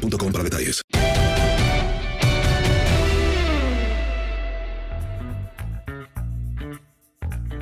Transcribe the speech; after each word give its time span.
boostmobile.com 0.00 0.32
para 0.32 0.44
detalles. 0.44 0.82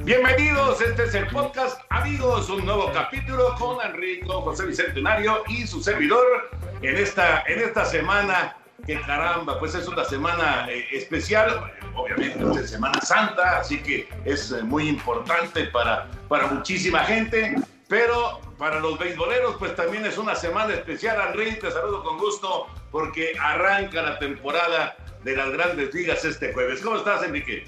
Bienvenidos, 0.05 0.81
este 0.81 1.05
es 1.05 1.15
el 1.15 1.27
podcast 1.27 1.81
Amigos, 1.91 2.49
un 2.49 2.65
nuevo 2.65 2.91
capítulo 2.95 3.55
con 3.59 3.77
Enrico 3.85 4.41
José 4.41 4.65
Bicentenario 4.65 5.43
y 5.49 5.67
su 5.67 5.83
servidor 5.83 6.51
en 6.81 6.97
esta, 6.97 7.43
en 7.47 7.61
esta 7.61 7.85
semana 7.85 8.57
que 8.87 8.99
caramba, 9.03 9.59
pues 9.59 9.75
es 9.75 9.87
una 9.87 10.05
semana 10.05 10.67
eh, 10.71 10.87
especial, 10.93 11.73
obviamente 11.95 12.43
es 12.59 12.71
Semana 12.71 13.01
Santa, 13.03 13.59
así 13.59 13.83
que 13.83 14.09
es 14.25 14.51
eh, 14.51 14.63
muy 14.63 14.89
importante 14.89 15.65
para, 15.65 16.09
para 16.29 16.47
muchísima 16.47 17.01
gente, 17.01 17.57
pero 17.89 18.41
para 18.59 18.81
los 18.81 18.99
beisboleros, 18.99 19.57
pues 19.59 19.75
también 19.75 20.05
es 20.05 20.19
una 20.19 20.35
semana 20.35 20.75
especial. 20.75 21.17
Henry, 21.29 21.59
te 21.59 21.71
saludo 21.71 22.03
con 22.05 22.19
gusto 22.19 22.67
porque 22.91 23.33
arranca 23.41 24.03
la 24.03 24.19
temporada 24.19 24.97
de 25.25 25.35
las 25.35 25.51
grandes 25.51 25.93
ligas 25.95 26.25
este 26.25 26.53
jueves. 26.53 26.81
¿Cómo 26.81 26.97
estás, 26.97 27.23
Enrique? 27.25 27.65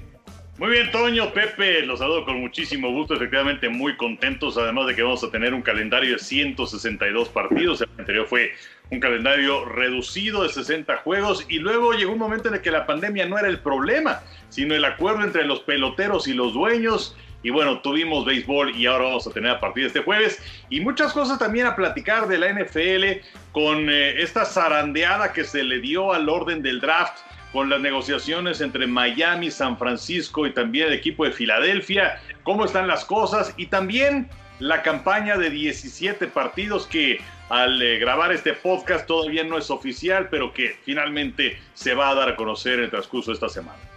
Muy 0.58 0.72
bien, 0.72 0.90
Toño, 0.90 1.32
Pepe, 1.32 1.86
los 1.86 2.00
saludo 2.00 2.26
con 2.26 2.38
muchísimo 2.38 2.90
gusto, 2.90 3.14
efectivamente 3.14 3.70
muy 3.70 3.96
contentos, 3.96 4.58
además 4.58 4.88
de 4.88 4.94
que 4.94 5.02
vamos 5.02 5.24
a 5.24 5.30
tener 5.30 5.54
un 5.54 5.62
calendario 5.62 6.12
de 6.12 6.18
162 6.18 7.30
partidos, 7.30 7.80
el 7.80 7.88
anterior 7.96 8.26
fue 8.26 8.52
un 8.90 9.00
calendario 9.00 9.64
reducido 9.64 10.42
de 10.42 10.50
60 10.50 10.98
juegos 10.98 11.46
y 11.48 11.60
luego 11.60 11.94
llegó 11.94 12.12
un 12.12 12.18
momento 12.18 12.48
en 12.48 12.56
el 12.56 12.60
que 12.60 12.70
la 12.70 12.84
pandemia 12.84 13.24
no 13.24 13.38
era 13.38 13.48
el 13.48 13.60
problema, 13.60 14.20
sino 14.50 14.74
el 14.74 14.84
acuerdo 14.84 15.24
entre 15.24 15.46
los 15.46 15.60
peloteros 15.60 16.28
y 16.28 16.34
los 16.34 16.52
dueños 16.52 17.16
y 17.42 17.50
bueno, 17.50 17.80
tuvimos 17.80 18.24
béisbol 18.24 18.76
y 18.76 18.86
ahora 18.86 19.04
vamos 19.04 19.26
a 19.26 19.30
tener 19.30 19.50
a 19.50 19.60
partir 19.60 19.84
de 19.84 19.88
este 19.88 20.00
jueves. 20.00 20.42
Y 20.68 20.80
muchas 20.80 21.12
cosas 21.12 21.38
también 21.38 21.66
a 21.66 21.76
platicar 21.76 22.28
de 22.28 22.38
la 22.38 22.52
NFL 22.52 23.26
con 23.52 23.88
eh, 23.88 24.20
esta 24.22 24.44
zarandeada 24.44 25.32
que 25.32 25.44
se 25.44 25.62
le 25.64 25.80
dio 25.80 26.12
al 26.12 26.28
orden 26.28 26.62
del 26.62 26.80
draft 26.80 27.18
con 27.52 27.68
las 27.68 27.80
negociaciones 27.80 28.60
entre 28.60 28.86
Miami, 28.86 29.50
San 29.50 29.76
Francisco 29.76 30.46
y 30.46 30.52
también 30.52 30.88
el 30.88 30.92
equipo 30.92 31.24
de 31.24 31.32
Filadelfia. 31.32 32.20
¿Cómo 32.42 32.64
están 32.64 32.86
las 32.86 33.04
cosas? 33.04 33.54
Y 33.56 33.66
también 33.66 34.28
la 34.58 34.82
campaña 34.82 35.36
de 35.36 35.50
17 35.50 36.26
partidos 36.28 36.86
que 36.86 37.20
al 37.48 37.80
eh, 37.82 37.98
grabar 37.98 38.32
este 38.32 38.52
podcast 38.52 39.06
todavía 39.06 39.42
no 39.42 39.58
es 39.58 39.70
oficial, 39.70 40.28
pero 40.30 40.52
que 40.52 40.76
finalmente 40.84 41.58
se 41.74 41.94
va 41.94 42.10
a 42.10 42.14
dar 42.14 42.28
a 42.28 42.36
conocer 42.36 42.74
en 42.74 42.84
el 42.84 42.90
transcurso 42.90 43.30
de 43.30 43.34
esta 43.34 43.48
semana. 43.48 43.89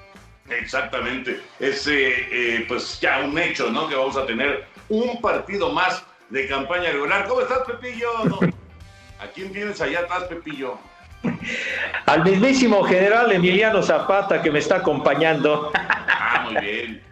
Exactamente. 0.50 1.42
Es 1.60 1.88
eh, 1.88 2.28
eh, 2.32 2.66
pues 2.68 3.00
ya 3.00 3.20
un 3.20 3.38
hecho, 3.38 3.70
¿no? 3.70 3.88
Que 3.88 3.96
vamos 3.96 4.18
a 4.18 4.26
tener 4.26 4.66
un 4.90 5.22
partido 5.22 5.72
más 5.72 6.04
de 6.30 6.48
campaña 6.48 6.92
regular. 6.92 7.28
¿Cómo 7.28 7.42
estás, 7.42 7.60
Pepillo? 7.66 8.10
¿A 9.20 9.28
quién 9.28 9.52
tienes 9.54 9.80
allá 9.82 10.00
atrás, 10.00 10.24
Pepillo? 10.24 10.78
Al 12.06 12.24
mismísimo 12.24 12.84
general 12.84 13.32
Emiliano 13.32 13.82
Zapata 13.82 14.42
que 14.42 14.52
me 14.52 14.60
está 14.60 14.78
acompañando. 14.78 15.72
Ah, 15.76 16.50
muy 16.50 16.62
bien. 16.62 17.04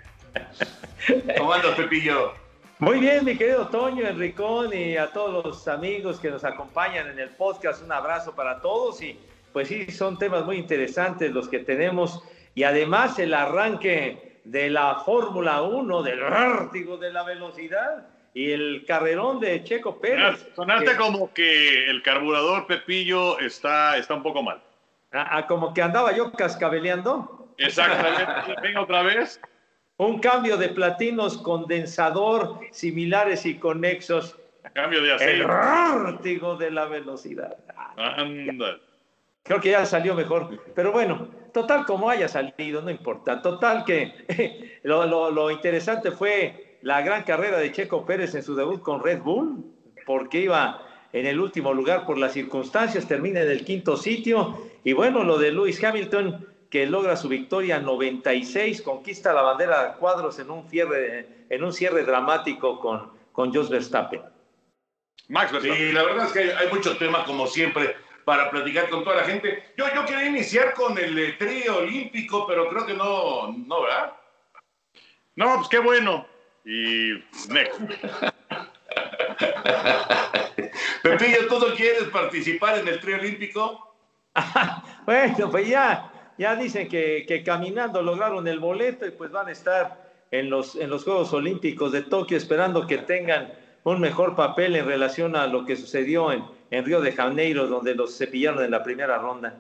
¿Cómo 1.37 1.53
andas, 1.53 1.75
Pepillo? 1.75 2.33
Muy 2.79 2.99
bien, 2.99 3.23
mi 3.23 3.37
querido 3.37 3.67
Toño, 3.67 4.07
Enricón 4.07 4.73
y 4.73 4.97
a 4.97 5.11
todos 5.11 5.45
los 5.45 5.67
amigos 5.67 6.19
que 6.19 6.31
nos 6.31 6.43
acompañan 6.43 7.07
en 7.09 7.19
el 7.19 7.29
podcast. 7.29 7.83
Un 7.83 7.91
abrazo 7.91 8.33
para 8.33 8.59
todos 8.59 9.01
y 9.01 9.19
pues 9.53 9.67
sí, 9.67 9.91
son 9.91 10.17
temas 10.17 10.45
muy 10.45 10.57
interesantes 10.57 11.31
los 11.31 11.47
que 11.47 11.59
tenemos 11.59 12.23
y 12.55 12.63
además 12.63 13.17
el 13.19 13.33
arranque 13.33 14.41
de 14.43 14.69
la 14.69 14.95
Fórmula 14.95 15.61
1, 15.61 16.03
del 16.03 16.19
vértigo 16.19 16.97
de 16.97 17.13
la 17.13 17.23
velocidad 17.23 18.07
y 18.33 18.51
el 18.51 18.85
carrerón 18.87 19.39
de 19.39 19.63
Checo 19.63 19.99
Pérez. 19.99 20.47
Sonaste 20.55 20.95
como 20.95 21.33
que 21.33 21.89
el 21.89 22.01
carburador 22.01 22.65
Pepillo 22.65 23.39
está, 23.39 23.97
está 23.97 24.13
un 24.13 24.23
poco 24.23 24.41
mal. 24.41 24.61
Ah, 25.11 25.27
ah 25.31 25.47
como 25.47 25.73
que 25.73 25.81
andaba 25.81 26.15
yo 26.15 26.31
cascabeleando. 26.31 27.53
Exactamente. 27.57 28.55
Venga 28.61 28.81
otra 28.81 29.03
vez. 29.03 29.39
Un 29.97 30.19
cambio 30.19 30.57
de 30.57 30.69
platinos 30.69 31.37
condensador 31.37 32.59
similares 32.71 33.45
y 33.45 33.59
conexos. 33.59 34.37
Cambio 34.73 35.01
de 35.03 35.13
aceite. 35.13 35.41
El 35.41 35.47
vértigo 35.47 36.55
de 36.55 36.71
la 36.71 36.85
velocidad. 36.85 37.57
Anda. 37.97 38.79
Creo 39.43 39.59
que 39.59 39.71
ya 39.71 39.85
salió 39.85 40.13
mejor. 40.13 40.59
Pero 40.75 40.91
bueno, 40.91 41.27
total 41.53 41.85
como 41.85 42.09
haya 42.09 42.27
salido, 42.27 42.81
no 42.81 42.91
importa. 42.91 43.41
Total 43.41 43.83
que 43.83 44.79
lo, 44.83 45.51
interesante 45.51 46.11
fue 46.11 46.77
la 46.81 47.01
gran 47.01 47.23
carrera 47.23 47.57
de 47.57 47.71
Checo 47.71 48.05
Pérez 48.05 48.35
en 48.35 48.43
su 48.43 48.55
debut 48.55 48.81
con 48.81 49.03
Red 49.03 49.21
Bull, 49.21 49.63
porque 50.05 50.41
iba 50.41 50.85
en 51.13 51.25
el 51.25 51.39
último 51.39 51.73
lugar 51.73 52.05
por 52.05 52.17
las 52.17 52.33
circunstancias, 52.33 53.07
termina 53.07 53.41
en 53.41 53.49
el 53.49 53.65
quinto 53.65 53.97
sitio. 53.97 54.57
Y 54.83 54.93
bueno, 54.93 55.23
lo 55.23 55.37
de 55.37 55.51
Lewis 55.51 55.83
Hamilton, 55.83 56.47
que 56.69 56.85
logra 56.85 57.17
su 57.17 57.27
victoria 57.27 57.79
96, 57.79 58.81
conquista 58.81 59.33
la 59.33 59.41
bandera 59.41 59.83
de 59.85 59.97
cuadros 59.97 60.39
en 60.39 60.49
un, 60.49 60.69
cierre, 60.69 61.45
en 61.49 61.63
un 61.63 61.73
cierre 61.73 62.03
dramático 62.03 62.79
con, 62.79 63.11
con 63.31 63.53
Jos 63.53 63.69
Verstappen. 63.69 64.21
Max 65.27 65.51
Verstappen. 65.51 65.77
Sí, 65.77 65.91
la 65.91 66.03
verdad 66.03 66.27
es 66.27 66.31
que 66.31 66.53
hay 66.53 66.71
mucho 66.71 66.95
tema, 66.97 67.25
como 67.25 67.45
siempre 67.47 67.95
para 68.31 68.49
platicar 68.49 68.89
con 68.89 69.03
toda 69.03 69.17
la 69.17 69.23
gente. 69.25 69.61
Yo, 69.75 69.93
yo 69.93 70.05
quería 70.05 70.27
iniciar 70.27 70.73
con 70.73 70.97
el 70.97 71.19
eh, 71.19 71.33
trío 71.33 71.79
olímpico, 71.79 72.47
pero 72.47 72.69
creo 72.69 72.85
que 72.85 72.93
no, 72.93 73.51
no, 73.51 73.81
¿verdad? 73.81 74.13
No, 75.35 75.57
pues 75.57 75.67
qué 75.67 75.79
bueno. 75.79 76.25
Y 76.63 77.11
next. 77.49 77.81
Pepillo, 81.03 81.47
¿tú 81.49 81.59
no 81.59 81.75
quieres 81.75 82.03
participar 82.03 82.77
en 82.77 82.87
el 82.87 83.01
trío 83.01 83.17
olímpico? 83.17 83.97
bueno, 85.05 85.51
pues 85.51 85.67
ya, 85.67 86.09
ya 86.37 86.55
dicen 86.55 86.87
que, 86.87 87.25
que, 87.27 87.43
caminando 87.43 88.01
lograron 88.01 88.47
el 88.47 88.61
boleto 88.61 89.05
y 89.05 89.11
pues 89.11 89.29
van 89.29 89.49
a 89.49 89.51
estar 89.51 90.09
en 90.31 90.49
los, 90.49 90.77
en 90.77 90.89
los 90.89 91.03
Juegos 91.03 91.33
Olímpicos 91.33 91.91
de 91.91 92.03
Tokio 92.03 92.37
esperando 92.37 92.87
que 92.87 92.99
tengan 92.99 93.51
un 93.83 93.99
mejor 93.99 94.37
papel 94.37 94.77
en 94.77 94.85
relación 94.85 95.35
a 95.35 95.47
lo 95.47 95.65
que 95.65 95.75
sucedió 95.75 96.31
en, 96.31 96.45
en 96.71 96.85
Río 96.85 97.01
de 97.01 97.11
Janeiro, 97.11 97.67
donde 97.67 97.93
los 97.93 98.17
cepillaron 98.17 98.63
en 98.63 98.71
la 98.71 98.83
primera 98.83 99.17
ronda. 99.17 99.53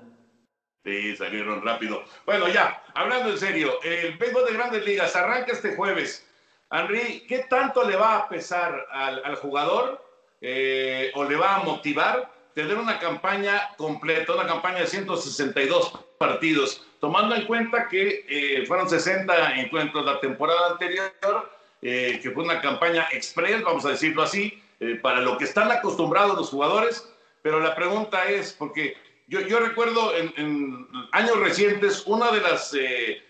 Sí, 0.83 1.15
salieron 1.15 1.63
rápido. 1.63 2.03
Bueno, 2.25 2.47
ya, 2.47 2.83
hablando 2.95 3.29
en 3.29 3.37
serio, 3.37 3.79
el 3.83 4.17
béisbol 4.17 4.45
de 4.45 4.53
grandes 4.53 4.85
ligas 4.85 5.15
arranca 5.15 5.51
este 5.51 5.75
jueves. 5.75 6.27
Henry, 6.71 7.25
¿qué 7.27 7.45
tanto 7.49 7.87
le 7.87 7.97
va 7.97 8.17
a 8.17 8.29
pesar 8.29 8.87
al, 8.89 9.35
jugador 9.35 10.03
eh, 10.39 11.11
o 11.13 11.25
le 11.25 11.35
va 11.35 11.57
a 11.57 11.63
motivar 11.63 12.31
tener 12.55 12.77
una 12.77 12.97
campaña 12.97 13.69
completa, 13.77 14.33
una 14.33 14.47
campaña 14.47 14.79
de 14.79 14.87
162 14.87 15.99
partidos, 16.17 16.87
tomando 16.99 17.35
en 17.35 17.45
cuenta 17.45 17.87
que 17.87 18.25
eh, 18.27 18.65
fueron 18.65 18.89
60 18.89 19.59
encuentros 19.59 20.05
la 20.05 20.19
temporada 20.19 20.71
anterior, 20.71 21.11
eh, 21.81 22.19
que 22.21 22.31
fue 22.31 22.43
una 22.43 22.61
campaña 22.61 23.07
express, 23.11 23.61
vamos 23.63 23.85
a 23.85 23.89
decirlo 23.89 24.23
así, 24.23 24.61
eh, 24.81 24.95
para 24.95 25.21
lo 25.21 25.37
que 25.37 25.43
están 25.43 25.71
acostumbrados 25.71 26.35
los 26.35 26.49
jugadores, 26.49 27.07
pero 27.43 27.59
la 27.59 27.75
pregunta 27.75 28.27
es, 28.31 28.51
porque 28.51 28.97
yo, 29.27 29.59
recuerdo 29.59 30.11
en, 30.15 30.87
años 31.11 31.39
recientes, 31.39 32.01
una 32.07 32.31
de 32.31 32.41
las 32.41 32.73
eh, 32.73 33.23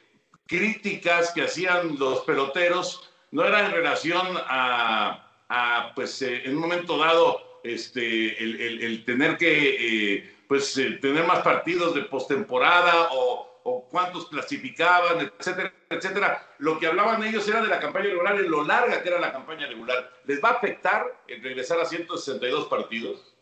críticas 0.47 1.33
que 1.33 1.41
hacían 1.43 1.99
los 1.99 2.21
peloteros 2.21 3.11
no 3.31 3.43
era 3.43 3.65
en 3.65 3.73
relación 3.73 4.25
a, 4.47 5.91
pues, 5.93 6.21
eh, 6.21 6.41
en 6.45 6.55
un 6.55 6.61
momento 6.61 6.97
dado, 6.97 7.59
este, 7.65 8.41
el 8.41 9.03
tener 9.03 9.37
que, 9.37 10.33
pues, 10.47 10.73
tener 11.01 11.27
más 11.27 11.39
partidos 11.39 11.93
de 11.93 12.03
postemporada 12.03 13.09
o 13.11 13.50
o 13.63 13.87
cuántos 13.89 14.29
clasificaban, 14.29 15.31
etcétera, 15.39 15.73
etcétera. 15.89 16.47
Lo 16.59 16.79
que 16.79 16.87
hablaban 16.87 17.23
ellos 17.23 17.47
era 17.47 17.61
de 17.61 17.67
la 17.67 17.79
campaña 17.79 18.05
regular, 18.05 18.39
lo 18.39 18.63
larga 18.63 19.01
que 19.01 19.09
era 19.09 19.19
la 19.19 19.31
campaña 19.31 19.67
regular. 19.67 20.11
¿Les 20.25 20.43
va 20.43 20.49
a 20.49 20.53
afectar 20.53 21.05
el 21.27 21.41
regresar 21.41 21.79
a 21.79 21.85
162 21.85 22.67
partidos? 22.67 23.35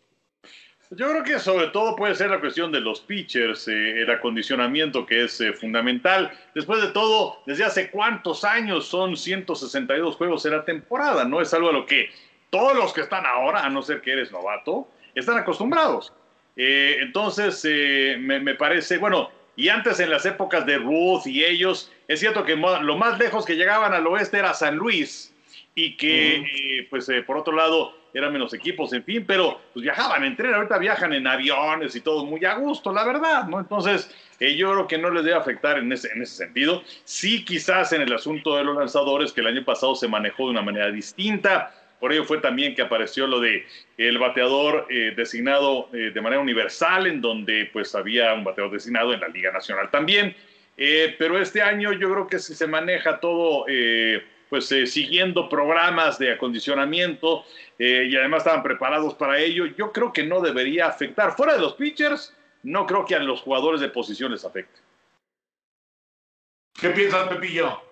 Yo 0.91 1.07
creo 1.09 1.23
que 1.23 1.37
sobre 1.37 1.67
todo 1.67 1.95
puede 1.95 2.15
ser 2.15 2.31
la 2.31 2.39
cuestión 2.39 2.71
de 2.71 2.81
los 2.81 3.01
pitchers, 3.01 3.67
eh, 3.67 4.01
el 4.01 4.09
acondicionamiento 4.09 5.05
que 5.05 5.25
es 5.25 5.39
eh, 5.39 5.53
fundamental. 5.53 6.31
Después 6.55 6.81
de 6.81 6.87
todo, 6.89 7.43
desde 7.45 7.63
hace 7.63 7.91
cuántos 7.91 8.43
años 8.43 8.87
son 8.87 9.15
162 9.15 10.15
juegos 10.15 10.45
en 10.45 10.53
la 10.53 10.65
temporada, 10.65 11.25
¿no? 11.25 11.41
Es 11.41 11.53
algo 11.53 11.69
a 11.69 11.73
lo 11.73 11.85
que 11.85 12.09
todos 12.49 12.75
los 12.75 12.93
que 12.93 13.01
están 13.01 13.25
ahora, 13.25 13.63
a 13.63 13.69
no 13.69 13.81
ser 13.81 14.01
que 14.01 14.13
eres 14.13 14.31
novato, 14.31 14.87
están 15.13 15.37
acostumbrados. 15.37 16.13
Eh, 16.55 16.97
entonces, 16.99 17.63
eh, 17.65 18.17
me, 18.19 18.55
parece, 18.55 18.97
bueno, 18.97 19.31
y 19.59 19.67
antes 19.67 19.99
en 19.99 20.09
las 20.09 20.25
épocas 20.25 20.65
de 20.65 20.77
Ruth 20.77 21.27
y 21.27 21.43
ellos, 21.43 21.91
es 22.07 22.21
cierto 22.21 22.45
que 22.45 22.55
lo 22.55 22.97
más 22.97 23.19
lejos 23.19 23.45
que 23.45 23.57
llegaban 23.57 23.93
al 23.93 24.07
oeste 24.07 24.39
era 24.39 24.53
San 24.53 24.77
Luis 24.77 25.35
y 25.75 25.97
que, 25.97 26.87
pues, 26.89 27.11
por 27.27 27.35
otro 27.35 27.53
lado, 27.53 27.93
eran 28.13 28.31
menos 28.31 28.53
equipos, 28.53 28.93
en 28.93 29.03
fin, 29.03 29.25
pero 29.27 29.59
pues 29.73 29.83
viajaban 29.83 30.23
en 30.23 30.37
tren, 30.37 30.53
ahorita 30.53 30.77
viajan 30.77 31.11
en 31.11 31.27
aviones 31.27 31.93
y 31.93 31.99
todo 31.99 32.25
muy 32.25 32.43
a 32.45 32.55
gusto, 32.55 32.93
la 32.93 33.03
verdad, 33.03 33.47
¿no? 33.47 33.59
Entonces, 33.59 34.09
eh, 34.39 34.55
yo 34.55 34.71
creo 34.71 34.87
que 34.87 34.97
no 34.97 35.09
les 35.09 35.25
debe 35.25 35.35
afectar 35.35 35.77
en 35.77 35.91
ese, 35.91 36.09
en 36.13 36.21
ese 36.21 36.37
sentido. 36.37 36.81
Sí, 37.03 37.43
quizás 37.43 37.91
en 37.91 38.01
el 38.01 38.13
asunto 38.13 38.55
de 38.55 38.63
los 38.63 38.77
lanzadores, 38.77 39.33
que 39.33 39.41
el 39.41 39.47
año 39.47 39.65
pasado 39.65 39.93
se 39.93 40.07
manejó 40.07 40.45
de 40.45 40.51
una 40.51 40.61
manera 40.61 40.89
distinta, 40.89 41.75
por 41.99 42.13
ello 42.13 42.23
fue 42.23 42.39
también 42.39 42.75
que 42.75 42.81
apareció 42.81 43.27
lo 43.27 43.39
de 43.39 43.65
el 43.97 44.17
bateador 44.17 44.87
eh, 44.89 45.13
designado 45.15 45.89
eh, 45.93 46.11
de 46.13 46.21
manera 46.21 46.41
universal, 46.41 47.07
en 47.07 47.21
donde 47.21 47.69
pues 47.71 47.93
había 47.95 48.33
un 48.33 48.43
bateador 48.43 48.71
designado 48.71 49.13
en 49.13 49.19
la 49.19 49.27
Liga 49.27 49.51
Nacional 49.51 49.89
también. 49.91 50.35
pero 51.17 51.39
este 51.39 51.61
año 51.61 51.91
yo 51.91 52.09
creo 52.09 52.27
que 52.27 52.39
si 52.39 52.53
se 52.55 52.65
maneja 52.65 53.19
todo 53.19 53.65
pues 54.49 54.71
eh, 54.71 54.87
siguiendo 54.87 55.47
programas 55.47 56.17
de 56.17 56.33
acondicionamiento 56.33 57.45
eh, 57.77 58.07
y 58.09 58.15
además 58.15 58.39
estaban 58.39 58.63
preparados 58.63 59.13
para 59.13 59.39
ello, 59.39 59.67
yo 59.67 59.91
creo 59.91 60.11
que 60.11 60.23
no 60.23 60.41
debería 60.41 60.87
afectar. 60.87 61.35
Fuera 61.35 61.53
de 61.53 61.61
los 61.61 61.75
pitchers, 61.75 62.35
no 62.63 62.85
creo 62.85 63.05
que 63.05 63.15
a 63.15 63.19
los 63.19 63.41
jugadores 63.41 63.79
de 63.79 63.89
posición 63.89 64.31
les 64.31 64.43
afecte. 64.43 64.81
¿Qué 66.81 66.89
piensas, 66.89 67.27
Pepillo? 67.29 67.88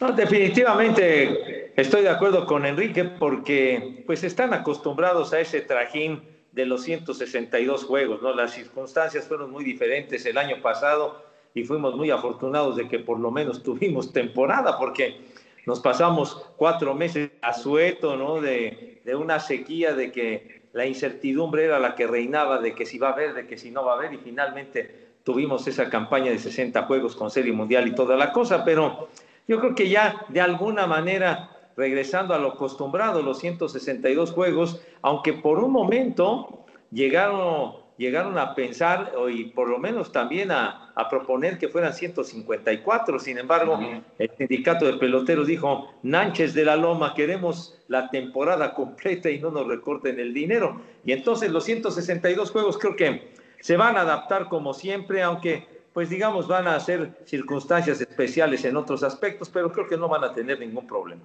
No, 0.00 0.12
definitivamente 0.12 1.72
estoy 1.76 2.02
de 2.02 2.08
acuerdo 2.08 2.46
con 2.46 2.64
Enrique 2.64 3.04
porque 3.04 4.02
pues 4.06 4.24
están 4.24 4.54
acostumbrados 4.54 5.32
a 5.32 5.40
ese 5.40 5.60
trajín 5.60 6.22
de 6.52 6.66
los 6.66 6.82
162 6.82 7.84
juegos, 7.84 8.22
¿no? 8.22 8.34
Las 8.34 8.52
circunstancias 8.52 9.26
fueron 9.28 9.50
muy 9.50 9.64
diferentes 9.64 10.24
el 10.26 10.38
año 10.38 10.60
pasado 10.62 11.22
y 11.54 11.64
fuimos 11.64 11.94
muy 11.96 12.10
afortunados 12.10 12.76
de 12.76 12.88
que 12.88 12.98
por 12.98 13.18
lo 13.18 13.30
menos 13.30 13.62
tuvimos 13.64 14.12
temporada 14.12 14.78
porque 14.78 15.20
nos 15.66 15.80
pasamos 15.80 16.46
cuatro 16.56 16.94
meses 16.94 17.30
a 17.42 17.52
sueto, 17.52 18.16
¿no? 18.16 18.40
De, 18.40 19.02
de, 19.04 19.14
una 19.14 19.38
sequía, 19.38 19.92
de 19.92 20.10
que 20.10 20.62
la 20.72 20.86
incertidumbre 20.86 21.64
era 21.64 21.78
la 21.78 21.94
que 21.94 22.06
reinaba, 22.06 22.58
de 22.58 22.74
que 22.74 22.86
si 22.86 22.98
va 22.98 23.10
a 23.10 23.12
haber, 23.12 23.34
de 23.34 23.46
que 23.46 23.58
si 23.58 23.70
no 23.70 23.84
va 23.84 23.92
a 23.92 23.96
haber, 23.96 24.14
y 24.14 24.18
finalmente 24.18 25.08
tuvimos 25.22 25.66
esa 25.68 25.90
campaña 25.90 26.30
de 26.30 26.38
60 26.38 26.82
juegos 26.84 27.14
con 27.14 27.30
Serie 27.30 27.52
Mundial 27.52 27.86
y 27.86 27.94
toda 27.94 28.16
la 28.16 28.32
cosa, 28.32 28.64
pero 28.64 29.08
yo 29.50 29.58
creo 29.58 29.74
que 29.74 29.88
ya 29.88 30.26
de 30.28 30.40
alguna 30.40 30.86
manera, 30.86 31.50
regresando 31.76 32.34
a 32.34 32.38
lo 32.38 32.52
acostumbrado, 32.52 33.20
los 33.20 33.40
162 33.40 34.30
juegos, 34.30 34.80
aunque 35.02 35.32
por 35.32 35.58
un 35.58 35.72
momento 35.72 36.66
llegaron 36.92 37.80
llegaron 37.96 38.38
a 38.38 38.54
pensar, 38.54 39.12
y 39.30 39.46
por 39.46 39.68
lo 39.68 39.78
menos 39.78 40.10
también 40.10 40.50
a, 40.52 40.90
a 40.94 41.08
proponer 41.10 41.58
que 41.58 41.68
fueran 41.68 41.92
154. 41.92 43.18
Sin 43.18 43.36
embargo, 43.36 43.78
el 44.18 44.30
sindicato 44.38 44.86
de 44.86 44.94
peloteros 44.94 45.46
dijo, 45.46 45.92
Nánchez 46.02 46.54
de 46.54 46.64
la 46.64 46.76
Loma, 46.76 47.12
queremos 47.12 47.78
la 47.88 48.08
temporada 48.08 48.72
completa 48.72 49.28
y 49.28 49.38
no 49.38 49.50
nos 49.50 49.66
recorten 49.66 50.18
el 50.18 50.32
dinero. 50.32 50.80
Y 51.04 51.12
entonces 51.12 51.50
los 51.50 51.64
162 51.64 52.50
juegos 52.50 52.78
creo 52.78 52.96
que 52.96 53.32
se 53.60 53.76
van 53.76 53.98
a 53.98 54.00
adaptar 54.00 54.48
como 54.48 54.72
siempre, 54.72 55.22
aunque 55.22 55.79
pues 56.00 56.08
digamos 56.08 56.48
van 56.48 56.66
a 56.66 56.80
ser 56.80 57.12
circunstancias 57.26 58.00
especiales 58.00 58.64
en 58.64 58.74
otros 58.74 59.02
aspectos, 59.02 59.50
pero 59.50 59.70
creo 59.70 59.86
que 59.86 59.98
no 59.98 60.08
van 60.08 60.24
a 60.24 60.32
tener 60.32 60.58
ningún 60.58 60.86
problema. 60.86 61.20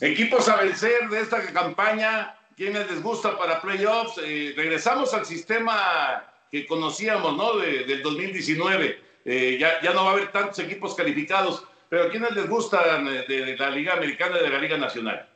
Equipos 0.00 0.48
a 0.48 0.56
vencer 0.56 1.10
de 1.10 1.20
esta 1.20 1.42
campaña, 1.52 2.38
¿Quiénes 2.56 2.90
les 2.90 3.02
gusta 3.02 3.36
para 3.36 3.60
playoffs? 3.60 4.18
Eh, 4.24 4.54
regresamos 4.56 5.12
al 5.12 5.26
sistema 5.26 6.24
que 6.50 6.66
conocíamos, 6.66 7.36
¿no? 7.36 7.58
del 7.58 8.02
2019. 8.02 8.98
Eh, 9.26 9.58
ya, 9.60 9.78
ya 9.82 9.92
no 9.92 10.04
va 10.04 10.12
a 10.12 10.12
haber 10.14 10.32
tantos 10.32 10.58
equipos 10.60 10.94
calificados, 10.94 11.62
pero 11.90 12.08
¿quiénes 12.08 12.30
les 12.32 12.48
gustan 12.48 13.08
eh, 13.08 13.26
de, 13.28 13.58
la 13.58 13.68
Liga 13.68 13.92
Americana 13.92 14.38
y 14.40 14.44
de 14.44 14.48
la 14.48 14.58
Liga 14.58 14.78
Nacional? 14.78 15.28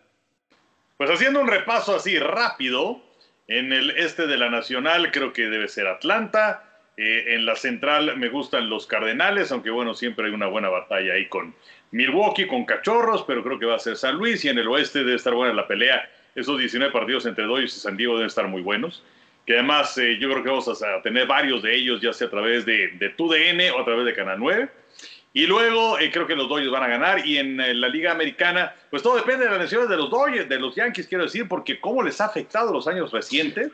Pues 0.96 1.10
haciendo 1.10 1.42
un 1.42 1.48
repaso 1.48 1.94
así 1.94 2.18
rápido, 2.18 3.02
en 3.48 3.70
el 3.70 3.90
este 3.90 4.26
de 4.26 4.38
la 4.38 4.48
Nacional 4.48 5.12
creo 5.12 5.34
que 5.34 5.42
debe 5.42 5.68
ser 5.68 5.88
Atlanta. 5.88 6.73
En 6.96 7.44
la 7.44 7.56
central 7.56 8.16
me 8.16 8.28
gustan 8.28 8.68
los 8.68 8.86
Cardenales, 8.86 9.50
aunque 9.50 9.70
bueno, 9.70 9.94
siempre 9.94 10.26
hay 10.26 10.32
una 10.32 10.46
buena 10.46 10.68
batalla 10.68 11.14
ahí 11.14 11.26
con 11.26 11.54
Milwaukee, 11.90 12.46
con 12.46 12.64
Cachorros, 12.64 13.24
pero 13.26 13.42
creo 13.42 13.58
que 13.58 13.66
va 13.66 13.76
a 13.76 13.80
ser 13.80 13.96
San 13.96 14.16
Luis. 14.16 14.44
Y 14.44 14.48
en 14.48 14.58
el 14.58 14.68
oeste 14.68 15.00
debe 15.00 15.16
estar 15.16 15.34
buena 15.34 15.54
la 15.54 15.66
pelea 15.66 16.08
esos 16.34 16.58
19 16.58 16.92
partidos 16.92 17.26
entre 17.26 17.44
Dodgers 17.44 17.76
y 17.76 17.80
San 17.80 17.96
Diego 17.96 18.14
deben 18.14 18.26
estar 18.26 18.46
muy 18.48 18.62
buenos. 18.62 19.02
Que 19.46 19.54
además 19.54 19.96
eh, 19.98 20.16
yo 20.18 20.30
creo 20.30 20.42
que 20.42 20.48
vamos 20.48 20.82
a 20.82 21.02
tener 21.02 21.26
varios 21.26 21.62
de 21.62 21.74
ellos, 21.74 22.00
ya 22.00 22.12
sea 22.12 22.28
a 22.28 22.30
través 22.30 22.64
de, 22.64 22.88
de 22.98 23.10
TUDN 23.10 23.72
o 23.76 23.80
a 23.80 23.84
través 23.84 24.06
de 24.06 24.14
Canal 24.14 24.38
9. 24.38 24.68
Y 25.34 25.46
luego 25.46 25.98
eh, 25.98 26.10
creo 26.10 26.26
que 26.26 26.34
los 26.34 26.48
Dodgers 26.48 26.70
van 26.70 26.84
a 26.84 26.88
ganar. 26.88 27.26
Y 27.26 27.38
en 27.38 27.60
eh, 27.60 27.74
la 27.74 27.88
Liga 27.88 28.12
Americana, 28.12 28.74
pues 28.90 29.02
todo 29.02 29.16
depende 29.16 29.44
de 29.44 29.50
las 29.50 29.60
lesiones 29.60 29.88
de 29.88 29.96
los 29.96 30.10
Dodgers, 30.10 30.48
de 30.48 30.58
los 30.58 30.74
Yankees, 30.74 31.06
quiero 31.06 31.24
decir, 31.24 31.46
porque 31.46 31.78
cómo 31.78 32.02
les 32.02 32.20
ha 32.20 32.26
afectado 32.26 32.72
los 32.72 32.88
años 32.88 33.12
recientes. 33.12 33.70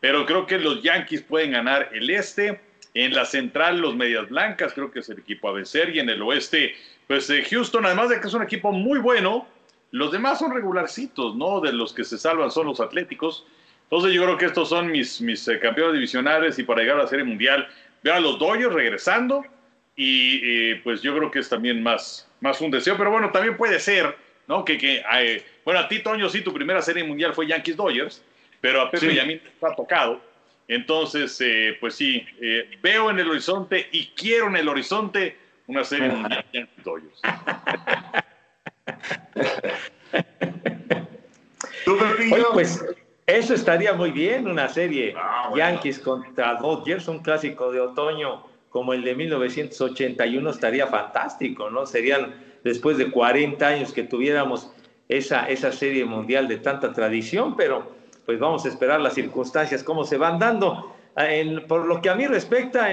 Pero 0.00 0.26
creo 0.26 0.46
que 0.46 0.58
los 0.58 0.82
Yankees 0.82 1.22
pueden 1.22 1.52
ganar 1.52 1.90
el 1.92 2.10
este. 2.10 2.60
En 2.94 3.14
la 3.14 3.24
central, 3.24 3.80
los 3.80 3.94
Medias 3.94 4.28
Blancas, 4.28 4.72
creo 4.72 4.90
que 4.90 5.00
es 5.00 5.08
el 5.08 5.18
equipo 5.18 5.48
a 5.48 5.52
vencer. 5.52 5.94
Y 5.94 6.00
en 6.00 6.08
el 6.08 6.22
oeste, 6.22 6.74
pues 7.06 7.30
Houston, 7.50 7.86
además 7.86 8.08
de 8.08 8.20
que 8.20 8.26
es 8.26 8.34
un 8.34 8.42
equipo 8.42 8.72
muy 8.72 8.98
bueno, 8.98 9.46
los 9.90 10.10
demás 10.10 10.38
son 10.38 10.52
regularcitos, 10.52 11.36
¿no? 11.36 11.60
De 11.60 11.72
los 11.72 11.92
que 11.92 12.04
se 12.04 12.18
salvan 12.18 12.50
son 12.50 12.66
los 12.66 12.80
atléticos. 12.80 13.46
Entonces 13.84 14.12
yo 14.12 14.22
creo 14.24 14.36
que 14.38 14.46
estos 14.46 14.68
son 14.68 14.90
mis, 14.90 15.20
mis 15.20 15.46
eh, 15.48 15.58
campeones 15.58 15.94
divisionales 15.94 16.58
y 16.58 16.62
para 16.62 16.80
llegar 16.80 16.98
a 16.98 17.02
la 17.02 17.08
Serie 17.08 17.24
Mundial 17.24 17.68
veo 18.02 18.14
a 18.14 18.20
los 18.20 18.38
Dodgers 18.38 18.72
regresando 18.72 19.44
y 20.00 20.76
pues 20.76 21.02
yo 21.02 21.16
creo 21.16 21.30
que 21.30 21.40
es 21.40 21.48
también 21.48 21.82
más, 21.82 22.28
más 22.40 22.60
un 22.60 22.70
deseo, 22.70 22.96
pero 22.96 23.10
bueno, 23.10 23.30
también 23.30 23.56
puede 23.56 23.80
ser, 23.80 24.16
¿no? 24.46 24.64
Que, 24.64 24.78
que 24.78 25.02
eh, 25.14 25.44
bueno, 25.64 25.80
a 25.80 25.88
ti, 25.88 26.00
Toño, 26.00 26.28
sí, 26.28 26.40
tu 26.40 26.52
primera 26.52 26.80
Serie 26.82 27.02
Mundial 27.02 27.34
fue 27.34 27.46
Yankees 27.46 27.76
Dodgers, 27.76 28.22
pero 28.60 28.82
a 28.82 28.90
Pepe 28.90 29.12
y 29.12 29.18
a 29.18 29.24
mí 29.24 29.34
está 29.34 29.74
tocado. 29.74 30.20
Entonces, 30.66 31.40
eh, 31.40 31.76
pues 31.80 31.94
sí, 31.94 32.26
veo 32.82 33.10
en 33.10 33.18
el 33.18 33.30
horizonte 33.30 33.88
y 33.90 34.08
quiero 34.08 34.48
en 34.48 34.56
el 34.56 34.68
horizonte 34.68 35.38
una 35.66 35.84
Serie 35.84 36.08
Mundial 36.08 36.44
Yankees 36.52 36.84
Dodgers. 36.84 37.20
pues 42.52 42.84
eso 43.26 43.54
estaría 43.54 43.92
muy 43.92 44.10
bien, 44.10 44.48
una 44.48 44.68
serie 44.68 45.14
ah, 45.16 45.50
Yankees 45.54 45.98
contra 45.98 46.54
Dodgers, 46.54 47.08
un 47.08 47.20
clásico 47.20 47.70
de 47.70 47.80
otoño 47.80 48.44
como 48.70 48.92
el 48.92 49.02
de 49.02 49.14
1981 49.14 50.50
estaría 50.50 50.86
fantástico, 50.86 51.70
¿no? 51.70 51.86
Serían 51.86 52.34
después 52.64 52.98
de 52.98 53.10
40 53.10 53.66
años 53.66 53.92
que 53.92 54.02
tuviéramos 54.02 54.70
esa, 55.08 55.48
esa 55.48 55.72
serie 55.72 56.04
mundial 56.04 56.48
de 56.48 56.58
tanta 56.58 56.92
tradición, 56.92 57.56
pero 57.56 57.96
pues 58.28 58.38
vamos 58.38 58.66
a 58.66 58.68
esperar 58.68 59.00
las 59.00 59.14
circunstancias, 59.14 59.82
cómo 59.82 60.04
se 60.04 60.18
van 60.18 60.38
dando. 60.38 60.94
Ah, 61.16 61.28
por 61.66 61.86
lo 61.86 62.02
que 62.02 62.10
a 62.10 62.14
mí 62.14 62.26
respecta, 62.26 62.86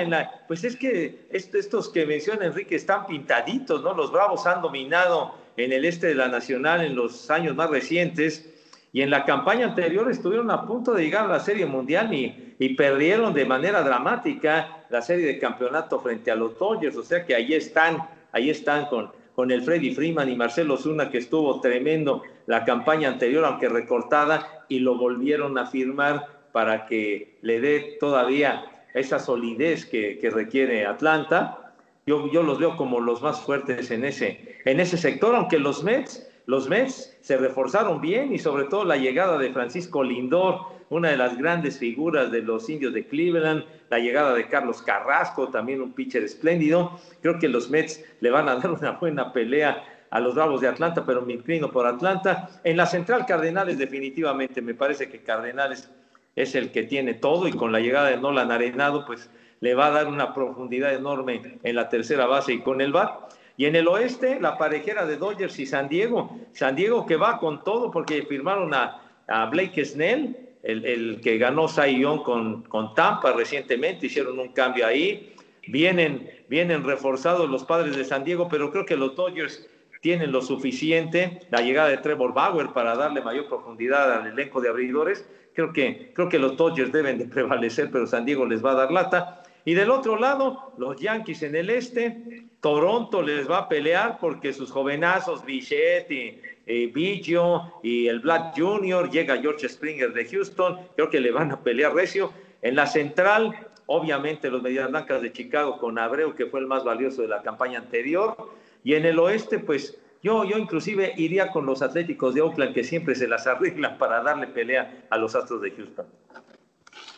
pues 0.48 0.64
es 0.64 0.78
que 0.78 1.28
estos 1.30 1.90
que 1.90 2.06
menciona 2.06 2.46
Enrique 2.46 2.78
están 2.78 3.06
pintaditos, 3.06 3.84
¿no? 3.84 3.94
Los 3.94 4.14
Bravos 4.14 4.48
han 4.48 4.62
dominado 4.62 5.36
en 5.58 5.74
el 5.74 5.84
este 5.84 6.08
de 6.08 6.16
la 6.16 6.30
Nacional 6.30 6.86
en 6.86 6.96
los 6.96 7.30
años 7.30 7.54
más 7.54 7.70
recientes 7.70 8.50
y 8.94 9.02
en 9.02 9.10
la 9.10 9.26
campaña 9.26 9.66
anterior 9.66 10.10
estuvieron 10.10 10.50
a 10.52 10.66
punto 10.66 10.94
de 10.94 11.04
llegar 11.04 11.26
a 11.26 11.28
la 11.28 11.42
Serie 11.42 11.66
Mundial 11.66 12.14
y, 12.14 12.56
y 12.58 12.76
perdieron 12.76 13.34
de 13.34 13.44
manera 13.44 13.82
dramática 13.82 14.86
la 14.90 15.02
serie 15.02 15.26
de 15.26 15.38
campeonato 15.38 16.00
frente 16.00 16.32
a 16.32 16.36
los 16.36 16.58
Dodgers, 16.58 16.96
o 16.96 17.04
sea 17.04 17.26
que 17.26 17.36
ahí 17.36 17.54
están, 17.54 18.08
ahí 18.32 18.50
están 18.50 18.86
con, 18.86 19.12
con 19.36 19.52
el 19.52 19.62
Freddy 19.62 19.94
Freeman 19.94 20.30
y 20.30 20.36
Marcelo 20.36 20.78
Zuna 20.78 21.10
que 21.10 21.18
estuvo 21.18 21.60
tremendo 21.60 22.24
la 22.48 22.64
campaña 22.64 23.10
anterior, 23.10 23.44
aunque 23.46 23.70
recortada, 23.70 24.66
y 24.70 24.80
lo 24.80 24.98
volvieron 24.98 25.58
a 25.58 25.66
firmar 25.66 26.28
para 26.52 26.86
que 26.86 27.38
le 27.42 27.60
dé 27.60 27.98
todavía 28.00 28.66
esa 28.94 29.20
solidez 29.20 29.86
que, 29.86 30.18
requiere 30.34 30.86
Atlanta. 30.86 31.74
Yo, 32.06 32.32
yo 32.32 32.44
los 32.44 32.60
veo 32.60 32.78
como 32.78 33.02
los 33.02 33.22
más 33.22 33.42
fuertes 33.42 33.92
en 33.92 34.06
ese, 34.06 34.60
en 34.64 34.80
ese 34.80 34.98
sector, 34.98 35.36
aunque 35.36 35.60
los 35.60 35.84
Mets, 35.84 36.28
los 36.46 36.70
Mets 36.70 37.18
se 37.22 37.38
reforzaron 37.38 38.02
bien 38.02 38.34
y 38.34 38.38
sobre 38.38 38.66
todo 38.66 38.86
la 38.86 38.98
llegada 38.98 39.38
de 39.38 39.52
Francisco 39.52 40.04
Lindor, 40.04 40.60
una 40.90 41.10
de 41.10 41.18
las 41.18 41.38
grandes 41.38 41.80
figuras 41.80 42.32
de 42.32 42.42
los 42.42 42.70
indios 42.70 42.94
de 42.94 43.08
Cleveland, 43.08 43.64
la 43.90 44.00
llegada 44.00 44.34
de 44.34 44.48
Carlos 44.48 44.82
Carrasco, 44.82 45.50
también 45.50 45.82
un 45.82 45.94
pitcher 45.94 46.24
espléndido. 46.24 47.00
Creo 47.22 47.40
que 47.40 47.50
los 47.50 47.70
Mets 47.70 48.04
le 48.20 48.30
van 48.30 48.48
a 48.48 48.56
dar 48.58 48.72
una 48.72 48.92
buena 48.92 49.34
pelea 49.34 49.84
a 50.12 50.20
los 50.20 50.36
Bravos 50.36 50.62
de 50.62 50.68
Atlanta, 50.68 51.04
pero 51.06 51.24
me 51.24 51.34
inclino 51.34 51.72
por 51.72 51.88
Atlanta. 51.88 52.50
En 52.64 52.78
la 52.78 52.86
central 52.86 53.26
Cardenales 53.26 53.78
definitivamente, 53.78 54.62
me 54.62 54.76
parece 54.76 55.10
que 55.10 55.24
Cardenales 55.24 55.90
es 56.36 56.54
el 56.54 56.72
que 56.72 56.84
tiene 56.84 57.16
todo 57.16 57.48
y 57.48 57.54
con 57.54 57.72
la 57.72 57.80
llegada 57.80 58.10
de 58.10 58.18
Nolan 58.18 58.52
Arenado, 58.52 59.06
pues 59.06 59.30
le 59.62 59.74
va 59.74 59.88
a 59.88 59.92
dar 59.92 60.08
una 60.08 60.34
profundidad 60.34 60.94
enorme 60.94 61.58
en 61.64 61.76
la 61.76 61.90
tercera 61.90 62.28
base 62.28 62.54
y 62.54 62.60
con 62.60 62.82
el 62.82 62.92
bat. 62.92 63.34
Y 63.58 63.66
en 63.66 63.76
el 63.76 63.88
oeste, 63.88 64.40
la 64.42 64.58
parejera 64.58 65.06
de 65.06 65.18
Dodgers 65.18 65.58
y 65.60 65.66
San 65.66 65.88
Diego. 65.88 66.38
San 66.52 66.76
Diego 66.76 67.06
que 67.06 67.16
va 67.16 67.40
con 67.40 67.64
todo 67.64 67.90
porque 67.92 68.24
firmaron 68.24 68.74
a, 68.74 69.02
Blake 69.50 69.84
Snell, 69.86 70.38
el, 70.62 71.20
que 71.22 71.38
ganó 71.38 71.68
Young 71.68 72.22
con, 72.24 72.64
con 72.64 72.94
Tampa 72.94 73.34
recientemente, 73.34 74.08
hicieron 74.08 74.40
un 74.40 74.50
cambio 74.50 74.86
ahí. 74.86 75.34
Vienen, 75.68 76.30
vienen 76.48 76.84
reforzados 76.84 77.50
los 77.50 77.64
padres 77.64 77.96
de 77.96 78.06
San 78.06 78.24
Diego, 78.24 78.48
pero 78.50 78.72
creo 78.72 78.86
que 78.86 78.96
los 78.96 79.16
Dodgers 79.16 79.68
tienen 80.02 80.32
lo 80.32 80.42
suficiente. 80.42 81.40
La 81.50 81.62
llegada 81.62 81.90
de 81.90 81.98
Trevor 81.98 82.34
Bauer 82.34 82.68
para 82.74 82.96
darle 82.96 83.22
mayor 83.22 83.48
profundidad 83.48 84.14
al 84.14 84.28
elenco 84.28 84.62
de 84.62 84.70
abridores. 84.70 85.28
Creo 85.56 85.74
que, 85.74 86.12
creo 86.14 86.30
que 86.30 86.38
los 86.38 86.58
Dodgers 86.58 86.92
deben 86.92 87.18
de 87.18 87.26
prevalecer, 87.26 87.90
pero 87.90 88.06
San 88.06 88.26
Diego 88.26 88.46
les 88.46 88.64
va 88.64 88.74
a 88.74 88.76
dar 88.76 88.92
lata. 88.92 89.42
Y 89.66 89.74
del 89.74 89.90
otro 89.90 90.18
lado, 90.18 90.74
los 90.78 90.98
Yankees 91.02 91.42
en 91.42 91.56
el 91.56 91.72
este, 91.72 92.46
Toronto 92.62 93.24
les 93.24 93.50
va 93.50 93.58
a 93.60 93.70
pelear 93.70 94.20
porque 94.20 94.54
sus 94.54 94.72
jovenazos, 94.72 95.44
Bichette 95.44 96.12
y, 96.12 96.40
y 96.68 97.36
y 97.84 98.08
el 98.08 98.20
Black 98.20 98.54
Jr., 98.56 99.10
llega 99.10 99.38
George 99.38 99.68
Springer 99.68 100.14
de 100.14 100.26
Houston, 100.26 100.80
creo 100.96 101.10
que 101.10 101.20
le 101.20 101.32
van 101.32 101.52
a 101.52 101.60
pelear 101.62 101.96
recio. 101.96 102.32
En 102.62 102.76
la 102.76 102.86
central, 102.86 103.68
obviamente 103.88 104.50
los 104.50 104.62
Medias 104.62 104.90
Blancas 104.90 105.22
de 105.22 105.32
Chicago 105.34 105.78
con 105.80 105.98
Abreu, 105.98 106.36
que 106.36 106.46
fue 106.46 106.60
el 106.60 106.68
más 106.68 106.84
valioso 106.84 107.24
de 107.24 107.28
la 107.28 107.42
campaña 107.42 107.80
anterior. 107.80 108.36
Y 108.84 108.94
en 108.94 109.06
el 109.06 109.18
oeste, 109.18 109.60
pues 109.60 109.98
yo, 110.22 110.44
yo 110.44 110.58
inclusive 110.58 111.14
iría 111.18 111.52
con 111.52 111.66
los 111.66 111.82
Atléticos 111.82 112.36
de 112.36 112.42
Oakland, 112.42 112.74
que 112.74 112.84
siempre 112.84 113.16
se 113.16 113.28
las 113.28 113.48
arreglan 113.48 113.98
para 113.98 114.22
darle 114.22 114.48
pelea 114.48 115.06
a 115.10 115.18
los 115.18 115.36
Astros 115.36 115.62
de 115.62 115.72
Houston. 115.72 116.06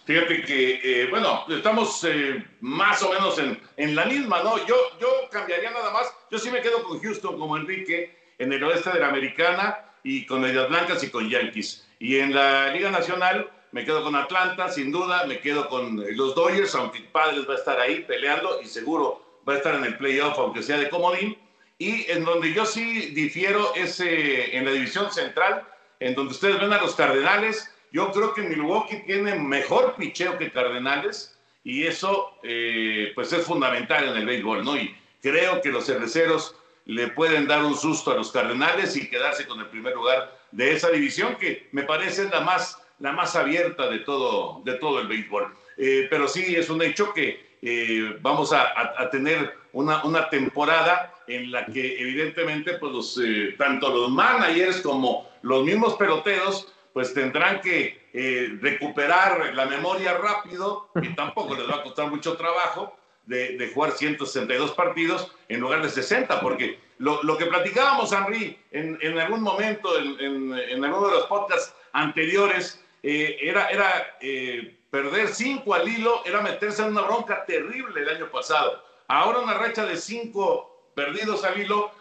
Fíjate 0.07 0.41
que, 0.43 0.79
eh, 0.81 1.07
bueno, 1.09 1.43
estamos 1.49 2.01
eh, 2.05 2.41
más 2.61 3.03
o 3.03 3.11
menos 3.11 3.37
en, 3.39 3.59
en, 3.75 3.93
la 3.93 4.05
misma, 4.05 4.41
¿no? 4.41 4.65
Yo, 4.65 4.77
yo 5.01 5.09
cambiaría 5.29 5.69
nada 5.69 5.91
más. 5.91 6.09
Yo 6.31 6.39
sí 6.39 6.49
me 6.49 6.61
quedo 6.61 6.81
con 6.83 7.01
Houston 7.01 7.37
como 7.37 7.57
Enrique 7.57 8.17
en 8.37 8.53
el 8.53 8.63
oeste 8.63 8.89
de 8.91 9.01
la 9.01 9.09
Americana 9.09 9.77
y 10.03 10.25
con 10.25 10.39
Medias 10.39 10.69
Blancas 10.69 11.03
y 11.03 11.09
con 11.09 11.29
Yankees. 11.29 11.85
Y 11.99 12.19
en 12.19 12.33
la 12.33 12.71
Liga 12.71 12.89
Nacional 12.89 13.51
me 13.73 13.83
quedo 13.83 14.01
con 14.01 14.15
Atlanta, 14.15 14.69
sin 14.69 14.93
duda. 14.93 15.25
Me 15.25 15.41
quedo 15.41 15.67
con 15.67 16.01
los 16.15 16.35
Dodgers, 16.35 16.73
aunque 16.75 17.01
Padres 17.01 17.45
va 17.45 17.55
a 17.55 17.57
estar 17.57 17.77
ahí 17.77 18.05
peleando 18.07 18.61
y 18.61 18.65
seguro 18.65 19.41
va 19.45 19.55
a 19.55 19.57
estar 19.57 19.75
en 19.75 19.83
el 19.83 19.97
playoff, 19.97 20.39
aunque 20.39 20.63
sea 20.63 20.77
de 20.77 20.87
comodín. 20.87 21.37
Y 21.79 22.09
en 22.09 22.23
donde 22.23 22.53
yo 22.53 22.65
sí 22.65 23.11
difiero 23.13 23.75
es 23.75 23.99
eh, 23.99 24.55
en 24.55 24.63
la 24.63 24.71
división 24.71 25.11
central, 25.11 25.67
en 25.99 26.15
donde 26.15 26.31
ustedes 26.31 26.61
ven 26.61 26.71
a 26.71 26.81
los 26.81 26.95
Cardenales 26.95 27.73
yo 27.91 28.11
creo 28.11 28.33
que 28.33 28.41
Milwaukee 28.41 29.03
tiene 29.05 29.35
mejor 29.35 29.95
picheo 29.95 30.37
que 30.37 30.51
Cardenales 30.51 31.37
y 31.63 31.85
eso 31.85 32.37
eh, 32.43 33.11
pues 33.15 33.31
es 33.33 33.45
fundamental 33.45 34.07
en 34.09 34.17
el 34.17 34.25
béisbol, 34.25 34.63
¿no? 34.63 34.77
Y 34.77 34.95
creo 35.21 35.61
que 35.61 35.69
los 35.69 35.85
cerveceros 35.85 36.55
le 36.85 37.09
pueden 37.09 37.47
dar 37.47 37.63
un 37.63 37.75
susto 37.75 38.11
a 38.11 38.15
los 38.15 38.31
Cardenales 38.31 38.95
y 38.95 39.09
quedarse 39.09 39.45
con 39.45 39.59
el 39.59 39.67
primer 39.67 39.93
lugar 39.95 40.37
de 40.51 40.73
esa 40.73 40.89
división 40.89 41.35
que 41.35 41.67
me 41.71 41.83
parece 41.83 42.29
la 42.29 42.41
más, 42.41 42.81
la 42.99 43.11
más 43.11 43.35
abierta 43.35 43.89
de 43.89 43.99
todo, 43.99 44.61
de 44.63 44.75
todo 44.75 45.01
el 45.01 45.07
béisbol. 45.07 45.53
Eh, 45.77 46.07
pero 46.09 46.27
sí 46.27 46.55
es 46.55 46.69
un 46.69 46.81
hecho 46.81 47.13
que 47.13 47.57
eh, 47.61 48.17
vamos 48.21 48.53
a, 48.53 49.09
tener 49.09 49.53
una, 49.73 50.03
una, 50.03 50.29
temporada 50.29 51.13
en 51.27 51.51
la 51.51 51.65
que 51.65 51.99
evidentemente 51.99 52.73
pues 52.75 52.91
los, 52.93 53.21
tanto 53.57 53.89
los 53.89 54.09
managers 54.09 54.81
como 54.81 55.29
los 55.41 55.63
mismos 55.63 55.95
peloteros 55.95 56.71
pues 56.97 57.13
tendrán 57.13 57.61
que 57.61 58.09
eh, 58.11 58.57
recuperar 58.59 59.53
la 59.53 59.67
memoria 59.67 60.17
rápido 60.17 60.89
y 60.99 61.09
tampoco 61.13 61.53
les 61.53 61.69
va 61.69 61.75
a 61.75 61.83
costar 61.83 62.09
mucho 62.09 62.35
trabajo 62.35 62.97
de, 63.27 63.69
jugar 63.71 63.91
162 63.91 64.71
partidos 64.71 65.31
en 65.47 65.59
lugar 65.59 65.83
de 65.83 65.89
60, 65.89 66.41
porque 66.41 66.79
lo, 66.97 67.21
lo 67.21 67.37
que 67.37 67.45
platicábamos, 67.45 68.11
Henry, 68.11 68.59
en, 68.71 68.97
en 68.99 69.19
algún 69.19 69.43
momento, 69.43 69.95
en, 69.95 70.57
en, 70.57 70.83
alguno 70.83 71.09
de 71.09 71.13
los 71.17 71.27
podcasts 71.27 71.71
anteriores, 71.93 72.83
eh, 73.03 73.37
era, 73.43 73.67
era 73.67 74.17
eh, 74.19 74.79
perder 74.89 75.27
5 75.27 75.71
al 75.75 75.87
hilo, 75.87 76.25
era 76.25 76.41
meterse 76.41 76.81
en 76.81 76.93
una 76.93 77.01
bronca 77.01 77.45
terrible 77.45 78.01
el 78.01 78.09
año 78.09 78.31
pasado. 78.31 78.83
Ahora 79.07 79.37
una 79.37 79.53
racha 79.53 79.85
de 79.85 79.97
5 79.97 80.76
perdidos 80.97 81.43
al 81.43 81.53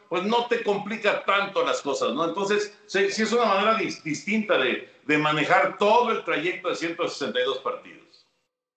pues 0.08 0.22
no 0.22 0.46
te 0.46 0.62
complica 0.62 1.22
tanto 1.26 1.62
las 1.62 1.82
cosas, 1.82 2.14
¿no? 2.14 2.24
Entonces, 2.24 2.74
sí, 2.86 3.00
es 3.00 3.30
una 3.30 3.44
manera 3.44 3.76
distinta 3.76 4.56
de, 4.56 4.88
manejar 5.18 5.76
todo 5.76 6.12
el 6.12 6.24
trayecto 6.24 6.70
de 6.70 6.76
162 6.76 7.58
partidos. 7.58 8.26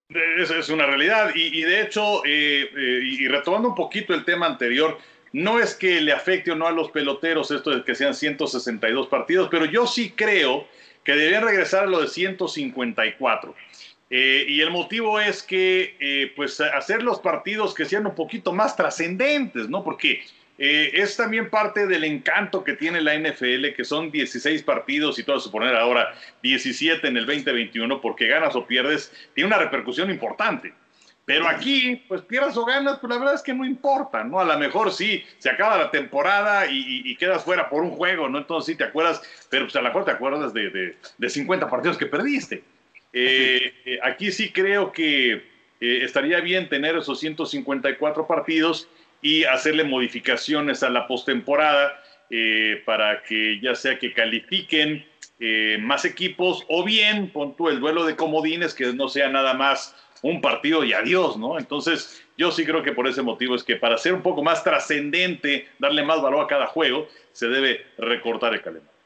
Esa 0.10 0.58
es 0.58 0.68
una 0.68 0.86
realidad. 0.86 1.32
Y, 1.34 1.62
de 1.62 1.82
hecho, 1.82 2.26
eh, 2.26 2.70
eh, 2.76 3.00
y 3.02 3.28
retomando 3.30 3.70
un 3.70 3.76
poquito 3.76 4.14
el 4.14 4.26
tema 4.26 4.46
anterior, 4.48 4.98
no 5.32 5.58
es 5.58 5.74
que 5.74 6.02
le 6.02 6.12
afecte 6.12 6.52
o 6.52 6.56
no 6.56 6.68
a 6.68 6.72
los 6.72 6.92
peloteros 6.92 7.50
esto 7.52 7.70
de 7.70 7.86
que 7.86 7.96
sean 7.96 8.14
162 8.14 9.08
partidos, 9.08 9.48
pero 9.50 9.66
yo 9.66 9.88
sí 9.88 10.12
creo 10.12 10.68
que 11.06 11.14
deberían 11.14 11.44
regresar 11.44 11.84
a 11.84 11.88
lo 11.88 12.02
de 12.02 12.08
154. 12.08 13.56
Eh, 14.10 14.46
y 14.48 14.62
el 14.62 14.72
motivo 14.72 15.20
es 15.20 15.44
que, 15.44 15.96
eh, 16.00 16.34
pues, 16.36 16.60
hacer 16.62 17.04
los 17.04 17.20
partidos 17.20 17.74
que 17.76 17.86
sean 17.86 18.08
un 18.08 18.16
poquito 18.16 18.52
más 18.54 18.76
trascendentes, 18.76 19.70
¿no? 19.70 19.84
Porque 19.84 20.24
eh, 20.58 20.92
es 20.96 21.16
también 21.16 21.50
parte 21.50 21.86
del 21.86 22.04
encanto 22.04 22.64
que 22.64 22.74
tiene 22.74 23.02
la 23.02 23.14
NFL, 23.14 23.74
que 23.76 23.86
son 23.86 24.10
16 24.12 24.64
partidos 24.64 25.20
y 25.20 25.24
todo 25.24 25.38
a 25.38 25.40
suponer 25.40 25.76
ahora 25.76 26.14
17 26.42 27.08
en 27.08 27.18
el 27.18 27.26
2021, 27.26 28.02
porque 28.02 28.28
ganas 28.28 28.56
o 28.56 28.66
pierdes, 28.66 29.12
tiene 29.36 29.48
una 29.48 29.58
repercusión 29.58 30.10
importante. 30.10 30.74
Pero 31.24 31.48
aquí, 31.48 32.04
pues 32.08 32.24
pierdas 32.24 32.58
o 32.58 32.66
ganas, 32.66 32.98
pues 32.98 33.12
la 33.12 33.20
verdad 33.20 33.36
es 33.36 33.44
que 33.44 33.54
no 33.54 33.64
importa, 33.64 34.24
¿no? 34.24 34.40
A 34.40 34.46
lo 34.46 34.58
mejor 34.58 34.92
sí, 34.92 35.24
se 35.38 35.52
acaba 35.52 35.78
la 35.78 35.92
temporada 35.92 36.66
y, 36.68 37.16
quedas 37.18 37.44
fuera 37.44 37.70
por 37.70 37.84
un 37.84 37.92
juego, 37.92 38.28
¿no? 38.28 38.40
Entonces 38.40 38.74
sí 38.74 38.76
te 38.76 38.86
acuerdas, 38.86 39.22
pero 39.48 39.66
pues 39.66 39.76
a 39.76 39.82
lo 39.82 39.90
mejor 39.90 40.06
te 40.06 40.12
acuerdas 40.12 40.54
de, 40.54 40.72
de, 40.72 40.98
de 41.20 41.30
50 41.30 41.70
partidos 41.70 42.00
que 42.00 42.08
perdiste. 42.08 42.64
Eh, 43.14 43.74
eh, 43.86 44.00
aquí 44.04 44.32
sí 44.32 44.52
creo 44.52 44.92
que 44.92 45.34
eh, 45.34 45.42
estaría 45.80 46.42
bien 46.42 46.70
tener 46.70 46.96
esos 46.96 47.20
154 47.20 48.28
partidos 48.28 48.88
y 49.22 49.44
hacerle 49.46 49.84
modificaciones 49.84 50.84
a 50.84 50.90
la 50.90 51.08
postemporada 51.08 52.04
para 52.86 53.24
que 53.24 53.60
ya 53.60 53.74
sea 53.74 53.98
que 53.98 54.14
califiquen 54.14 55.04
más 55.80 56.06
equipos 56.06 56.64
o 56.68 56.84
bien 56.84 57.32
pon 57.32 57.58
tú 57.58 57.70
el 57.70 57.80
duelo 57.80 58.06
de 58.06 58.16
comodines 58.16 58.76
que 58.76 58.94
no 58.94 59.10
sea 59.10 59.30
nada 59.30 59.56
más 59.56 59.96
un 60.22 60.40
partido 60.40 60.84
y 60.84 60.94
adiós, 60.94 61.38
¿no? 61.38 61.58
Entonces 61.58 62.24
yo 62.38 62.52
sí 62.52 62.66
creo 62.66 62.84
que 62.84 62.92
por 62.92 63.08
ese 63.08 63.24
motivo 63.24 63.56
es 63.56 63.64
que 63.64 63.78
para 63.78 63.98
ser 63.98 64.14
un 64.14 64.22
poco 64.22 64.44
más 64.44 64.64
trascendente, 64.64 65.68
darle 65.80 66.04
más 66.04 66.22
valor 66.22 66.44
a 66.44 66.48
cada 66.48 66.68
juego, 66.68 67.10
se 67.32 67.48
debe 67.48 67.84
recortar 67.98 68.54
el 68.54 68.62
calendario. 68.62 69.00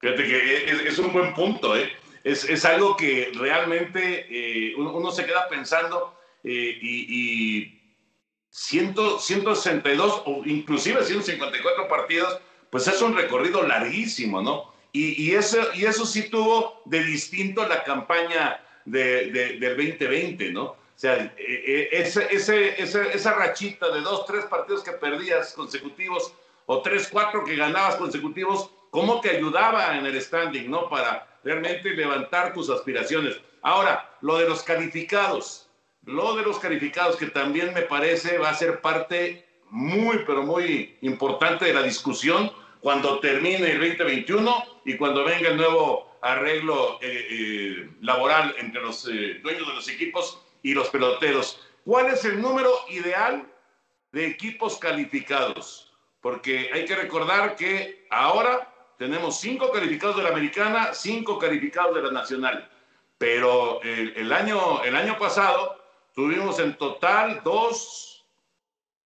Fíjate 0.00 0.24
que 0.24 0.88
es 0.88 0.98
un 0.98 1.12
buen 1.12 1.34
punto, 1.34 1.76
¿eh? 1.76 1.92
Es, 2.24 2.44
es 2.48 2.64
algo 2.64 2.96
que 2.96 3.30
realmente 3.34 4.26
eh, 4.30 4.74
uno, 4.76 5.12
se 5.12 5.26
queda 5.26 5.46
pensando 5.48 6.18
eh, 6.42 6.78
y, 6.80 7.60
y 7.60 7.84
162 8.50 10.22
o 10.26 10.42
inclusive 10.46 11.04
154 11.04 11.86
partidos, 11.86 12.38
pues 12.70 12.88
es 12.88 13.00
un 13.02 13.14
recorrido 13.14 13.62
larguísimo, 13.62 14.40
¿no? 14.40 14.72
Y, 14.92 15.22
y, 15.22 15.34
eso, 15.34 15.58
y 15.74 15.84
eso 15.84 16.06
sí 16.06 16.30
tuvo 16.30 16.80
de 16.86 17.02
distinto 17.02 17.66
la 17.66 17.82
campaña 17.82 18.64
de, 18.84 19.30
del 19.60 19.76
2020, 19.76 20.52
¿no? 20.52 20.64
O 20.64 20.78
sea, 20.94 21.34
eh, 21.36 21.88
ese, 21.90 22.28
ese, 22.32 22.76
esa 22.78 23.34
rachita 23.34 23.90
de 23.90 24.00
dos, 24.00 24.24
tres 24.24 24.44
partidos 24.44 24.84
que 24.84 24.92
perdías 24.92 25.52
consecutivos 25.52 26.32
o 26.66 26.80
tres, 26.80 27.08
cuatro 27.10 27.44
que 27.44 27.56
ganabas 27.56 27.96
consecutivos, 27.96 28.70
¿cómo 28.90 29.20
te 29.20 29.30
ayudaba 29.30 29.98
en 29.98 30.06
el 30.06 30.20
standing, 30.20 30.70
no? 30.70 30.88
Para, 30.88 31.33
realmente 31.44 31.90
levantar 31.90 32.52
tus 32.54 32.70
aspiraciones. 32.70 33.40
Ahora, 33.62 34.16
lo 34.20 34.38
de 34.38 34.48
los 34.48 34.62
calificados, 34.62 35.68
lo 36.04 36.34
de 36.36 36.42
los 36.42 36.58
calificados 36.58 37.16
que 37.16 37.26
también 37.26 37.72
me 37.74 37.82
parece 37.82 38.38
va 38.38 38.50
a 38.50 38.54
ser 38.54 38.80
parte 38.80 39.46
muy, 39.70 40.18
pero 40.26 40.42
muy 40.42 40.96
importante 41.02 41.66
de 41.66 41.74
la 41.74 41.82
discusión 41.82 42.50
cuando 42.80 43.20
termine 43.20 43.72
el 43.72 43.78
2021 43.78 44.64
y 44.84 44.96
cuando 44.96 45.24
venga 45.24 45.48
el 45.48 45.56
nuevo 45.56 46.18
arreglo 46.20 46.98
eh, 47.00 47.26
eh, 47.30 47.90
laboral 48.00 48.54
entre 48.58 48.82
los 48.82 49.06
eh, 49.08 49.40
dueños 49.42 49.66
de 49.66 49.74
los 49.74 49.88
equipos 49.88 50.40
y 50.62 50.74
los 50.74 50.88
peloteros. 50.88 51.60
¿Cuál 51.84 52.08
es 52.08 52.24
el 52.24 52.40
número 52.40 52.70
ideal 52.90 53.46
de 54.12 54.26
equipos 54.26 54.78
calificados? 54.78 55.94
Porque 56.20 56.70
hay 56.72 56.86
que 56.86 56.96
recordar 56.96 57.56
que 57.56 58.06
ahora 58.10 58.73
tenemos 58.98 59.40
cinco 59.40 59.70
calificados 59.70 60.16
de 60.16 60.22
la 60.22 60.30
americana, 60.30 60.94
cinco 60.94 61.38
calificados 61.38 61.94
de 61.94 62.02
la 62.02 62.10
nacional. 62.10 62.68
Pero 63.18 63.80
el, 63.82 64.32
año, 64.32 64.82
el 64.82 64.96
año 64.96 65.18
pasado 65.18 65.76
tuvimos 66.14 66.58
en 66.58 66.76
total 66.76 67.40
dos 67.44 68.24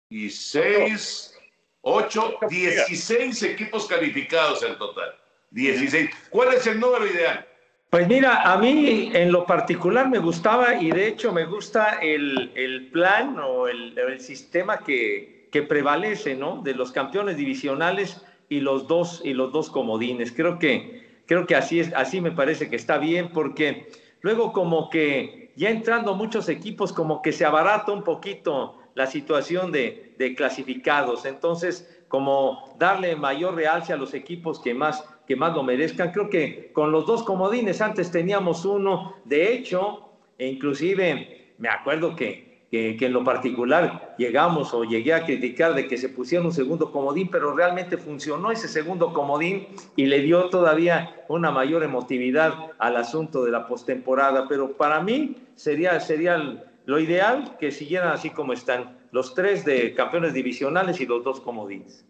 y 0.09 0.31
seis, 0.31 1.39
ocho, 1.83 2.35
dieciséis 2.49 3.43
equipos 3.43 3.87
calificados 3.87 4.63
en 4.63 4.77
total. 4.79 5.15
Dieciséis. 5.51 6.11
¿Cuál 6.31 6.55
es 6.55 6.67
el 6.67 6.81
número 6.81 7.07
ideal? 7.07 7.47
Pues 7.91 8.07
mira, 8.07 8.43
a 8.43 8.57
mí 8.57 9.11
en 9.13 9.33
lo 9.33 9.45
particular 9.45 10.09
me 10.09 10.19
gustaba 10.19 10.81
y 10.81 10.93
de 10.93 11.09
hecho 11.09 11.33
me 11.33 11.45
gusta 11.45 11.99
el, 12.01 12.89
plan 12.93 13.37
o 13.41 13.67
el, 13.67 13.99
el 13.99 14.21
sistema 14.21 14.79
que, 14.79 15.49
que, 15.51 15.63
prevalece, 15.63 16.37
¿no? 16.37 16.63
De 16.63 16.75
los 16.75 16.93
campeones 16.93 17.37
divisionales 17.37 18.25
y 18.50 18.61
los 18.61 18.87
dos, 18.87 19.23
y 19.25 19.33
los 19.33 19.52
dos 19.52 19.71
comodines. 19.71 20.33
Creo 20.33 20.59
que, 20.59 21.23
creo 21.25 21.47
que 21.47 21.57
así, 21.57 21.80
es, 21.80 21.95
así 21.95 22.21
me 22.21 22.33
parece 22.33 22.69
que 22.69 22.76
está 22.76 22.99
bien, 22.99 23.30
porque 23.33 23.87
luego 24.21 24.52
como 24.52 24.90
que 24.90 25.52
ya 25.57 25.71
entrando 25.71 26.14
muchos 26.14 26.50
equipos, 26.50 26.92
como 26.92 27.23
que 27.23 27.33
se 27.33 27.47
abarata 27.47 27.92
un 27.92 28.04
poquito 28.04 28.76
la 28.95 29.07
situación 29.07 29.73
de, 29.73 30.14
de 30.19 30.35
clasificados. 30.35 31.25
Entonces, 31.25 31.88
como 32.09 32.75
darle 32.76 33.14
mayor 33.14 33.54
realce 33.54 33.92
a 33.92 33.97
los 33.97 34.14
equipos 34.14 34.61
que 34.61 34.75
más, 34.75 35.04
que 35.26 35.37
más 35.37 35.54
lo 35.54 35.62
merezcan. 35.62 36.11
Creo 36.11 36.28
que 36.28 36.73
con 36.73 36.90
los 36.90 37.07
dos 37.07 37.23
comodines, 37.23 37.80
antes 37.80 38.11
teníamos 38.11 38.64
uno, 38.64 39.14
de 39.25 39.54
hecho, 39.54 40.11
e 40.37 40.49
inclusive 40.49 41.54
me 41.59 41.69
acuerdo 41.69 42.16
que 42.16 42.50
que, 42.71 42.97
en 43.00 43.12
lo 43.12 43.25
particular 43.25 44.15
llegamos 44.17 44.73
o 44.73 44.85
llegué 44.85 45.12
a 45.12 45.25
criticar 45.25 45.75
de 45.75 45.89
que 45.89 45.97
se 45.97 46.09
pusiera 46.09 46.45
un 46.45 46.53
segundo 46.53 46.93
comodín, 46.93 47.29
pero 47.29 47.55
realmente 47.55 47.97
funcionó 47.97 48.53
ese 48.53 48.69
segundo 48.69 49.12
comodín 49.12 49.67
y 49.97 50.07
le 50.07 50.21
dio 50.21 50.49
todavía 50.50 51.25
una 51.29 51.50
mayor 51.50 51.83
emotividad 51.83 52.55
al 52.79 52.97
asunto 52.97 53.45
de 53.45 53.50
la 53.50 53.67
postemporada. 53.67 54.47
Pero 54.49 54.77
para 54.77 55.00
mí 55.00 55.37
sería, 55.57 55.99
sería 55.99 56.62
lo 56.87 57.00
ideal 57.00 57.57
que 57.59 57.73
siguieran 57.73 58.11
así 58.11 58.31
como 58.31 58.53
están, 58.53 58.99
los 59.11 59.35
tres 59.35 59.65
de 59.65 59.93
campeones 59.95 60.33
divisionales 60.33 61.00
y 61.00 61.07
los 61.07 61.25
dos 61.25 61.41
comodines. 61.41 62.07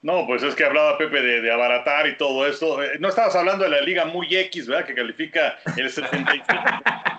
No, 0.00 0.26
pues 0.26 0.42
es 0.44 0.54
que 0.54 0.64
hablaba 0.64 0.96
Pepe 0.96 1.20
de, 1.20 1.52
abaratar 1.52 2.06
y 2.06 2.16
todo 2.16 2.46
esto. 2.46 2.82
Eh, 2.82 2.98
no 3.00 3.08
estabas 3.08 3.34
hablando 3.34 3.64
de 3.64 3.70
la 3.70 3.80
liga 3.80 4.04
muy 4.04 4.28
X, 4.34 4.68
¿verdad? 4.68 4.86
Que 4.86 4.94
califica 4.94 5.58
el 5.76 5.90
75. 5.90 6.46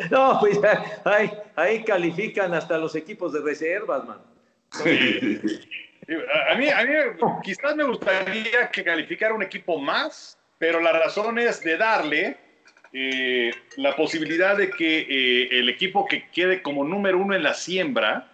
no, 0.10 0.38
pues 0.40 0.58
ahí, 1.04 1.30
ahí, 1.56 1.84
califican 1.84 2.54
hasta 2.54 2.78
los 2.78 2.94
equipos 2.94 3.32
de 3.32 3.40
reservas, 3.40 4.04
man. 4.04 4.18
A 6.50 6.54
mí, 6.56 6.68
a 6.68 6.84
mí 6.84 6.92
quizás 7.42 7.76
me 7.76 7.84
gustaría 7.84 8.70
que 8.72 8.82
calificara 8.82 9.34
un 9.34 9.42
equipo 9.42 9.78
más, 9.78 10.38
pero 10.58 10.80
la 10.80 10.92
razón 10.92 11.38
es 11.38 11.62
de 11.62 11.76
darle 11.76 12.36
eh, 12.92 13.52
la 13.76 13.94
posibilidad 13.94 14.56
de 14.56 14.70
que 14.70 15.00
eh, 15.00 15.48
el 15.58 15.68
equipo 15.68 16.06
que 16.06 16.28
quede 16.30 16.62
como 16.62 16.84
número 16.84 17.18
uno 17.18 17.34
en 17.34 17.42
la 17.42 17.54
siembra 17.54 18.26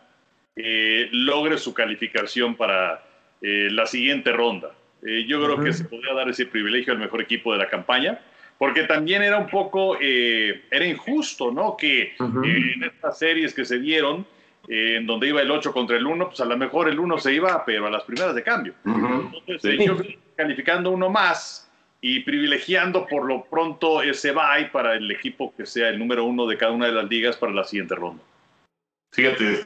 logre 1.12 1.58
su 1.58 1.75
calificación 1.75 2.56
para 2.56 3.02
eh, 3.42 3.68
la 3.70 3.87
siguiente 3.87 4.32
ronda. 4.32 4.73
Eh, 5.02 5.25
yo 5.26 5.44
creo 5.44 5.62
que 5.62 5.73
se 5.73 5.85
podría 5.85 6.14
dar 6.14 6.28
ese 6.28 6.46
privilegio 6.46 6.92
al 6.92 6.99
mejor 6.99 7.20
equipo 7.20 7.52
de 7.52 7.58
la 7.58 7.68
campaña, 7.68 8.18
porque 8.59 8.85
también 8.85 9.23
era 9.23 9.39
un 9.39 9.49
poco, 9.49 9.97
eh, 10.01 10.65
era 10.71 10.87
injusto, 10.87 11.51
¿no? 11.51 11.77
Que 11.77 12.15
en 12.19 12.85
estas 12.85 13.19
series 13.19 13.55
que 13.55 13.65
se 13.65 13.79
dieron, 13.79 14.27
en 14.69 15.07
donde 15.07 15.29
iba 15.29 15.43
el 15.43 15.51
8 15.51 15.73
contra 15.73 15.97
el 15.97 16.07
1, 16.07 16.29
pues 16.29 16.41
a 16.41 16.45
lo 16.45 16.57
mejor 16.57 16.89
el 16.89 16.99
1 16.99 17.19
se 17.19 17.35
iba, 17.35 17.65
pero 17.65 17.87
a 17.87 17.91
las 17.91 18.05
primeras 18.05 18.35
de 18.35 18.43
cambio. 18.43 18.75
Entonces, 18.85 19.79
yo 19.85 19.97
calificando 20.37 20.91
uno 20.91 21.09
más 21.09 21.71
y 22.01 22.21
privilegiando 22.21 23.07
por 23.07 23.25
lo 23.25 23.45
pronto 23.45 24.03
ese 24.03 24.33
bye 24.33 24.67
para 24.73 24.95
el 24.95 25.11
equipo 25.11 25.55
que 25.57 25.67
sea 25.67 25.89
el 25.89 25.99
número 25.99 26.25
uno 26.25 26.47
de 26.47 26.57
cada 26.57 26.73
una 26.73 26.87
de 26.87 26.93
las 26.93 27.09
ligas 27.09 27.37
para 27.37 27.53
la 27.53 27.65
siguiente 27.65 27.95
ronda. 27.95 28.23
Fíjate, 29.13 29.65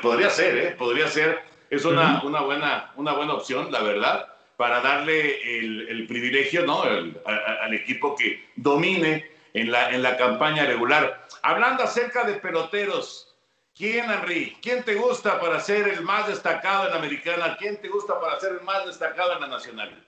podría 0.00 0.30
ser, 0.30 0.56
¿eh? 0.58 0.74
Podría 0.78 1.08
ser 1.08 1.40
es 1.72 1.86
una, 1.86 2.22
una, 2.22 2.42
buena, 2.42 2.92
una 2.96 3.14
buena 3.14 3.32
opción, 3.32 3.72
la 3.72 3.82
verdad, 3.82 4.28
para 4.56 4.80
darle 4.80 5.58
el, 5.58 6.06
privilegio 6.06 6.64
¿no? 6.66 6.82
al 6.82 7.74
equipo 7.74 8.14
que 8.16 8.44
domine 8.56 9.30
en 9.54 9.70
la, 9.70 9.90
en 9.90 10.02
la 10.02 10.16
campaña 10.16 10.64
regular. 10.64 11.26
Hablando 11.42 11.82
acerca 11.82 12.24
de 12.24 12.34
peloteros, 12.34 13.34
¿quién, 13.76 14.10
Henry? 14.10 14.56
¿Quién 14.62 14.84
te 14.84 14.94
gusta 14.94 15.40
para 15.40 15.60
ser 15.60 15.88
el 15.88 16.02
más 16.02 16.28
destacado 16.28 16.84
en 16.84 16.90
la 16.90 16.96
americana? 16.96 17.56
¿Quién 17.58 17.80
te 17.80 17.88
gusta 17.88 18.20
para 18.20 18.38
ser 18.38 18.52
el 18.52 18.60
más 18.62 18.86
destacado 18.86 19.34
en 19.34 19.40
la 19.40 19.48
nacional? 19.48 20.06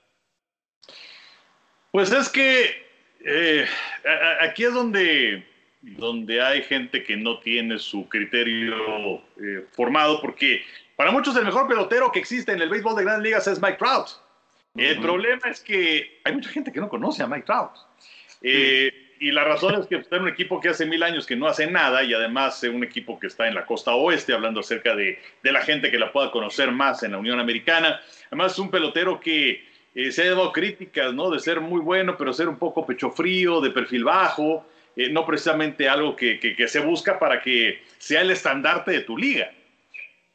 Pues 1.91 2.13
es 2.13 2.29
que 2.29 2.85
eh, 3.25 3.67
aquí 4.41 4.65
es 4.65 4.75
donde, 4.75 5.47
donde 5.83 6.43
hay 6.43 6.63
gente 6.63 7.03
que 7.05 7.17
no 7.17 7.39
tiene 7.41 7.79
su 7.79 8.09
criterio 8.09 9.23
eh, 9.41 9.67
formado, 9.73 10.21
porque 10.21 10.65
para 10.97 11.11
muchos 11.11 11.37
el 11.37 11.45
mejor 11.45 11.69
pelotero 11.69 12.11
que 12.13 12.19
existe 12.19 12.53
en 12.53 12.61
el 12.61 12.69
béisbol 12.69 12.97
de 12.97 13.05
grandes 13.05 13.25
ligas 13.25 13.47
es 13.47 13.61
Mike 13.61 13.79
Trout. 13.79 14.24
El 14.77 15.01
problema 15.01 15.49
es 15.49 15.61
que 15.61 16.21
hay 16.25 16.33
mucha 16.33 16.51
gente 16.51 16.73
que 16.73 16.81
no 16.81 16.89
conoce 16.89 17.23
a 17.23 17.29
Mike 17.29 17.45
Trout. 17.47 17.71
Eh, 18.43 18.93
y 19.21 19.31
la 19.31 19.45
razón 19.45 19.81
es 19.81 19.87
que 19.87 19.97
está 19.97 20.17
en 20.17 20.23
un 20.23 20.29
equipo 20.29 20.61
que 20.61 20.69
hace 20.69 20.85
mil 20.85 21.03
años 21.03 21.27
que 21.27 21.37
no 21.37 21.47
hace 21.47 21.69
nada 21.69 22.03
y 22.03 22.13
además 22.13 22.63
es 22.65 22.71
un 22.71 22.83
equipo 22.83 23.19
que 23.19 23.29
está 23.29 23.47
en 23.47 23.55
la 23.55 23.65
costa 23.65 23.95
oeste, 23.95 24.33
hablando 24.33 24.61
acerca 24.61 24.97
de, 24.97 25.21
de 25.43 25.53
la 25.53 25.61
gente 25.63 25.91
que 25.91 25.99
la 25.99 26.13
pueda 26.13 26.31
conocer 26.33 26.73
más 26.73 27.05
en 27.05 27.13
la 27.13 27.19
Unión 27.19 27.39
Americana. 27.39 28.01
Además 28.27 28.53
es 28.53 28.59
un 28.59 28.71
pelotero 28.71 29.21
que 29.21 29.65
eh, 29.95 30.11
se 30.11 30.25
ha 30.25 30.31
dado 30.31 30.53
críticas, 30.53 31.15
¿no? 31.15 31.31
De 31.31 31.39
ser 31.39 31.61
muy 31.61 31.81
bueno, 31.81 32.17
pero 32.19 32.33
ser 32.33 32.49
un 32.49 32.59
poco 32.59 32.85
pecho 32.85 33.11
frío, 33.11 33.61
de 33.61 33.71
perfil 33.71 34.03
bajo, 34.03 34.67
eh, 34.97 35.09
no 35.09 35.25
precisamente 35.25 35.89
algo 35.89 36.17
que, 36.17 36.41
que, 36.41 36.57
que 36.57 36.67
se 36.67 36.81
busca 36.81 37.19
para 37.19 37.41
que 37.41 37.81
sea 37.99 38.23
el 38.23 38.33
estandarte 38.33 38.91
de 38.91 39.01
tu 39.01 39.17
liga 39.17 39.53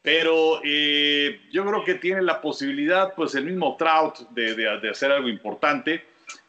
pero 0.01 0.61
eh, 0.63 1.41
yo 1.51 1.65
creo 1.65 1.83
que 1.83 1.95
tiene 1.95 2.21
la 2.21 2.41
posibilidad, 2.41 3.13
pues 3.15 3.35
el 3.35 3.45
mismo 3.45 3.75
Trout, 3.77 4.29
de, 4.29 4.89
hacer 4.89 5.11
algo 5.11 5.27
importante. 5.27 6.05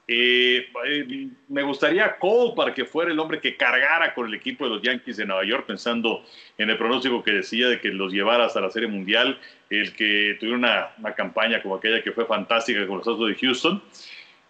Eh, 0.07 0.69
eh, 0.87 1.29
me 1.49 1.63
gustaría 1.63 2.17
Cole 2.19 2.55
para 2.57 2.75
que 2.75 2.85
fuera 2.85 3.13
el 3.13 3.19
hombre 3.19 3.41
que 3.41 3.57
cargara 3.57 4.13
con 4.13 4.27
el 4.27 4.35
equipo 4.35 4.65
de 4.65 4.71
los 4.71 4.83
Yankees 4.83 5.17
de 5.17 5.27
Nueva 5.27 5.45
York, 5.45 5.67
pensando 5.67 6.25
en 6.59 6.71
el 6.71 6.79
pronóstico 6.79 7.23
que 7.23 7.33
decía 7.33 7.69
de 7.69 7.81
que 7.81 7.89
los 7.89 8.13
llevara 8.13 8.47
hasta 8.47 8.61
la 8.61 8.71
Serie 8.71 8.89
Mundial, 8.89 9.39
el 9.69 9.95
que 9.95 10.37
tuviera 10.39 10.59
una, 10.59 10.91
una 10.99 11.15
campaña 11.15 11.63
como 11.63 11.77
aquella 11.77 12.03
que 12.03 12.13
fue 12.13 12.27
fantástica 12.27 12.87
con 12.87 12.99
los 12.99 13.09
Astros 13.09 13.29
de 13.29 13.35
Houston. 13.35 13.83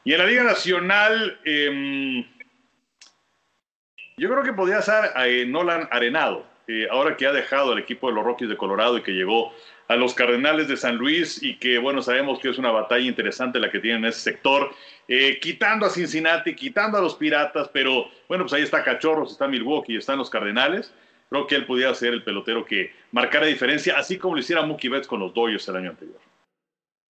Y 0.04 0.12
en 0.12 0.18
la 0.18 0.26
Liga 0.26 0.44
Nacional, 0.44 1.38
em, 1.44 2.24
yo 4.16 4.30
creo 4.30 4.42
que 4.42 4.52
podría 4.54 4.80
ser 4.82 5.46
Nolan 5.48 5.88
Arenado 5.90 6.49
ahora 6.90 7.16
que 7.16 7.26
ha 7.26 7.32
dejado 7.32 7.72
el 7.72 7.78
equipo 7.78 8.08
de 8.08 8.14
los 8.14 8.24
Rockies 8.24 8.48
de 8.50 8.56
Colorado 8.56 8.98
y 8.98 9.02
que 9.02 9.12
llegó 9.12 9.52
a 9.88 9.96
los 9.96 10.14
Cardenales 10.14 10.68
de 10.68 10.76
San 10.76 10.96
Luis 10.96 11.42
y 11.42 11.58
que, 11.58 11.78
bueno, 11.78 12.00
sabemos 12.00 12.38
que 12.38 12.48
es 12.48 12.58
una 12.58 12.70
batalla 12.70 13.06
interesante 13.06 13.58
la 13.58 13.70
que 13.70 13.80
tienen 13.80 14.04
en 14.04 14.10
ese 14.10 14.20
sector, 14.20 14.72
eh, 15.08 15.40
quitando 15.40 15.84
a 15.84 15.90
Cincinnati, 15.90 16.54
quitando 16.54 16.96
a 16.96 17.00
los 17.00 17.16
Piratas, 17.16 17.68
pero 17.72 18.08
bueno, 18.28 18.44
pues 18.44 18.52
ahí 18.52 18.62
está 18.62 18.84
Cachorros, 18.84 19.32
está 19.32 19.48
Milwaukee, 19.48 19.96
están 19.96 20.18
los 20.18 20.30
Cardenales. 20.30 20.94
Creo 21.28 21.46
que 21.46 21.56
él 21.56 21.66
pudiera 21.66 21.92
ser 21.94 22.12
el 22.12 22.22
pelotero 22.22 22.64
que 22.64 22.92
marcara 23.10 23.46
diferencia, 23.46 23.98
así 23.98 24.16
como 24.16 24.34
lo 24.34 24.40
hiciera 24.40 24.62
Mookie 24.62 24.88
Betts 24.88 25.08
con 25.08 25.18
los 25.18 25.34
Dodgers 25.34 25.66
el 25.68 25.76
año 25.76 25.90
anterior. 25.90 26.20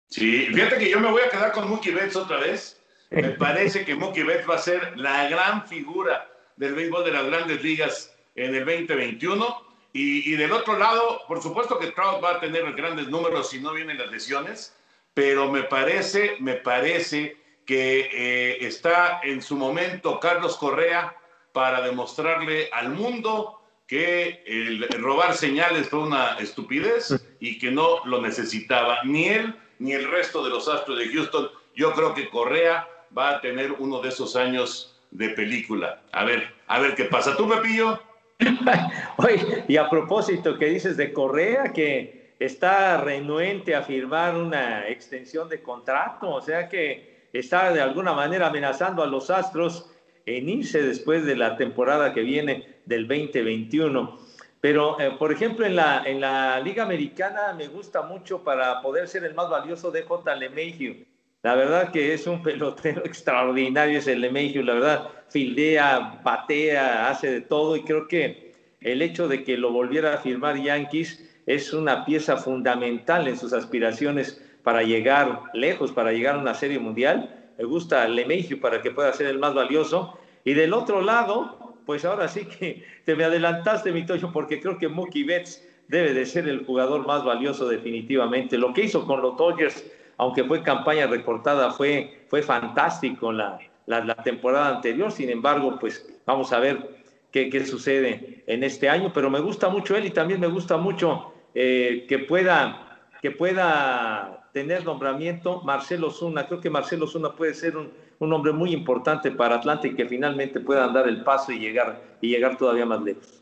Sí, 0.09 0.47
fíjate 0.47 0.79
que 0.79 0.91
yo 0.91 1.01
me 1.01 1.11
voy 1.11 1.23
a 1.23 1.29
quedar 1.29 1.53
con 1.53 1.69
Mookie 1.69 1.93
Betts 1.93 2.15
otra 2.15 2.39
vez. 2.39 2.81
Me 3.11 3.31
parece 3.39 3.85
que 3.85 3.97
Mookie 3.97 4.23
Betts 4.23 4.49
va 4.49 4.55
a 4.55 4.59
ser 4.59 4.97
la 4.97 5.29
gran 5.29 5.67
figura 5.67 6.29
del 6.55 6.75
béisbol 6.75 7.05
de 7.05 7.13
las 7.13 7.27
grandes 7.27 7.65
ligas 7.65 8.17
en 8.45 8.55
el 8.55 8.65
2021. 8.65 9.71
Y, 9.93 10.33
del 10.37 10.53
otro 10.53 10.79
lado, 10.79 11.23
por 11.27 11.43
supuesto 11.43 11.79
que 11.79 11.91
Trout 11.91 12.23
va 12.23 12.33
a 12.33 12.41
tener 12.41 12.73
grandes 12.75 13.09
números 13.09 13.51
si 13.51 13.61
no 13.61 13.73
vienen 13.73 13.99
las 13.99 14.11
lesiones, 14.11 14.77
pero 15.15 15.51
me 15.51 15.65
parece, 15.65 16.37
me 16.39 16.55
parece 16.55 17.37
que 17.67 18.09
eh, 18.13 18.59
está 18.65 19.21
en 19.25 19.43
su 19.43 19.57
momento 19.57 20.21
Carlos 20.21 20.57
Correa 20.57 21.17
para 21.53 21.81
demostrarle 21.81 22.71
al 22.73 22.91
mundo 22.91 23.61
que 23.89 24.45
el, 24.47 24.87
robar 25.01 25.35
señales 25.35 25.89
fue 25.89 25.99
una 25.99 26.39
estupidez 26.39 27.21
y 27.41 27.59
que 27.59 27.73
no 27.73 28.05
lo 28.05 28.23
necesitaba 28.23 29.01
ni 29.03 29.27
él 29.27 29.57
ni 29.81 29.93
el 29.93 30.09
resto 30.09 30.45
de 30.45 30.51
los 30.51 30.69
astros 30.69 30.99
de 30.99 31.09
Houston. 31.09 31.51
Yo 31.75 31.93
creo 31.95 32.15
que 32.15 32.29
Correa 32.29 32.89
va 33.17 33.31
a 33.31 33.41
tener 33.41 33.73
uno 33.73 34.01
de 34.01 34.11
esos 34.11 34.37
años 34.37 34.97
de 35.11 35.31
película. 35.31 36.03
A 36.13 36.25
ver, 36.25 36.55
a 36.69 36.79
ver 36.79 36.95
qué 36.95 37.07
pasa. 37.07 37.37
¿Tú, 37.37 37.49
Pepillo? 37.49 38.01
Oye, 39.17 39.65
y 39.69 39.77
a 39.77 39.89
propósito 39.89 40.59
que 40.59 40.67
dices 40.67 40.97
de 40.97 41.13
Correa, 41.13 41.73
que 41.73 42.35
está 42.39 43.01
renuente 43.01 43.75
a 43.75 43.83
firmar 43.83 44.35
una 44.35 44.89
extensión 44.89 45.49
de 45.49 45.63
contrato, 45.63 46.31
o 46.31 46.41
sea 46.41 46.69
que 46.69 47.29
está 47.33 47.73
de 47.73 47.81
alguna 47.81 48.13
manera 48.13 48.49
amenazando 48.49 49.03
a 49.03 49.07
los 49.07 49.31
Astros 49.31 49.91
en 50.27 50.49
irse 50.49 50.83
después 50.83 51.25
de 51.25 51.37
la 51.37 51.57
temporada 51.57 52.13
que 52.13 52.23
viene 52.23 52.81
del 52.87 53.07
2021. 53.07 54.19
Pero, 54.61 55.01
eh, 55.01 55.13
por 55.19 55.33
ejemplo, 55.33 55.65
en 55.65 55.77
la, 55.77 56.03
en 56.05 56.21
la 56.21 56.61
Liga 56.61 56.83
Americana 56.83 57.55
me 57.55 57.69
gusta 57.69 58.03
mucho 58.03 58.45
para 58.45 58.83
poder 58.83 59.09
ser 59.09 59.25
el 59.25 59.35
más 59.35 59.49
valioso 59.49 59.91
de 59.91 60.03
J. 60.03 60.35
LeMahieu. 60.37 61.07
La 61.43 61.55
verdad 61.55 61.91
que 61.91 62.13
es 62.13 62.27
un 62.27 62.43
pelotero 62.45 63.05
extraordinario 63.05 63.99
ese 63.99 64.17
LeMahieu, 64.17 64.63
la 64.63 64.75
verdad 64.75 65.11
fildea, 65.31 66.21
batea, 66.23 67.09
hace 67.09 67.31
de 67.31 67.41
todo 67.41 67.77
y 67.77 67.85
creo 67.85 68.09
que 68.09 68.53
el 68.81 69.01
hecho 69.01 69.29
de 69.29 69.45
que 69.45 69.57
lo 69.57 69.73
volviera 69.73 70.15
a 70.15 70.19
firmar 70.19 70.61
Yankees 70.61 71.25
es 71.47 71.73
una 71.73 72.05
pieza 72.05 72.37
fundamental 72.37 73.29
en 73.29 73.39
sus 73.39 73.53
aspiraciones 73.53 74.43
para 74.63 74.83
llegar 74.83 75.43
lejos, 75.55 75.93
para 75.93 76.13
llegar 76.13 76.35
a 76.35 76.39
una 76.39 76.55
serie 76.55 76.79
mundial. 76.79 77.53
Me 77.59 77.65
gusta 77.65 78.07
LeMahieu 78.09 78.61
para 78.61 78.83
que 78.83 78.91
pueda 78.91 79.13
ser 79.13 79.27
el 79.27 79.39
más 79.39 79.55
valioso. 79.55 80.19
Y 80.45 80.55
del 80.55 80.73
otro 80.73 81.01
lado, 81.01 81.77
pues 81.87 82.05
ahora 82.05 82.29
sí 82.29 82.47
que 82.47 82.83
te 83.05 83.15
me 83.15 83.25
adelantaste, 83.25 83.93
mi 83.93 84.05
Toyo, 84.05 84.33
porque 84.33 84.61
creo 84.61 84.79
que 84.79 84.89
Mookie 84.89 85.25
Betts 85.25 85.67
debe 85.89 86.13
de 86.15 86.27
ser 86.27 86.49
el 86.49 86.65
jugador 86.65 87.07
más 87.07 87.25
valioso 87.25 87.69
definitivamente. 87.69 88.59
Lo 88.59 88.73
que 88.73 88.85
hizo 88.85 89.07
con 89.07 89.21
los 89.23 89.37
Dodgers 89.37 89.85
aunque 90.21 90.45
fue 90.45 90.63
campaña 90.63 91.07
recortada, 91.07 91.71
fue, 91.71 92.27
fue 92.29 92.43
fantástico 92.43 93.33
la, 93.33 93.59
la, 93.87 94.15
temporada 94.17 94.77
anterior. 94.77 95.11
Sin 95.11 95.31
embargo, 95.31 95.79
pues 95.81 96.07
vamos 96.27 96.53
a 96.53 96.61
ver 96.61 97.07
qué, 97.33 97.49
qué, 97.49 97.65
sucede 97.65 98.45
en 98.47 98.63
este 98.63 98.91
año. 98.91 99.13
Pero 99.15 99.31
me 99.31 99.41
gusta 99.41 99.71
mucho 99.71 99.97
él 99.97 100.05
y 100.05 100.11
también 100.11 100.39
me 100.39 100.47
gusta 100.47 100.77
mucho 100.77 101.33
eh, 101.55 102.05
que, 102.07 102.19
pueda, 102.19 103.01
que 103.23 103.31
pueda 103.31 104.47
tener 104.53 104.85
nombramiento 104.85 105.63
Marcelo 105.63 106.11
Zuna. 106.11 106.47
Creo 106.47 106.61
que 106.61 106.69
Marcelo 106.69 107.07
Zuna 107.07 107.33
puede 107.33 107.55
ser 107.55 107.79
un, 107.79 107.91
un 108.19 108.33
hombre 108.35 108.53
muy 108.53 108.75
importante 108.75 109.31
para 109.31 109.55
Atlanta 109.55 109.87
y 109.87 109.95
que 109.95 110.05
finalmente 110.05 110.61
puedan 110.61 110.93
dar 110.93 111.09
el 111.09 111.25
paso 111.25 111.51
y 111.51 111.61
llegar, 111.61 111.99
y 112.21 112.29
llegar 112.29 112.59
todavía 112.59 112.85
más 112.85 113.01
lejos. 113.01 113.40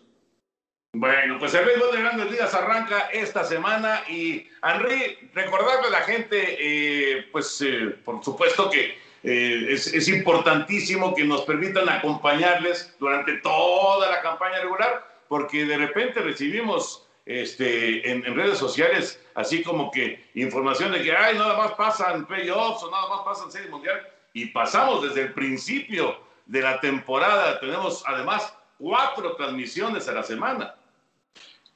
Bueno, 0.94 1.38
pues 1.38 1.52
el 1.52 1.66
béisbol 1.66 1.92
de 1.92 2.00
Grandes 2.00 2.30
Ligas 2.30 2.54
arranca 2.54 3.10
esta 3.12 3.44
semana 3.44 4.02
y 4.08 4.48
Henry, 4.62 5.30
recordarle 5.34 5.88
a 5.88 5.90
la 5.90 6.00
gente, 6.00 6.56
eh, 6.58 7.28
pues 7.30 7.60
eh, 7.60 7.94
por 8.02 8.24
supuesto 8.24 8.70
que 8.70 8.98
eh, 9.22 9.66
es, 9.68 9.92
es, 9.92 10.08
importantísimo 10.08 11.14
que 11.14 11.24
nos 11.24 11.42
permitan 11.42 11.90
acompañarles 11.90 12.96
durante 12.98 13.36
toda 13.38 14.10
la 14.10 14.22
campaña 14.22 14.60
regular, 14.60 15.06
porque 15.28 15.66
de 15.66 15.76
repente 15.76 16.20
recibimos 16.20 17.06
este, 17.26 18.10
en, 18.10 18.24
en, 18.24 18.34
redes 18.34 18.58
sociales 18.58 19.22
así 19.34 19.62
como 19.62 19.90
que 19.90 20.30
información 20.34 20.92
de 20.92 21.02
que, 21.02 21.14
ay, 21.14 21.36
nada 21.36 21.54
más 21.58 21.72
pasan 21.72 22.26
playoffs 22.26 22.82
o 22.82 22.90
nada 22.90 23.08
más 23.10 23.20
pasan 23.26 23.52
serie 23.52 23.68
mundial 23.68 24.08
y 24.32 24.46
pasamos 24.46 25.02
desde 25.02 25.20
el 25.26 25.34
principio 25.34 26.18
de 26.46 26.62
la 26.62 26.80
temporada. 26.80 27.60
Tenemos 27.60 28.02
además 28.06 28.54
cuatro 28.78 29.36
transmisiones 29.36 30.08
a 30.08 30.12
la 30.12 30.22
semana. 30.22 30.74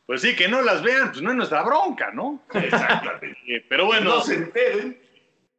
Pues 0.06 0.22
sí, 0.22 0.34
que 0.34 0.48
no 0.48 0.62
las 0.62 0.82
vean, 0.82 1.10
pues 1.10 1.22
no 1.22 1.30
es 1.30 1.36
nuestra 1.36 1.62
bronca, 1.62 2.10
¿no? 2.12 2.42
Exactamente. 2.54 3.36
Eh, 3.46 3.64
pero 3.68 3.86
bueno. 3.86 4.10
Que 4.10 4.16
no 4.16 4.20
se 4.22 4.34
enteren. 4.34 5.00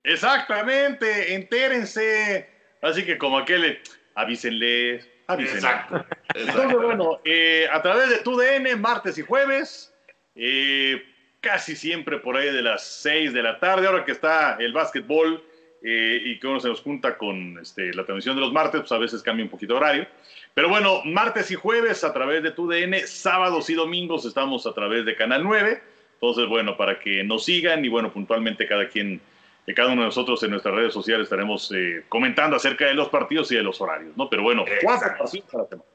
Exactamente, 0.03 1.33
entérense. 1.33 2.49
Así 2.81 3.05
que 3.05 3.17
como 3.17 3.37
aquel, 3.37 3.79
avísenles, 4.15 5.07
avísenles. 5.27 5.63
Exacto. 5.63 6.05
Entonces, 6.33 6.73
bueno, 6.73 7.19
eh, 7.23 7.67
a 7.71 7.81
través 7.81 8.09
de 8.09 8.17
TUDN, 8.17 8.79
martes 8.81 9.17
y 9.17 9.21
jueves, 9.21 9.93
eh, 10.35 11.01
casi 11.39 11.75
siempre 11.75 12.19
por 12.19 12.37
ahí 12.37 12.51
de 12.51 12.61
las 12.61 12.83
6 12.83 13.33
de 13.33 13.43
la 13.43 13.59
tarde, 13.59 13.87
ahora 13.87 14.05
que 14.05 14.11
está 14.11 14.57
el 14.59 14.73
básquetbol 14.73 15.43
eh, 15.85 16.21
y 16.23 16.39
que 16.39 16.47
uno 16.47 16.61
se 16.61 16.69
nos 16.69 16.81
junta 16.81 17.17
con 17.17 17.59
este, 17.59 17.93
la 17.93 18.05
transmisión 18.05 18.35
de 18.35 18.41
los 18.41 18.53
martes, 18.53 18.81
pues 18.81 18.91
a 18.93 18.97
veces 18.97 19.21
cambia 19.21 19.43
un 19.43 19.51
poquito 19.51 19.75
horario. 19.75 20.07
Pero 20.53 20.69
bueno, 20.69 21.01
martes 21.03 21.51
y 21.51 21.55
jueves 21.55 22.05
a 22.05 22.13
través 22.13 22.41
de 22.41 22.51
TUDN, 22.51 23.05
sábados 23.05 23.69
y 23.69 23.73
domingos 23.73 24.23
estamos 24.23 24.65
a 24.65 24.73
través 24.73 25.05
de 25.05 25.15
Canal 25.17 25.43
9. 25.43 25.83
Entonces, 26.13 26.47
bueno, 26.47 26.77
para 26.77 26.99
que 27.01 27.21
nos 27.25 27.43
sigan 27.43 27.83
y 27.83 27.89
bueno, 27.89 28.13
puntualmente 28.13 28.65
cada 28.65 28.87
quien, 28.87 29.19
de 29.67 29.73
cada 29.73 29.89
uno 29.91 30.03
de 30.03 30.07
nosotros 30.07 30.41
en 30.43 30.51
nuestras 30.51 30.73
redes 30.73 30.93
sociales 30.93 31.25
estaremos 31.25 31.69
eh, 31.73 32.05
comentando 32.07 32.55
acerca 32.55 32.85
de 32.85 32.93
los 32.93 33.09
partidos 33.09 33.51
y 33.51 33.55
de 33.55 33.63
los 33.63 33.81
horarios, 33.81 34.15
¿no? 34.15 34.29
Pero 34.29 34.43
bueno, 34.43 34.63
cuatro 34.81 35.17
partidos 35.17 35.53
a 35.53 35.57
la 35.57 35.67
semana. 35.67 35.89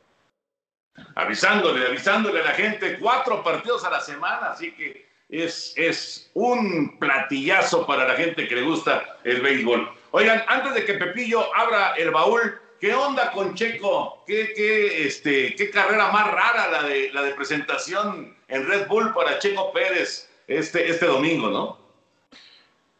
Avisándole, 1.14 1.86
avisándole 1.86 2.40
a 2.40 2.44
la 2.44 2.50
gente, 2.50 2.98
cuatro 2.98 3.42
partidos 3.42 3.84
a 3.84 3.90
la 3.90 4.00
semana, 4.00 4.50
así 4.50 4.72
que 4.72 5.07
es, 5.28 5.74
es 5.76 6.30
un 6.34 6.98
platillazo 6.98 7.86
para 7.86 8.06
la 8.06 8.14
gente 8.14 8.48
que 8.48 8.56
le 8.56 8.62
gusta 8.62 9.18
el 9.24 9.40
béisbol. 9.40 9.90
Oigan, 10.10 10.42
antes 10.48 10.74
de 10.74 10.84
que 10.84 10.94
Pepillo 10.94 11.54
abra 11.54 11.94
el 11.96 12.10
baúl, 12.10 12.58
¿qué 12.80 12.94
onda 12.94 13.30
con 13.32 13.54
Checo? 13.54 14.24
¿Qué, 14.26 14.52
qué, 14.56 15.06
este, 15.06 15.54
qué 15.54 15.70
carrera 15.70 16.10
más 16.10 16.30
rara 16.30 16.70
la 16.70 16.82
de, 16.84 17.10
la 17.12 17.22
de 17.22 17.32
presentación 17.32 18.34
en 18.48 18.66
Red 18.66 18.86
Bull 18.86 19.12
para 19.12 19.38
Checo 19.38 19.72
Pérez 19.72 20.30
este, 20.46 20.88
este 20.88 21.06
domingo, 21.06 21.50
¿no? 21.50 21.88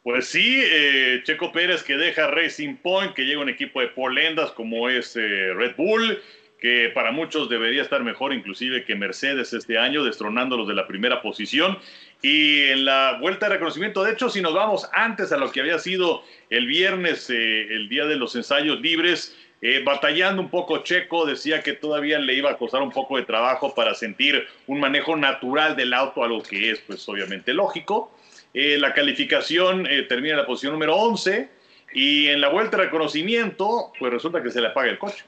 Pues 0.03 0.29
sí, 0.29 0.63
eh, 0.65 1.21
Checo 1.25 1.53
Pérez 1.53 1.83
que 1.83 1.97
deja 1.97 2.29
Racing 2.29 2.77
Point, 2.77 3.15
que 3.15 3.25
llega 3.25 3.41
un 3.41 3.49
equipo 3.49 3.81
de 3.81 3.89
polendas 3.89 4.53
como 4.53 4.89
es 4.89 5.17
eh, 5.17 5.53
Red 5.55 5.77
Bull, 5.77 6.23
que 6.59 6.91
para 6.95 7.13
muchos 7.13 7.49
debería 7.49 7.83
estar 7.83 8.03
mejor 8.03 8.33
inclusive 8.33 8.85
que 8.85 8.95
Mercedes 8.95 9.53
este 9.53 9.79
año, 9.79 10.05
destronándolos 10.05 10.67
de 10.67 10.75
la 10.75 10.87
primera 10.87 11.23
posición. 11.23 11.79
Y 12.21 12.63
en 12.63 12.85
la 12.85 13.19
vuelta 13.21 13.47
de 13.47 13.55
reconocimiento, 13.55 14.03
de 14.03 14.13
hecho, 14.13 14.29
si 14.29 14.41
nos 14.41 14.53
vamos 14.53 14.89
antes 14.93 15.31
a 15.31 15.37
lo 15.37 15.53
que 15.53 15.61
había 15.61 15.79
sido 15.79 16.25
el 16.51 16.67
viernes, 16.67 17.31
eh, 17.31 17.75
el 17.75 17.89
día 17.89 18.07
de 18.07 18.17
los 18.17 18.35
ensayos 18.35 18.81
libres, 18.81 19.37
eh, 19.63 19.83
batallando 19.85 20.43
un 20.43 20.51
poco 20.51 20.79
Checo, 20.79 21.27
decía 21.27 21.63
que 21.63 21.75
todavía 21.75 22.19
le 22.19 22.35
iba 22.35 22.51
a 22.51 22.57
costar 22.57 22.83
un 22.83 22.91
poco 22.91 23.17
de 23.17 23.25
trabajo 23.25 23.73
para 23.75 23.95
sentir 23.95 24.47
un 24.67 24.81
manejo 24.81 25.17
natural 25.17 25.77
del 25.77 25.93
auto, 25.93 26.25
algo 26.25 26.43
que 26.43 26.73
es 26.73 26.81
pues 26.81 27.09
obviamente 27.09 27.53
lógico. 27.55 28.13
Eh, 28.53 28.79
la 28.79 28.95
calificación 28.95 29.87
termina 30.09 30.35
en 30.35 30.41
la 30.41 30.47
posición 30.47 30.73
número 30.73 30.97
11 30.97 31.49
y 31.93 32.27
en 32.29 32.41
la 32.41 32.49
vuelta 32.49 32.77
de 32.77 32.85
reconocimiento, 32.85 33.93
pues 33.99 34.13
resulta 34.13 34.43
que 34.43 34.51
se 34.51 34.61
le 34.61 34.69
apaga 34.69 34.91
el 34.91 34.99
coche. 34.99 35.25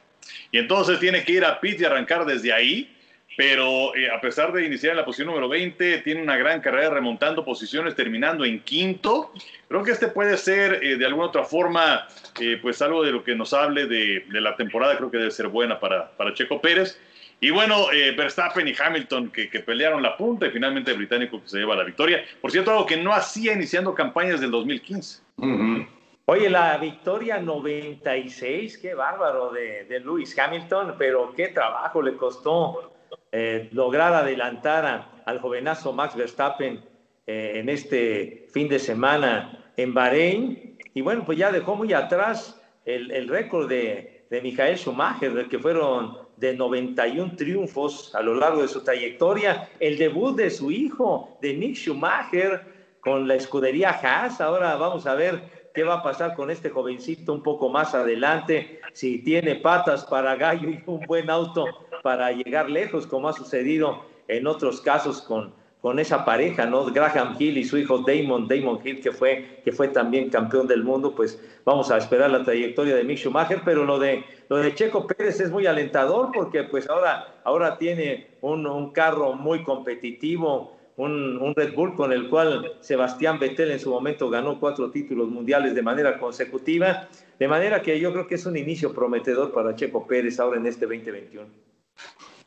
Y 0.50 0.58
entonces 0.58 0.98
tiene 0.98 1.22
que 1.22 1.32
ir 1.32 1.44
a 1.44 1.60
pit 1.60 1.80
y 1.80 1.84
arrancar 1.84 2.24
desde 2.24 2.52
ahí 2.52 2.96
pero 3.40 3.96
eh, 3.96 4.10
a 4.10 4.20
pesar 4.20 4.52
de 4.52 4.66
iniciar 4.66 4.90
en 4.90 4.98
la 4.98 5.04
posición 5.06 5.28
número 5.28 5.48
20, 5.48 6.02
tiene 6.02 6.20
una 6.20 6.36
gran 6.36 6.60
carrera 6.60 6.90
remontando 6.90 7.42
posiciones, 7.42 7.94
terminando 7.94 8.44
en 8.44 8.60
quinto. 8.60 9.32
Creo 9.66 9.82
que 9.82 9.92
este 9.92 10.08
puede 10.08 10.36
ser 10.36 10.84
eh, 10.84 10.98
de 10.98 11.06
alguna 11.06 11.28
otra 11.28 11.44
forma, 11.44 12.06
eh, 12.38 12.58
pues 12.60 12.82
algo 12.82 13.02
de 13.02 13.12
lo 13.12 13.24
que 13.24 13.34
nos 13.34 13.54
hable 13.54 13.86
de, 13.86 14.26
de, 14.28 14.40
la 14.42 14.56
temporada, 14.56 14.94
creo 14.98 15.10
que 15.10 15.16
debe 15.16 15.30
ser 15.30 15.48
buena 15.48 15.80
para, 15.80 16.10
para 16.18 16.34
Checo 16.34 16.60
Pérez. 16.60 17.00
Y 17.40 17.48
bueno, 17.48 17.86
Verstappen 18.14 18.68
y 18.68 18.74
Hamilton 18.78 19.30
que, 19.30 19.48
que, 19.48 19.60
pelearon 19.60 20.02
la 20.02 20.18
punta 20.18 20.46
y 20.46 20.50
finalmente 20.50 20.90
el 20.90 20.98
británico 20.98 21.40
que 21.40 21.48
se 21.48 21.60
lleva 21.60 21.74
la 21.74 21.84
victoria. 21.84 22.22
Por 22.42 22.50
cierto, 22.50 22.72
algo 22.72 22.84
que 22.84 22.98
no 22.98 23.14
hacía 23.14 23.54
iniciando 23.54 23.94
campañas 23.94 24.42
del 24.42 24.50
2015. 24.50 25.22
Uh 25.36 25.46
-huh. 25.46 25.88
Oye, 26.26 26.50
la 26.50 26.76
victoria 26.76 27.38
96, 27.38 28.76
qué 28.76 28.92
bárbaro 28.92 29.50
de, 29.50 29.84
de 29.84 30.00
Lewis 30.00 30.38
Hamilton, 30.38 30.96
pero 30.98 31.32
qué 31.34 31.48
trabajo 31.48 32.02
le 32.02 32.18
costó 32.18 32.90
eh, 33.32 33.68
lograr 33.72 34.12
adelantar 34.12 34.84
a, 34.86 35.22
al 35.24 35.40
jovenazo 35.40 35.92
Max 35.92 36.16
Verstappen 36.16 36.82
eh, 37.26 37.52
en 37.56 37.68
este 37.68 38.48
fin 38.52 38.68
de 38.68 38.78
semana 38.78 39.72
en 39.76 39.94
Bahrein. 39.94 40.76
Y 40.94 41.00
bueno, 41.00 41.24
pues 41.24 41.38
ya 41.38 41.52
dejó 41.52 41.76
muy 41.76 41.92
atrás 41.92 42.60
el, 42.84 43.10
el 43.12 43.28
récord 43.28 43.68
de, 43.68 44.26
de 44.30 44.40
Michael 44.42 44.76
Schumacher, 44.76 45.46
que 45.48 45.58
fueron 45.58 46.18
de 46.36 46.54
91 46.54 47.36
triunfos 47.36 48.14
a 48.14 48.22
lo 48.22 48.34
largo 48.34 48.62
de 48.62 48.68
su 48.68 48.82
trayectoria. 48.82 49.68
El 49.78 49.98
debut 49.98 50.36
de 50.36 50.50
su 50.50 50.70
hijo, 50.70 51.38
de 51.40 51.54
Nick 51.54 51.76
Schumacher, 51.76 52.64
con 53.00 53.28
la 53.28 53.34
escudería 53.34 53.90
Haas. 53.90 54.40
Ahora 54.40 54.76
vamos 54.76 55.06
a 55.06 55.14
ver 55.14 55.70
qué 55.74 55.84
va 55.84 55.94
a 55.94 56.02
pasar 56.02 56.34
con 56.34 56.50
este 56.50 56.70
jovencito 56.70 57.32
un 57.32 57.42
poco 57.42 57.68
más 57.68 57.94
adelante, 57.94 58.80
si 58.92 59.18
tiene 59.22 59.56
patas 59.56 60.04
para 60.04 60.34
gallo 60.34 60.68
y 60.68 60.82
un 60.86 61.00
buen 61.06 61.30
auto 61.30 61.64
para 62.02 62.32
llegar 62.32 62.70
lejos, 62.70 63.06
como 63.06 63.28
ha 63.28 63.32
sucedido 63.32 64.04
en 64.28 64.46
otros 64.46 64.80
casos 64.80 65.22
con, 65.22 65.52
con 65.80 65.98
esa 65.98 66.24
pareja, 66.24 66.66
¿no? 66.66 66.84
Graham 66.86 67.36
Hill 67.38 67.58
y 67.58 67.64
su 67.64 67.78
hijo 67.78 67.98
Damon, 67.98 68.46
Damon 68.48 68.80
Hill, 68.84 69.00
que 69.00 69.12
fue, 69.12 69.60
que 69.64 69.72
fue 69.72 69.88
también 69.88 70.28
campeón 70.28 70.66
del 70.66 70.84
mundo, 70.84 71.14
pues 71.14 71.42
vamos 71.64 71.90
a 71.90 71.96
esperar 71.96 72.30
la 72.30 72.44
trayectoria 72.44 72.94
de 72.94 73.04
Mick 73.04 73.18
Schumacher, 73.18 73.62
pero 73.64 73.84
lo 73.84 73.98
de, 73.98 74.24
lo 74.48 74.58
de 74.58 74.74
Checo 74.74 75.06
Pérez 75.06 75.40
es 75.40 75.50
muy 75.50 75.66
alentador 75.66 76.30
porque 76.32 76.64
pues 76.64 76.88
ahora, 76.88 77.40
ahora 77.44 77.78
tiene 77.78 78.28
un, 78.42 78.66
un 78.66 78.92
carro 78.92 79.32
muy 79.32 79.62
competitivo, 79.62 80.76
un, 80.96 81.38
un, 81.38 81.54
Red 81.54 81.74
Bull 81.74 81.94
con 81.94 82.12
el 82.12 82.28
cual 82.28 82.74
Sebastián 82.80 83.38
Vettel 83.38 83.70
en 83.70 83.80
su 83.80 83.90
momento 83.90 84.28
ganó 84.28 84.60
cuatro 84.60 84.90
títulos 84.90 85.30
mundiales 85.30 85.74
de 85.74 85.80
manera 85.80 86.18
consecutiva, 86.18 87.08
de 87.38 87.48
manera 87.48 87.80
que 87.80 87.98
yo 87.98 88.12
creo 88.12 88.26
que 88.26 88.34
es 88.34 88.44
un 88.44 88.58
inicio 88.58 88.92
prometedor 88.92 89.50
para 89.50 89.74
Checo 89.74 90.06
Pérez 90.06 90.38
ahora 90.38 90.58
en 90.58 90.66
este 90.66 90.84
2021. 90.84 91.70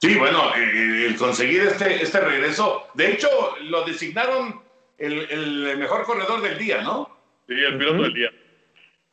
Sí, 0.02 0.16
bueno, 0.16 0.54
eh, 0.56 1.06
el 1.08 1.16
conseguir 1.16 1.62
este, 1.62 2.04
este 2.04 2.20
regreso, 2.20 2.88
de 2.94 3.12
hecho 3.12 3.30
lo 3.62 3.84
designaron 3.86 4.62
el, 4.98 5.28
el 5.30 5.78
mejor 5.78 6.04
corredor 6.04 6.42
del 6.42 6.58
día, 6.58 6.82
¿no? 6.82 7.10
Sí, 7.48 7.54
el 7.54 7.78
piloto 7.78 7.98
uh 7.98 8.00
-huh. 8.00 8.04
del 8.04 8.14
día. 8.14 8.32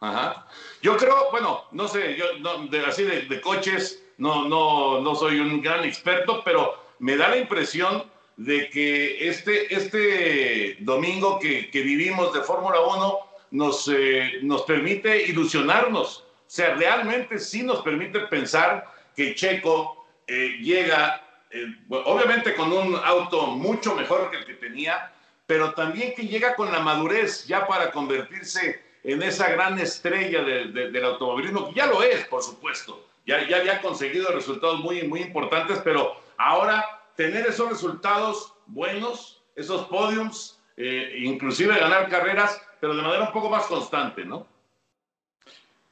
Ajá. 0.00 0.46
Yo 0.82 0.96
creo, 0.96 1.30
bueno, 1.30 1.64
no 1.72 1.86
sé, 1.86 2.16
yo 2.16 2.38
no, 2.40 2.66
de, 2.68 2.80
así 2.80 3.02
de, 3.04 3.22
de, 3.22 3.40
coches 3.40 4.02
no, 4.16 4.48
no, 4.48 5.00
no 5.00 5.14
soy 5.14 5.38
un 5.40 5.60
gran 5.60 5.84
experto, 5.84 6.42
pero 6.44 6.74
me 6.98 7.16
da 7.16 7.28
la 7.28 7.36
impresión 7.36 8.04
de 8.36 8.70
que 8.70 9.28
este, 9.28 9.74
este 9.74 10.76
domingo 10.80 11.38
que, 11.38 11.70
que 11.70 11.82
vivimos 11.82 12.32
de 12.32 12.40
Fórmula 12.40 12.80
1 12.80 13.18
nos, 13.50 13.88
eh, 13.88 14.38
nos 14.42 14.62
permite 14.62 15.24
ilusionarnos. 15.26 16.20
O 16.20 16.24
sea, 16.46 16.74
realmente 16.74 17.38
sí 17.38 17.62
nos 17.62 17.82
permite 17.82 18.20
pensar 18.20 18.86
que 19.14 19.34
Checo 19.34 19.99
eh, 20.32 20.58
llega, 20.60 21.20
eh, 21.50 21.66
obviamente 21.88 22.54
con 22.54 22.72
un 22.72 22.94
auto 23.04 23.48
mucho 23.48 23.96
mejor 23.96 24.30
que 24.30 24.36
el 24.36 24.44
que 24.46 24.54
tenía, 24.54 25.10
pero 25.44 25.74
también 25.74 26.14
que 26.14 26.28
llega 26.28 26.54
con 26.54 26.70
la 26.70 26.78
madurez 26.78 27.48
ya 27.48 27.66
para 27.66 27.90
convertirse 27.90 28.80
en 29.02 29.24
esa 29.24 29.50
gran 29.50 29.76
estrella 29.80 30.44
de, 30.44 30.66
de, 30.66 30.92
del 30.92 31.04
automovilismo, 31.04 31.66
que 31.66 31.74
ya 31.74 31.86
lo 31.86 32.00
es, 32.04 32.24
por 32.28 32.44
supuesto. 32.44 33.04
Ya, 33.26 33.44
ya 33.48 33.56
había 33.56 33.82
conseguido 33.82 34.30
resultados 34.30 34.78
muy, 34.78 35.02
muy 35.02 35.20
importantes, 35.20 35.80
pero 35.82 36.14
ahora 36.36 36.84
tener 37.16 37.44
esos 37.48 37.68
resultados 37.68 38.54
buenos, 38.68 39.42
esos 39.56 39.88
podiums, 39.88 40.60
eh, 40.76 41.16
inclusive 41.18 41.76
ganar 41.76 42.08
carreras, 42.08 42.62
pero 42.80 42.94
de 42.94 43.02
manera 43.02 43.24
un 43.24 43.32
poco 43.32 43.50
más 43.50 43.64
constante, 43.66 44.24
¿no? 44.24 44.46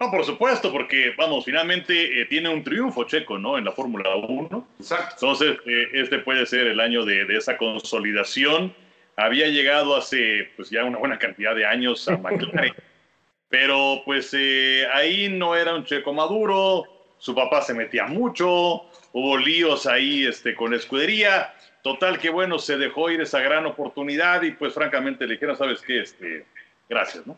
No, 0.01 0.13
por 0.13 0.25
supuesto, 0.25 0.71
porque, 0.71 1.13
vamos, 1.17 1.45
finalmente 1.45 2.21
eh, 2.21 2.27
tiene 2.27 2.49
un 2.49 2.63
triunfo 2.63 3.03
checo, 3.05 3.37
¿no? 3.37 3.59
En 3.59 3.65
la 3.65 3.73
Fórmula 3.73 4.15
1. 4.15 4.69
Exacto. 4.79 5.15
Entonces, 5.15 5.59
eh, 5.67 5.89
este 5.95 6.21
puede 6.21 6.47
ser 6.47 6.69
el 6.69 6.79
año 6.79 7.05
de, 7.05 7.25
de, 7.25 7.37
esa 7.37 7.57
consolidación. 7.57 8.73
Había 9.17 9.49
llegado 9.49 9.97
hace, 9.97 10.51
pues, 10.55 10.71
ya 10.71 10.85
una 10.85 10.99
buena 10.99 11.19
cantidad 11.19 11.53
de 11.53 11.67
años 11.67 12.09
a 12.09 12.17
McLaren, 12.17 12.75
pero, 13.49 14.03
pues, 14.05 14.33
eh, 14.39 14.87
ahí 14.93 15.29
no 15.29 15.57
era 15.57 15.75
un 15.75 15.85
checo 15.85 16.13
maduro, 16.13 16.85
su 17.19 17.35
papá 17.35 17.63
se 17.63 17.75
metía 17.75 18.07
mucho, 18.07 18.85
hubo 19.13 19.37
líos 19.37 19.87
ahí 19.87 20.27
este, 20.27 20.55
con 20.55 20.71
la 20.71 20.77
escudería. 20.77 21.53
Total 21.83 22.21
que, 22.21 22.31
bueno, 22.31 22.61
se 22.61 22.79
dejó 22.79 23.11
ir 23.11 23.21
esa 23.21 23.41
gran 23.41 23.67
oportunidad 23.67 24.43
y, 24.43 24.53
pues, 24.53 24.75
francamente, 24.75 25.27
le 25.27 25.35
dijeron, 25.35 25.57
¿sabes 25.57 25.83
qué? 25.83 26.03
Este, 26.03 26.45
gracias, 26.89 27.27
¿no? 27.27 27.37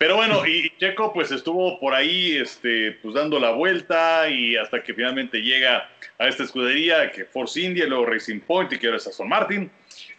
Pero 0.00 0.16
bueno, 0.16 0.46
y 0.46 0.72
Checo 0.78 1.12
pues 1.12 1.30
estuvo 1.30 1.78
por 1.78 1.92
ahí 1.92 2.38
este, 2.38 2.92
pues 3.02 3.14
dando 3.14 3.38
la 3.38 3.50
vuelta 3.50 4.30
y 4.30 4.56
hasta 4.56 4.82
que 4.82 4.94
finalmente 4.94 5.42
llega 5.42 5.90
a 6.18 6.26
esta 6.26 6.44
escudería 6.44 7.10
que 7.10 7.26
Force 7.26 7.60
India, 7.60 7.84
luego 7.84 8.06
Racing 8.06 8.40
Point 8.40 8.72
y 8.72 8.78
que 8.78 8.86
ahora 8.86 8.96
es 8.96 9.06
Aston 9.06 9.28
Martin. 9.28 9.70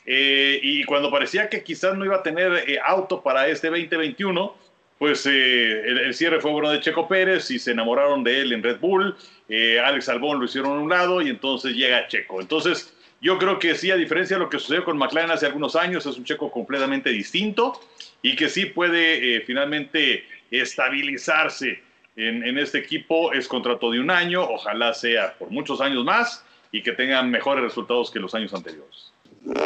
Eh, 0.05 0.59
y 0.61 0.83
cuando 0.83 1.09
parecía 1.09 1.49
que 1.49 1.63
quizás 1.63 1.97
no 1.97 2.05
iba 2.05 2.17
a 2.17 2.21
tener 2.21 2.69
eh, 2.69 2.77
auto 2.85 3.23
para 3.23 3.47
este 3.47 3.69
2021, 3.71 4.55
pues 4.99 5.25
eh, 5.25 5.81
el, 5.81 5.97
el, 5.97 6.13
cierre 6.13 6.39
fue 6.39 6.51
bueno 6.51 6.69
de 6.69 6.79
Checo 6.79 7.07
Pérez 7.07 7.49
y 7.49 7.57
se 7.57 7.71
enamoraron 7.71 8.23
de 8.23 8.39
él 8.39 8.53
en 8.53 8.61
Red 8.61 8.79
Bull. 8.79 9.17
Alex 9.83 10.09
Albón 10.09 10.37
lo 10.37 10.45
hicieron 10.45 10.73
a 10.73 10.79
un 10.79 10.89
lado 10.91 11.23
y 11.23 11.29
entonces 11.29 11.73
llega 11.73 12.07
Checo. 12.07 12.39
Entonces 12.39 12.93
yo 13.19 13.39
creo 13.39 13.57
que 13.57 13.73
sí, 13.73 13.89
a 13.89 13.95
diferencia 13.95 14.35
de 14.37 14.43
lo 14.43 14.49
que 14.49 14.59
sucedió 14.59 14.83
con 14.83 14.99
McLaren 14.99 15.31
hace 15.31 15.47
algunos 15.47 15.75
años, 15.75 16.05
es 16.05 16.17
un 16.17 16.23
Checo 16.23 16.51
completamente 16.51 17.09
distinto 17.09 17.81
y 18.21 18.35
que 18.35 18.49
sí 18.49 18.65
puede 18.65 19.35
eh, 19.35 19.41
finalmente 19.41 20.25
estabilizarse 20.49 21.81
en, 22.15 22.43
en, 22.43 22.57
este 22.57 22.79
equipo. 22.79 23.33
Es 23.33 23.47
contrato 23.47 23.91
de 23.91 23.99
un 23.99 24.11
año, 24.11 24.43
ojalá 24.43 24.93
sea 24.93 25.33
por 25.37 25.49
muchos 25.49 25.81
años 25.81 26.03
más 26.03 26.45
y 26.71 26.81
que 26.81 26.91
tengan 26.91 27.29
mejores 27.29 27.63
resultados 27.63 28.11
que 28.11 28.19
los 28.19 28.33
años 28.35 28.53
anteriores. 28.53 29.11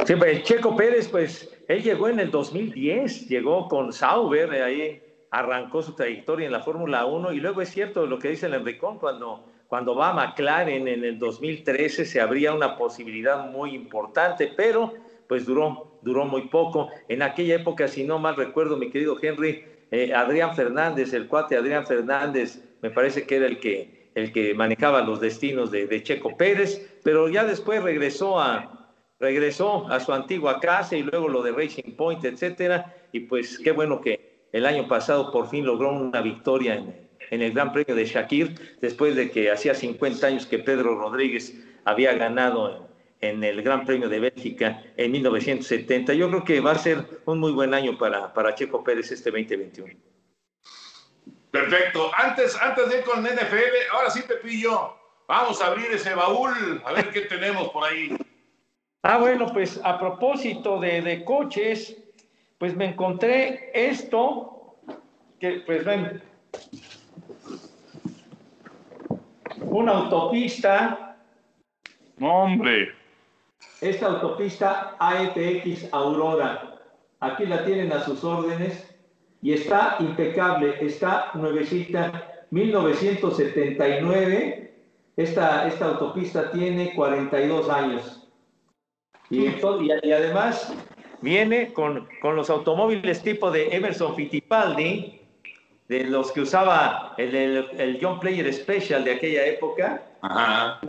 Sí, 0.06 0.16
pues 0.16 0.44
Checo 0.44 0.76
Pérez, 0.76 1.10
pues 1.10 1.54
él 1.68 1.84
llegó 1.84 2.08
en 2.08 2.20
el 2.20 2.32
2010, 2.32 3.28
llegó 3.28 3.68
con 3.68 3.92
Sauber, 3.92 4.52
ahí 4.52 5.02
arrancó 5.32 5.82
su 5.82 5.94
trayectoria 5.94 6.46
en 6.46 6.54
la 6.54 6.62
Fórmula 6.62 7.06
1 7.06 7.34
y 7.34 7.40
luego 7.42 7.62
es 7.62 7.70
cierto 7.70 8.06
lo 8.06 8.18
que 8.18 8.30
dice 8.30 8.46
el 8.46 8.54
Enricón, 8.54 9.00
cuando, 9.00 9.44
cuando 9.68 9.94
va 9.94 10.10
a 10.10 10.14
McLaren 10.14 10.88
en 10.88 11.04
el 11.04 11.20
2013 11.20 12.06
se 12.06 12.22
abría 12.22 12.54
una 12.54 12.78
posibilidad 12.78 13.50
muy 13.50 13.76
importante, 13.76 14.54
pero 14.56 14.94
pues 15.28 15.46
duró, 15.46 15.95
duró 16.06 16.24
muy 16.24 16.44
poco. 16.44 16.90
En 17.10 17.24
aquella 17.24 17.56
época, 17.56 17.88
si 17.88 18.04
no 18.06 18.20
mal 18.20 18.38
recuerdo, 18.38 18.78
mi 18.78 18.92
querido 18.92 19.18
Henry, 19.22 19.66
eh, 19.92 20.14
Adrián 20.14 20.56
Fernández, 20.56 21.14
el 21.14 21.28
cuate 21.28 21.58
Adrián 21.58 21.86
Fernández, 21.86 22.64
me 22.82 22.92
parece 22.92 23.26
que 23.26 23.38
era 23.38 23.48
el 23.48 23.60
que, 23.60 24.12
el 24.14 24.32
que 24.32 24.54
manejaba 24.54 25.02
los 25.02 25.20
destinos 25.20 25.72
de, 25.72 26.04
Checo 26.04 26.38
Pérez, 26.38 27.00
pero 27.04 27.28
ya 27.28 27.44
después 27.44 27.82
regresó 27.82 28.40
a, 28.40 28.94
regresó 29.20 29.88
a 29.90 30.00
su 30.00 30.14
antigua 30.14 30.60
casa 30.60 30.96
y 30.96 31.02
luego 31.02 31.28
lo 31.28 31.42
de 31.42 31.52
Racing 31.52 31.96
Point, 31.98 32.24
etcétera, 32.24 32.96
y 33.12 33.22
pues 33.22 33.58
qué 33.58 33.72
bueno 33.72 34.00
que 34.00 34.48
el 34.54 34.66
año 34.68 34.88
pasado 34.88 35.32
por 35.32 35.50
fin 35.50 35.66
logró 35.66 35.92
una 35.92 36.22
victoria 36.22 36.76
en, 36.76 37.10
en 37.32 37.42
el 37.42 37.52
Gran 37.52 37.74
Premio 37.74 37.96
de 37.96 38.06
Shakir, 38.06 38.78
después 38.80 39.16
de 39.16 39.32
que 39.32 39.50
hacía 39.50 39.74
50 39.74 40.28
años 40.28 40.46
que 40.46 40.60
Pedro 40.60 41.00
Rodríguez 41.00 41.66
había 41.84 42.14
ganado 42.14 42.70
en 42.70 42.95
el 43.44 43.62
Gran 43.62 43.86
Premio 43.86 44.10
de 44.10 44.20
Bélgica 44.20 44.84
en 44.98 45.12
1970. 45.12 46.14
Yo 46.14 46.30
creo 46.30 46.44
que 46.44 46.60
va 46.60 46.72
a 46.72 46.78
ser 46.78 47.22
un 47.26 47.40
muy 47.40 47.52
buen 47.52 47.74
año 47.74 47.98
para, 47.98 48.34
para 48.34 48.56
Checo 48.56 48.84
Pérez 48.84 49.12
este 49.12 49.32
2021. 49.32 49.94
Perfecto. 51.52 52.12
Antes, 52.18 52.60
antes 52.62 52.90
de 52.90 53.00
ir 53.00 53.04
con 53.06 53.24
NFL, 53.24 53.94
ahora 53.94 54.10
sí, 54.10 54.22
Pepillo, 54.28 54.94
vamos 55.28 55.62
a 55.62 55.68
abrir 55.68 55.88
ese 55.92 56.14
baúl, 56.14 56.82
a 56.86 56.92
ver 56.92 57.10
qué 57.12 57.22
tenemos 57.22 57.70
por 57.70 57.86
ahí. 57.86 58.16
Ah, 59.04 59.18
bueno, 59.18 59.48
pues 59.54 59.80
a 59.84 59.98
propósito 59.98 60.80
de, 60.80 61.02
de 61.02 61.24
coches, 61.24 61.96
pues 62.58 62.76
me 62.76 62.86
encontré 62.88 63.72
esto, 63.74 64.76
que 65.40 65.64
pues 65.66 65.86
ven, 65.86 66.22
una 69.62 69.92
autopista. 69.94 71.18
¡Hombre! 72.20 73.05
Esta 73.86 74.08
autopista 74.08 74.98
AFX 74.98 75.88
Aurora. 75.92 76.82
Aquí 77.20 77.46
la 77.46 77.64
tienen 77.66 77.94
a 77.94 78.02
sus 78.02 78.24
órdenes 78.24 78.92
y 79.44 79.54
está 79.54 79.98
impecable, 80.00 80.78
está 80.82 81.30
nuevecita, 81.36 82.48
1979. 82.50 84.74
Esta, 85.16 85.68
esta 85.68 85.86
autopista 85.86 86.50
tiene 86.50 86.96
42 86.96 87.70
años. 87.70 88.28
Y, 89.30 89.46
y, 89.46 89.62
y 90.02 90.12
además 90.12 90.74
viene 91.22 91.72
con, 91.72 92.08
con, 92.24 92.36
los 92.36 92.50
automóviles 92.50 93.22
tipo 93.22 93.52
de 93.52 93.68
Emerson 93.68 94.16
Fittipaldi, 94.16 95.22
de 95.90 96.06
los 96.06 96.32
que 96.32 96.42
usaba 96.42 97.14
el, 97.18 97.36
el, 97.36 97.68
el 97.78 98.00
John 98.02 98.20
Player 98.20 98.52
Special 98.52 99.04
de 99.04 99.12
aquella 99.12 99.46
época. 99.46 100.02
Ajá. 100.22 100.82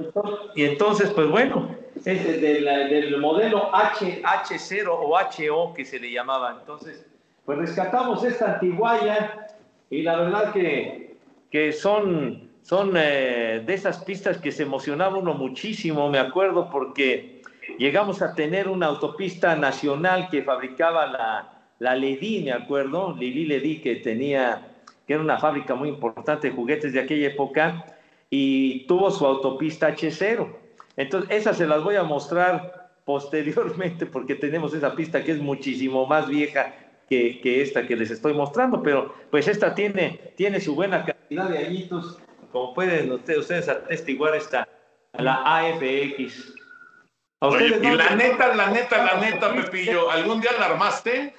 Y 0.55 0.65
entonces, 0.65 1.11
pues 1.11 1.29
bueno, 1.29 1.76
es 2.05 2.41
del, 2.41 2.65
del 2.65 3.19
modelo 3.19 3.75
H, 3.75 4.23
H0 4.23 4.87
o 4.89 5.17
HO 5.17 5.75
que 5.75 5.85
se 5.85 5.99
le 5.99 6.13
llamaba. 6.13 6.57
Entonces, 6.61 7.07
pues 7.45 7.59
rescatamos 7.59 8.25
esta 8.25 8.55
antiguaya 8.55 9.49
y 9.89 10.03
la 10.03 10.17
verdad 10.17 10.53
que, 10.53 11.17
que 11.51 11.73
son, 11.73 12.51
son 12.63 12.95
eh, 12.97 13.63
de 13.65 13.75
esas 13.75 14.05
pistas 14.05 14.39
que 14.39 14.53
se 14.53 14.65
emocionaba 14.65 15.17
uno 15.17 15.35
muchísimo, 15.35 16.11
me 16.11 16.19
acuerdo, 16.19 16.69
porque 16.71 17.43
llegamos 17.79 18.21
a 18.21 18.35
tener 18.35 18.69
una 18.69 18.87
autopista 18.87 19.55
nacional 19.57 20.29
que 20.29 20.43
fabricaba 20.43 21.07
la, 21.07 21.57
la 21.79 21.95
Ledi, 21.95 22.43
me 22.43 22.53
acuerdo, 22.53 23.15
Lili 23.17 23.47
Ledi, 23.47 23.81
que 23.81 23.97
tenía, 23.97 24.69
que 25.07 25.15
era 25.15 25.23
una 25.23 25.39
fábrica 25.39 25.75
muy 25.75 25.89
importante 25.89 26.49
de 26.49 26.55
juguetes 26.55 26.93
de 26.93 27.01
aquella 27.01 27.29
época, 27.29 27.87
y 28.29 28.87
tuvo 28.87 29.11
su 29.11 29.25
autopista 29.25 29.89
H0. 29.89 30.66
Entonces, 30.97 31.31
esas 31.31 31.59
se 31.59 31.67
las 31.67 31.83
voy 31.83 31.97
a 31.97 32.03
mostrar 32.03 32.91
posteriormente 33.05 34.07
porque 34.07 34.35
tenemos 34.35 34.75
esa 34.75 34.95
pista 34.95 35.23
que 35.23 35.33
es 35.33 35.39
muchísimo 35.39 36.07
más 36.07 36.29
vieja 36.29 36.75
que, 37.09 37.41
que, 37.41 37.63
esta 37.63 37.87
que 37.87 37.97
les 37.97 38.11
estoy 38.11 38.35
mostrando, 38.35 38.83
pero 38.83 39.15
pues 39.31 39.47
esta 39.47 39.75
tiene, 39.75 40.33
tiene 40.37 40.61
su 40.61 40.75
buena 40.75 41.05
cantidad 41.05 41.49
de 41.49 41.59
añitos, 41.59 42.19
como 42.51 42.75
pueden 42.75 43.13
ustedes, 43.13 43.41
ustedes 43.41 43.69
atestiguar 43.69 44.35
esta, 44.35 44.69
la 45.13 45.43
AFX. 45.45 46.55
¿A 47.41 47.49
Oye, 47.49 47.79
no 47.79 47.93
y 47.93 47.97
la 47.97 48.17
neta, 48.17 48.55
la 48.55 48.71
neta, 48.71 49.05
la 49.05 49.21
neta, 49.21 49.55
Pepillo, 49.55 50.11
¿algún 50.11 50.41
día 50.41 50.51
la 50.59 50.67
armaste? 50.67 51.35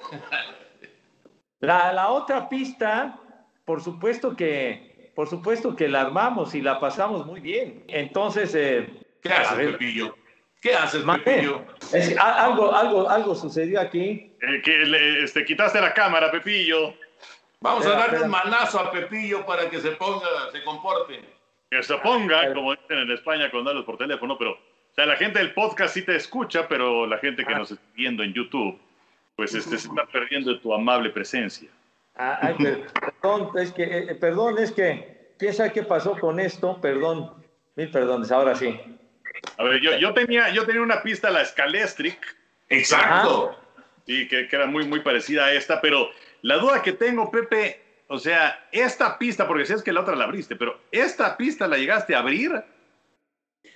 La, 1.60 1.92
la 1.92 2.08
otra 2.08 2.48
pista, 2.48 3.20
por 3.64 3.82
supuesto 3.82 4.36
que, 4.36 5.12
por 5.14 5.28
supuesto 5.28 5.74
que 5.74 5.88
la 5.88 6.02
armamos 6.02 6.54
y 6.54 6.62
la 6.62 6.78
pasamos 6.78 7.26
muy 7.26 7.40
bien. 7.40 7.84
Entonces, 7.88 8.54
eh, 8.54 8.88
¿qué 9.22 9.32
haces, 9.32 9.72
Pepillo? 9.72 10.16
¿Qué 10.60 10.74
haces, 10.74 11.04
Pepillo? 11.04 11.64
Es, 11.92 12.16
algo, 12.18 12.74
algo, 12.74 13.08
algo 13.08 13.34
sucedió 13.34 13.80
aquí. 13.80 14.32
Eh, 14.40 14.62
que 14.64 14.78
le 14.78 15.24
este, 15.24 15.44
quitaste 15.44 15.80
la 15.80 15.94
cámara, 15.94 16.30
Pepillo. 16.30 16.94
Vamos 17.60 17.86
a 17.86 17.90
darle 17.90 18.22
un 18.22 18.30
manazo 18.30 18.78
a 18.78 18.90
Pepillo 18.90 19.44
para 19.44 19.68
que 19.68 19.80
se 19.80 19.92
ponga, 19.92 20.26
se 20.52 20.62
comporte. 20.62 21.20
Que 21.70 21.82
se 21.82 21.96
ponga, 21.98 22.52
como 22.54 22.74
dicen 22.74 22.98
en 22.98 23.10
España 23.10 23.50
cuando 23.50 23.70
hablas 23.70 23.84
por 23.84 23.98
teléfono, 23.98 24.36
pero 24.38 24.52
o 24.52 24.94
sea, 24.94 25.06
la 25.06 25.16
gente 25.16 25.38
del 25.38 25.54
podcast 25.54 25.94
sí 25.94 26.02
te 26.02 26.16
escucha, 26.16 26.66
pero 26.68 27.06
la 27.06 27.18
gente 27.18 27.44
que 27.44 27.54
ah. 27.54 27.58
nos 27.58 27.70
está 27.70 27.84
viendo 27.94 28.22
en 28.22 28.32
YouTube, 28.32 28.78
pues 29.36 29.54
este, 29.54 29.78
se 29.78 29.88
está 29.88 30.06
perdiendo 30.06 30.52
de 30.52 30.58
tu 30.58 30.74
amable 30.74 31.10
presencia. 31.10 31.68
Ah, 32.16 32.38
ay, 32.42 32.54
perdón, 33.22 33.50
es 33.56 33.72
que, 33.72 33.84
eh, 33.84 34.14
perdón, 34.16 34.58
es 34.58 34.72
que, 34.72 35.34
¿quién 35.38 35.54
sabe 35.54 35.72
qué 35.72 35.84
pasó 35.84 36.18
con 36.18 36.40
esto? 36.40 36.80
Perdón, 36.80 37.32
mil 37.76 37.90
perdones, 37.90 38.32
ahora 38.32 38.56
sí. 38.56 38.76
A 39.56 39.64
ver, 39.64 39.80
yo, 39.80 39.96
yo, 39.98 40.14
tenía, 40.14 40.50
yo 40.50 40.64
tenía 40.66 40.82
una 40.82 41.02
pista, 41.02 41.30
la 41.30 41.44
Scalestric. 41.44 42.18
Exacto. 42.68 43.58
Y 44.06 44.28
que, 44.28 44.48
que, 44.48 44.56
era 44.56 44.66
muy, 44.66 44.86
muy 44.86 45.00
parecida 45.00 45.46
a 45.46 45.52
esta, 45.52 45.80
pero 45.80 46.10
la 46.42 46.56
duda 46.56 46.82
que 46.82 46.92
tengo, 46.92 47.30
Pepe, 47.30 47.82
o 48.08 48.18
sea, 48.18 48.66
esta 48.72 49.18
pista, 49.18 49.46
porque 49.46 49.66
si 49.66 49.74
es 49.74 49.82
que 49.82 49.92
la 49.92 50.00
otra 50.00 50.16
la 50.16 50.24
abriste, 50.24 50.56
pero 50.56 50.80
¿esta 50.90 51.36
pista 51.36 51.66
la 51.66 51.76
llegaste 51.76 52.14
a 52.14 52.20
abrir? 52.20 52.64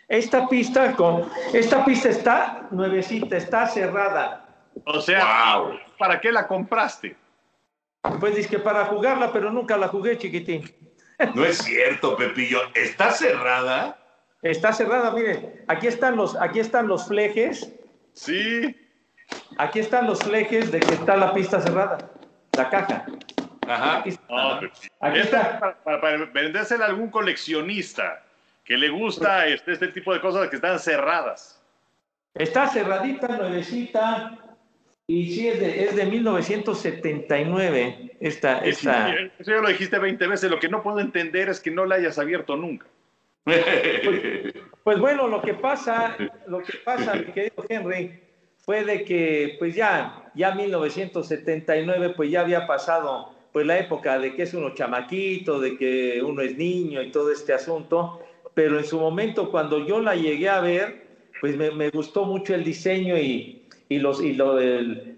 Esta 0.08 0.48
pista, 0.48 0.92
con, 0.94 1.30
esta 1.52 1.84
pista 1.84 2.08
está 2.08 2.68
nuevecita, 2.70 3.36
está 3.36 3.66
cerrada. 3.66 4.46
O 4.84 5.00
sea, 5.00 5.58
wow. 5.58 5.78
¿para 5.98 6.20
qué 6.20 6.32
la 6.32 6.46
compraste? 6.46 7.16
Pues 8.20 8.34
dice 8.34 8.48
que 8.48 8.58
para 8.58 8.86
jugarla, 8.86 9.32
pero 9.32 9.50
nunca 9.50 9.76
la 9.76 9.88
jugué, 9.88 10.18
chiquitín. 10.18 10.70
No 11.34 11.44
es 11.44 11.58
cierto, 11.58 12.16
Pepillo. 12.16 12.60
¿Está 12.74 13.12
cerrada? 13.12 14.01
Está 14.42 14.72
cerrada, 14.72 15.10
mire. 15.12 15.64
Aquí 15.68 15.86
están 15.86 16.16
los, 16.16 16.36
aquí 16.36 16.60
están 16.60 16.88
los 16.88 17.06
flejes. 17.06 17.72
Sí. 18.12 18.76
Aquí 19.58 19.78
están 19.78 20.06
los 20.06 20.18
flejes 20.20 20.72
de 20.72 20.80
que 20.80 20.94
está 20.94 21.16
la 21.16 21.32
pista 21.32 21.60
cerrada, 21.60 22.10
la 22.56 22.68
caja. 22.68 23.06
Ajá. 23.66 24.04
Aquí 25.00 25.18
está. 25.18 25.78
Para, 25.84 26.26
vendérsela 26.26 26.86
a 26.86 26.88
algún 26.88 27.10
coleccionista 27.10 28.22
que 28.64 28.76
le 28.76 28.90
gusta 28.90 29.46
este, 29.46 29.72
este 29.72 29.88
tipo 29.88 30.12
de 30.12 30.20
cosas 30.20 30.50
que 30.50 30.56
están 30.56 30.78
cerradas. 30.78 31.58
Está 32.34 32.68
cerradita, 32.68 33.28
nuevecita, 33.28 34.38
y 35.06 35.34
sí, 35.34 35.48
es 35.48 35.60
de, 35.60 35.84
es 35.84 35.96
de 35.96 36.06
1979. 36.06 38.16
Esta, 38.20 38.60
esta... 38.60 39.12
Eso 39.38 39.50
ya 39.50 39.60
lo 39.60 39.68
dijiste 39.68 39.98
20 39.98 40.26
veces. 40.26 40.50
Lo 40.50 40.58
que 40.58 40.68
no 40.68 40.82
puedo 40.82 41.00
entender 41.00 41.50
es 41.50 41.60
que 41.60 41.70
no 41.70 41.84
la 41.84 41.96
hayas 41.96 42.18
abierto 42.18 42.56
nunca. 42.56 42.86
Pues, 44.84 44.98
bueno, 44.98 45.28
lo 45.28 45.40
que 45.42 45.54
pasa, 45.54 46.16
lo 46.46 46.58
que 46.58 46.78
pasa, 46.84 47.14
mi 47.14 47.26
querido 47.26 47.64
Henry, 47.68 48.20
fue 48.58 48.84
de 48.84 49.04
que, 49.04 49.56
pues 49.58 49.74
ya, 49.76 50.30
ya 50.34 50.54
1979, 50.54 52.14
pues 52.16 52.30
ya 52.30 52.40
había 52.40 52.66
pasado, 52.66 53.32
pues 53.52 53.64
la 53.66 53.78
época 53.78 54.18
de 54.18 54.34
que 54.34 54.42
es 54.42 54.54
uno 54.54 54.74
chamaquito, 54.74 55.60
de 55.60 55.76
que 55.76 56.22
uno 56.22 56.42
es 56.42 56.56
niño 56.56 57.00
y 57.02 57.12
todo 57.12 57.30
este 57.30 57.52
asunto. 57.52 58.20
Pero 58.54 58.78
en 58.78 58.84
su 58.84 58.98
momento, 58.98 59.50
cuando 59.50 59.86
yo 59.86 60.00
la 60.00 60.16
llegué 60.16 60.48
a 60.48 60.60
ver, 60.60 61.06
pues 61.40 61.56
me, 61.56 61.70
me 61.70 61.90
gustó 61.90 62.24
mucho 62.24 62.54
el 62.54 62.64
diseño 62.64 63.16
y, 63.18 63.62
y 63.88 63.98
los, 63.98 64.22
y 64.22 64.32
lo, 64.32 64.58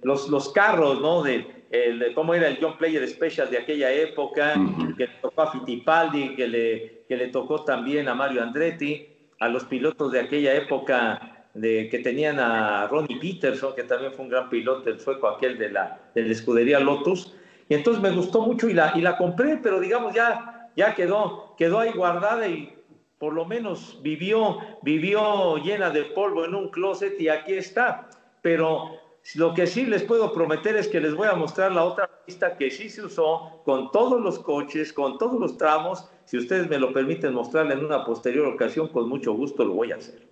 los, 0.03 0.29
los 0.29 0.53
carros, 0.53 1.01
¿no? 1.01 1.23
De, 1.23 1.47
el, 1.75 2.15
cómo 2.15 2.35
era 2.35 2.49
el 2.49 2.59
John 2.61 2.79
Player 2.79 3.07
Special 3.09 3.51
de 3.51 3.59
aquella 3.59 3.93
época, 3.93 4.55
que 4.97 5.07
le 5.07 5.13
tocó 5.21 5.43
a 5.43 5.53
Fittipaldi, 5.53 6.37
que 6.37 6.47
le, 6.47 7.05
que 7.09 7.17
le 7.17 7.29
tocó 7.29 7.65
también 7.65 8.09
a 8.09 8.15
Mario 8.15 8.43
Andretti, 8.43 9.09
a 9.41 9.49
los 9.49 9.65
pilotos 9.65 10.13
de 10.13 10.21
aquella 10.21 10.55
época 10.55 11.49
de, 11.55 11.89
que 11.91 11.99
tenían 11.99 12.39
a 12.39 12.87
Ronnie 12.87 13.19
Peterson, 13.19 13.75
que 13.75 13.83
también 13.83 14.13
fue 14.13 14.25
un 14.25 14.31
gran 14.31 14.49
piloto, 14.49 14.89
el 14.89 15.01
sueco 15.01 15.29
aquel 15.29 15.59
de 15.59 15.71
la, 15.71 16.01
de 16.15 16.23
la 16.23 16.33
escudería 16.33 16.79
Lotus. 16.79 17.35
Y 17.69 17.75
entonces 17.75 18.03
me 18.03 18.11
gustó 18.11 18.43
mucho 18.43 18.69
y 18.69 18.75
la, 18.75 18.93
y 18.95 19.01
la 19.01 19.17
compré, 19.17 19.59
pero 19.63 19.81
digamos 19.81 20.15
ya, 20.15 20.71
ya 20.77 20.95
quedó, 20.95 21.55
quedó 21.59 21.81
ahí 21.81 21.91
guardada 21.93 22.47
y 22.47 22.73
por 23.19 23.33
lo 23.33 23.45
menos 23.45 24.01
vivió, 24.03 24.59
vivió 24.83 25.57
llena 25.57 25.91
de 25.91 26.05
polvo 26.05 26.45
en 26.45 26.55
un 26.55 26.69
closet 26.69 27.21
y 27.21 27.29
aquí 27.29 27.55
está 27.55 28.09
pero 28.45 29.01
lo 29.35 29.55
que 29.55 29.67
sí 29.67 29.87
les 29.87 30.03
puedo 30.03 30.33
prometer 30.33 30.77
es 30.77 30.87
que 30.89 31.01
les 31.01 31.15
voy 31.15 31.27
a 31.27 31.35
mostrar 31.35 31.73
la 31.73 31.85
otra 31.85 32.09
pista 32.27 32.57
que 32.57 32.71
sí 32.71 32.91
se 32.91 33.03
usó 33.03 33.63
con 33.65 33.91
todos 33.91 34.21
los 34.21 34.39
coches, 34.39 34.93
con 34.93 35.19
todos 35.19 35.41
los 35.41 35.57
tramos. 35.57 36.05
Si 36.27 36.37
ustedes 36.37 36.69
me 36.69 36.79
lo 36.79 36.93
permiten 36.93 37.33
mostrarle 37.33 37.75
en 37.75 37.85
una 37.85 38.05
posterior 38.05 38.47
ocasión, 38.47 38.89
con 38.89 39.09
mucho 39.09 39.33
gusto 39.33 39.65
lo 39.65 39.73
voy 39.73 39.93
a 39.93 39.97
hacer. 39.97 40.29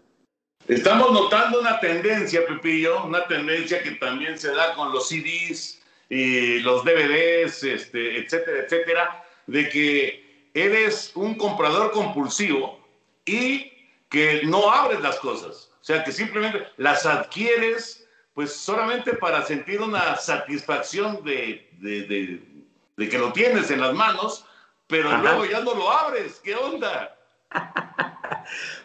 Estamos 0.69 1.11
notando 1.11 1.61
una 1.61 1.81
tendencia, 1.81 2.47
Pepillo, 2.47 3.05
una 3.05 3.27
tendencia 3.27 3.83
que 3.83 3.93
también 3.93 4.39
se 4.39 4.53
da 4.53 4.75
con 4.75 4.93
los 4.93 5.09
CDs 5.09 5.83
y 6.09 6.61
los 6.61 6.85
DVDs, 6.85 7.65
este, 7.65 8.19
etcétera, 8.19 8.59
etcétera, 8.65 9.25
de 9.47 9.69
que 9.71 10.51
eres 10.55 11.13
un 11.15 11.35
comprador 11.35 11.91
compulsivo 11.91 12.79
y 13.25 13.73
que 14.09 14.43
no 14.45 14.71
abres 14.71 15.01
las 15.01 15.19
cosas. 15.19 15.73
O 15.81 15.85
sea, 15.85 16.05
que 16.05 16.13
simplemente 16.13 16.65
las 16.77 17.07
adquieres 17.07 18.02
pues 18.35 18.53
solamente 18.53 19.15
para 19.15 19.43
sentir 19.43 19.81
una 19.81 20.17
satisfacción 20.17 21.23
de, 21.23 21.69
que 22.97 23.19
lo 23.19 23.33
tienes 23.33 23.71
en 23.71 23.81
las 23.81 23.95
manos, 23.95 24.45
pero 24.87 25.17
luego 25.19 25.45
ya 25.45 25.61
no 25.61 25.75
lo 25.75 25.91
abres. 25.91 26.41
¿Qué 26.43 26.55
onda? 26.55 27.17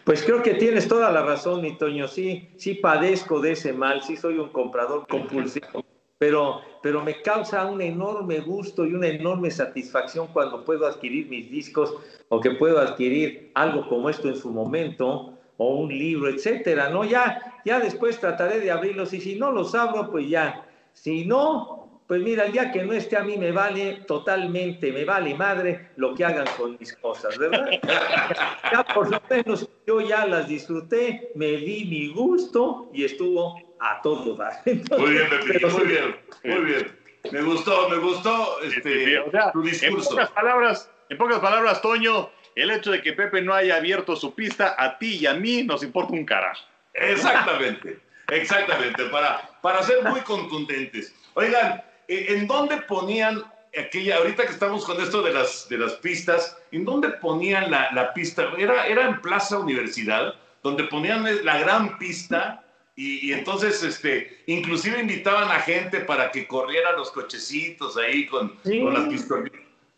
Pues 0.03 0.23
creo 0.23 0.41
que 0.43 0.53
tienes 0.53 0.87
toda 0.87 1.11
la 1.11 1.23
razón, 1.23 1.61
mi 1.61 1.77
Toño. 1.77 2.07
Sí, 2.07 2.49
sí 2.57 2.75
padezco 2.75 3.41
de 3.41 3.53
ese 3.53 3.73
mal, 3.73 4.01
sí 4.03 4.15
soy 4.15 4.37
un 4.37 4.49
comprador 4.49 5.05
compulsivo, 5.07 5.83
pero, 6.17 6.61
pero 6.81 7.03
me 7.03 7.21
causa 7.21 7.65
un 7.65 7.81
enorme 7.81 8.39
gusto 8.39 8.85
y 8.85 8.93
una 8.93 9.07
enorme 9.07 9.51
satisfacción 9.51 10.27
cuando 10.27 10.63
puedo 10.63 10.85
adquirir 10.85 11.27
mis 11.27 11.49
discos 11.51 11.95
o 12.29 12.39
que 12.39 12.51
puedo 12.51 12.79
adquirir 12.79 13.51
algo 13.55 13.89
como 13.89 14.09
esto 14.09 14.29
en 14.29 14.37
su 14.37 14.49
momento 14.49 15.36
o 15.57 15.75
un 15.75 15.89
libro, 15.89 16.29
etcétera, 16.29 16.89
¿no? 16.89 17.03
Ya, 17.03 17.61
ya 17.65 17.79
después 17.79 18.19
trataré 18.19 18.59
de 18.59 18.71
abrirlos 18.71 19.13
y 19.13 19.21
si 19.21 19.35
no 19.35 19.51
los 19.51 19.75
abro, 19.75 20.09
pues 20.11 20.29
ya. 20.29 20.65
Si 20.93 21.25
no, 21.25 22.01
pues 22.07 22.21
mira, 22.21 22.45
el 22.45 22.53
día 22.53 22.71
que 22.71 22.83
no 22.83 22.93
esté 22.93 23.17
a 23.17 23.23
mí 23.23 23.37
me 23.37 23.51
vale 23.51 24.03
totalmente, 24.07 24.91
me 24.93 25.03
vale 25.03 25.35
madre 25.35 25.89
lo 25.97 26.15
que 26.15 26.23
hagan 26.23 26.47
con 26.57 26.77
mis 26.79 26.93
cosas, 26.93 27.37
¿verdad? 27.37 27.67
ya 28.71 28.83
por 28.93 29.11
lo 29.11 29.21
menos 29.29 29.69
yo 29.85 29.99
ya 29.99 30.25
las 30.25 30.47
disfruté, 30.47 31.31
me 31.35 31.47
di 31.57 31.85
mi 31.85 32.13
gusto 32.13 32.89
y 32.93 33.03
estuvo 33.03 33.57
a 33.79 34.01
todo 34.01 34.35
dar. 34.35 34.53
muy 34.65 35.11
bien, 35.11 35.27
muy 35.71 35.85
bien, 35.85 36.15
muy 36.43 36.65
bien. 36.65 36.97
Me 37.31 37.41
gustó, 37.41 37.89
me 37.89 37.97
gustó 37.97 38.61
este, 38.61 39.21
tu 39.51 39.61
discurso. 39.61 40.11
En 40.11 40.15
pocas 40.15 40.31
palabras, 40.31 40.91
en 41.09 41.17
pocas 41.17 41.39
palabras, 41.39 41.81
Toño, 41.81 42.29
el 42.57 42.71
hecho 42.71 42.91
de 42.91 43.01
que 43.01 43.13
Pepe 43.13 43.41
no 43.41 43.53
haya 43.53 43.75
abierto 43.77 44.15
su 44.15 44.33
pista, 44.33 44.75
a 44.77 44.97
ti 44.97 45.17
y 45.17 45.25
a 45.25 45.33
mí 45.33 45.63
nos 45.63 45.83
importa 45.83 46.13
un 46.13 46.25
carajo. 46.25 46.61
Exactamente, 46.93 47.99
exactamente, 48.29 49.05
para, 49.05 49.49
para 49.61 49.83
ser 49.83 50.03
muy 50.03 50.21
contundentes. 50.21 51.13
Oigan, 51.35 51.83
eh, 52.07 52.25
¿en 52.29 52.47
dónde 52.47 52.77
ponían 52.77 53.43
aquella, 53.77 54.17
ahorita 54.17 54.45
que 54.45 54.53
estamos 54.53 54.83
con 54.85 54.99
esto 55.01 55.21
de 55.21 55.33
las, 55.33 55.69
de 55.69 55.77
las 55.77 55.93
pistas, 55.93 56.57
¿en 56.71 56.83
dónde 56.83 57.09
ponían 57.09 57.69
la, 57.69 57.91
la 57.91 58.13
pista? 58.13 58.51
Era, 58.57 58.87
era 58.87 59.07
en 59.07 59.21
Plaza 59.21 59.59
Universidad, 59.59 60.33
donde 60.63 60.85
ponían 60.85 61.23
la 61.45 61.59
gran 61.59 61.97
pista 61.99 62.63
y, 62.95 63.31
entonces, 63.31 63.83
este, 63.83 64.41
inclusive 64.47 64.99
invitaban 64.99 65.51
a 65.51 65.59
gente 65.59 65.99
para 65.99 66.31
que 66.31 66.47
corrieran 66.47 66.95
los 66.95 67.11
cochecitos 67.11 67.95
ahí 67.95 68.25
con, 68.25 68.55
con 68.63 68.91
las 68.91 69.07
pistolas. 69.07 69.51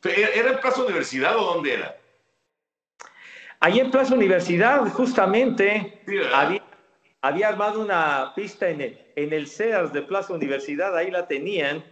¿Era 0.04 0.52
en 0.52 0.60
Plaza 0.60 0.84
Universidad 0.84 1.38
o 1.38 1.54
dónde 1.54 1.76
era? 1.76 1.96
Ahí 3.62 3.80
en 3.80 3.92
Plaza 3.92 4.16
Universidad, 4.16 4.88
justamente, 4.94 6.02
había, 7.22 7.50
armado 7.50 7.82
una 7.82 8.32
pista 8.34 8.70
en 8.70 8.80
el, 8.80 8.98
en 9.18 9.34
el 9.34 9.48
Sears 9.48 9.92
de 9.92 10.02
Plaza 10.02 10.34
Universidad, 10.34 10.96
ahí 10.96 11.12
la 11.12 11.28
tenían, 11.28 11.84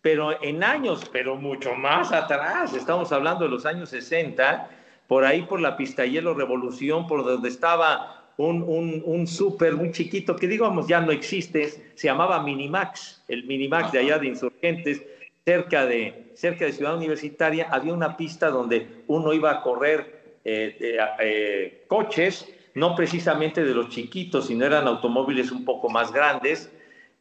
pero 0.00 0.42
en 0.42 0.64
años, 0.64 1.10
pero 1.12 1.36
mucho 1.36 1.74
más 1.74 2.10
atrás, 2.10 2.72
estamos 2.72 3.12
hablando 3.12 3.44
de 3.44 3.50
los 3.50 3.66
años 3.66 3.90
60, 3.90 4.70
por 5.08 5.26
ahí 5.26 5.42
por 5.42 5.60
la 5.60 5.76
pista 5.76 6.06
Hielo 6.06 6.32
Revolución, 6.32 7.06
por 7.06 7.22
donde 7.22 7.50
estaba 7.50 8.30
un, 8.38 8.62
un, 8.62 9.02
un 9.04 9.26
súper 9.26 9.74
muy 9.74 9.92
chiquito, 9.92 10.34
que 10.36 10.48
digamos 10.48 10.86
ya 10.86 11.02
no 11.02 11.12
existe, 11.12 11.92
se 11.94 12.06
llamaba 12.06 12.42
Minimax, 12.42 13.24
el 13.28 13.44
Minimax 13.44 13.92
de 13.92 13.98
allá 13.98 14.18
de 14.18 14.28
Insurgentes, 14.28 15.02
cerca 15.44 15.84
de, 15.84 16.30
cerca 16.32 16.64
de 16.64 16.72
Ciudad 16.72 16.96
Universitaria, 16.96 17.68
había 17.70 17.92
una 17.92 18.16
pista 18.16 18.48
donde 18.48 19.02
uno 19.06 19.34
iba 19.34 19.50
a 19.50 19.60
correr 19.60 20.19
eh, 20.44 20.98
eh, 21.20 21.84
coches, 21.88 22.48
no 22.74 22.94
precisamente 22.94 23.64
de 23.64 23.74
los 23.74 23.88
chiquitos, 23.88 24.46
sino 24.46 24.64
eran 24.64 24.86
automóviles 24.86 25.50
un 25.50 25.64
poco 25.64 25.88
más 25.88 26.12
grandes, 26.12 26.72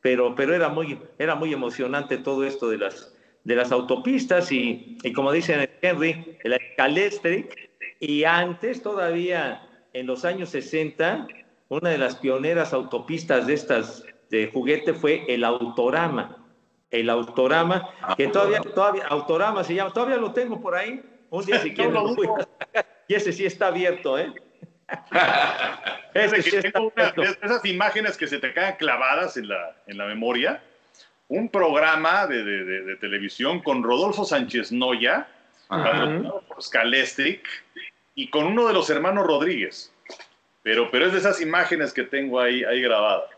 pero, 0.02 0.36
pero 0.36 0.56
era, 0.56 0.70
muy, 0.70 1.00
era 1.18 1.36
muy 1.36 1.54
emocionante 1.54 2.18
todo 2.18 2.46
esto 2.46 2.70
de 2.70 2.78
las, 2.78 3.14
de 3.44 3.56
las 3.56 3.72
autopistas 3.72 4.52
y, 4.52 4.98
y 5.04 5.12
como 5.14 5.32
dice 5.32 5.70
Henry, 5.82 6.38
el 6.44 6.60
Calestric, 6.78 7.70
y 8.00 8.24
antes 8.24 8.82
todavía 8.82 9.68
en 9.94 10.08
los 10.08 10.24
años 10.24 10.50
60, 10.50 11.28
una 11.70 11.90
de 11.90 11.98
las 11.98 12.16
pioneras 12.16 12.74
autopistas 12.74 13.48
de 13.48 13.54
estas 13.54 14.04
de 14.30 14.50
juguete 14.52 14.94
fue 14.94 15.26
el 15.28 15.44
Autorama. 15.44 16.38
El 16.92 17.10
Autorama, 17.10 17.90
que 18.18 18.28
todavía, 18.28 18.62
todavía, 18.62 19.06
Autorama 19.08 19.64
se 19.64 19.76
llama, 19.76 19.94
todavía 19.94 20.18
lo 20.18 20.32
tengo 20.34 20.60
por 20.60 20.76
ahí. 20.76 21.02
Un 21.30 21.46
día 21.46 21.60
si 21.60 21.74
quieren, 21.76 21.96
y 23.10 23.16
ese 23.16 23.34
sí 23.34 23.44
está 23.44 23.68
abierto, 23.68 24.20
¿eh? 24.20 24.32
ese 26.14 26.44
sí 26.44 26.56
está 26.58 26.80
abierto. 26.80 27.24
esas 27.24 27.66
imágenes 27.66 28.16
que 28.16 28.28
se 28.28 28.38
te 28.38 28.54
quedan 28.54 28.76
clavadas 28.76 29.36
en 29.36 29.50
la, 29.50 29.76
en 29.88 29.98
la 29.98 30.06
memoria. 30.06 30.64
Un 31.28 31.50
programa 31.50 32.28
de, 32.28 32.44
de, 32.44 32.84
de, 32.84 32.96
televisión 32.98 33.62
con 33.62 33.82
Rodolfo 33.82 34.26
Sánchez 34.26 34.72
Noya, 34.72 35.28
por 35.68 36.62
Scalestric, 36.62 37.48
y 38.14 38.30
con 38.30 38.46
uno 38.46 38.68
de 38.68 38.74
los 38.74 38.88
hermanos 38.92 39.26
Rodríguez. 39.26 39.92
Pero, 40.62 40.92
pero 40.92 41.08
es 41.08 41.14
de 41.14 41.18
esas 41.18 41.42
imágenes 41.42 41.92
que 41.92 42.04
tengo 42.04 42.40
ahí, 42.40 42.64
ahí 42.64 42.80
grabadas. 42.80 43.32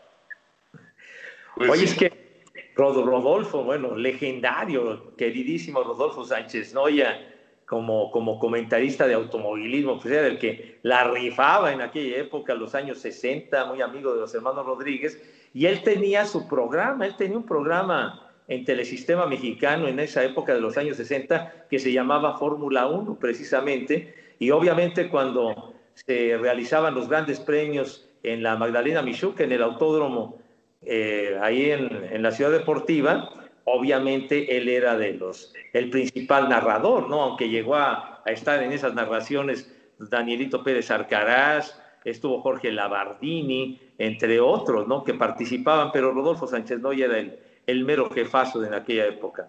Pues 1.54 1.70
Oye, 1.70 1.84
es 1.84 1.94
que 1.94 2.44
Rodolfo, 2.74 3.64
bueno, 3.64 3.96
legendario, 3.96 5.16
queridísimo 5.16 5.82
Rodolfo 5.82 6.24
Sánchez 6.24 6.74
Noya, 6.74 7.31
como, 7.72 8.10
como 8.10 8.38
comentarista 8.38 9.06
de 9.06 9.14
automovilismo, 9.14 9.98
pues 9.98 10.12
era 10.12 10.26
el 10.26 10.38
que 10.38 10.78
la 10.82 11.04
rifaba 11.04 11.72
en 11.72 11.80
aquella 11.80 12.18
época, 12.18 12.54
los 12.54 12.74
años 12.74 12.98
60, 12.98 13.64
muy 13.64 13.80
amigo 13.80 14.12
de 14.12 14.20
los 14.20 14.34
hermanos 14.34 14.66
Rodríguez, 14.66 15.18
y 15.54 15.64
él 15.64 15.82
tenía 15.82 16.26
su 16.26 16.46
programa, 16.46 17.06
él 17.06 17.16
tenía 17.16 17.38
un 17.38 17.46
programa 17.46 18.30
en 18.46 18.66
Telesistema 18.66 19.24
Mexicano 19.24 19.88
en 19.88 20.00
esa 20.00 20.22
época 20.22 20.52
de 20.52 20.60
los 20.60 20.76
años 20.76 20.98
60 20.98 21.68
que 21.70 21.78
se 21.78 21.90
llamaba 21.90 22.36
Fórmula 22.36 22.88
1 22.88 23.18
precisamente, 23.18 24.14
y 24.38 24.50
obviamente 24.50 25.08
cuando 25.08 25.72
se 25.94 26.36
realizaban 26.36 26.94
los 26.94 27.08
grandes 27.08 27.40
premios 27.40 28.06
en 28.22 28.42
la 28.42 28.54
Magdalena 28.56 29.00
Michuca, 29.00 29.44
en 29.44 29.52
el 29.52 29.62
autódromo 29.62 30.36
eh, 30.82 31.38
ahí 31.40 31.70
en, 31.70 31.88
en, 32.10 32.22
la 32.22 32.32
ciudad 32.32 32.50
deportiva, 32.50 33.30
obviamente 33.64 34.56
él 34.56 34.68
era 34.68 34.96
de 34.96 35.14
los, 35.14 35.52
el 35.72 35.90
principal 35.90 36.48
narrador, 36.48 37.08
¿no? 37.08 37.22
Aunque 37.22 37.48
llegó 37.48 37.76
a, 37.76 38.22
estar 38.26 38.62
en 38.62 38.72
esas 38.72 38.94
narraciones 38.94 39.74
Danielito 39.98 40.62
Pérez 40.62 40.90
Arcaraz, 40.90 41.76
estuvo 42.04 42.40
Jorge 42.40 42.70
Labardini, 42.70 43.80
entre 43.98 44.40
otros, 44.40 44.86
¿no? 44.86 45.02
Que 45.02 45.14
participaban, 45.14 45.90
pero 45.92 46.12
Rodolfo 46.12 46.46
Sánchez 46.46 46.78
Noya 46.80 47.06
era 47.06 47.18
el, 47.18 47.38
el 47.66 47.84
mero 47.84 48.10
jefazo 48.10 48.64
en 48.64 48.74
aquella 48.74 49.06
época. 49.06 49.48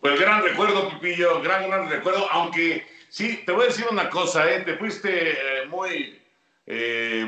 Pues 0.00 0.20
gran 0.20 0.42
recuerdo, 0.42 0.88
Pipillo, 0.90 1.40
gran, 1.42 1.68
gran 1.68 1.88
recuerdo, 1.88 2.26
aunque 2.30 2.86
sí, 3.08 3.42
te 3.44 3.52
voy 3.52 3.64
a 3.64 3.68
decir 3.68 3.86
una 3.90 4.08
cosa, 4.08 4.50
¿eh? 4.50 4.60
te 4.60 4.76
fuiste 4.76 5.32
eh, 5.32 5.66
muy, 5.68 6.18
eh, 6.66 7.26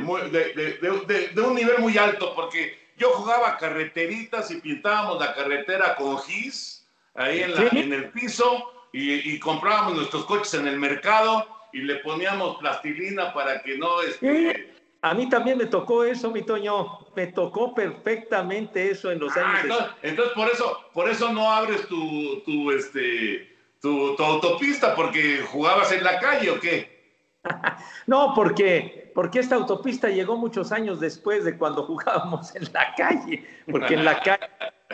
de, 1.35 1.43
un 1.43 1.55
nivel 1.55 1.79
muy 1.79 1.99
alto, 1.99 2.33
porque 2.35 2.90
yo 3.01 3.11
jugaba 3.13 3.57
carreteritas 3.57 4.51
y 4.51 4.57
pintábamos 4.57 5.19
la 5.19 5.35
carretera 5.35 5.97
con 5.97 6.19
gis 6.19 6.87
ahí 7.15 7.41
en, 7.41 7.55
la, 7.55 7.69
en 7.73 7.93
el 7.93 8.11
piso 8.11 8.71
y, 8.93 9.33
y, 9.33 9.41
comprábamos 9.41 9.95
nuestros 9.95 10.27
coches 10.27 10.55
en 10.55 10.69
el 10.69 10.79
mercado 10.79 11.47
y 11.73 11.81
le 11.81 11.97
poníamos 11.97 12.59
plastilina 12.59 13.33
para 13.33 13.63
que 13.63 13.79
no... 13.79 14.03
Este, 14.03 14.75
a 15.03 15.15
mí 15.15 15.29
también 15.31 15.57
me 15.57 15.67
tocó 15.67 16.05
eso, 16.05 16.31
mi 16.31 16.43
Toño. 16.43 17.07
Me 17.17 17.29
tocó 17.29 17.75
perfectamente 17.75 18.91
eso 18.91 19.11
en 19.11 19.19
los 19.19 19.35
ah, 19.37 19.41
años. 19.41 19.63
Entonces, 19.65 19.97
entonces, 20.03 20.35
por 20.35 20.51
eso, 20.51 20.79
por 20.93 21.09
eso 21.09 21.33
no 21.33 21.51
abres 21.51 21.87
tu, 21.89 22.43
tu, 22.45 22.71
este, 22.71 23.57
tu, 23.81 24.15
tu, 24.17 24.23
autopista, 24.23 24.95
porque 24.95 25.39
jugabas 25.51 25.91
en 25.93 26.05
la 26.05 26.19
calle 26.19 26.51
o 26.51 26.61
qué? 26.61 27.00
no, 28.07 28.33
porque, 28.35 29.11
porque 29.15 29.41
esta 29.41 29.57
autopista 29.57 30.09
llegó 30.09 30.37
muchos 30.37 30.73
años 30.73 31.01
después 31.01 31.45
de 31.45 31.57
cuando 31.57 31.85
jugábamos 31.85 32.55
en 32.55 32.65
la 32.73 32.95
calle. 32.97 33.45
Porque 33.71 33.95
en 33.95 34.05
la 34.05 34.21
calle, 34.21 34.49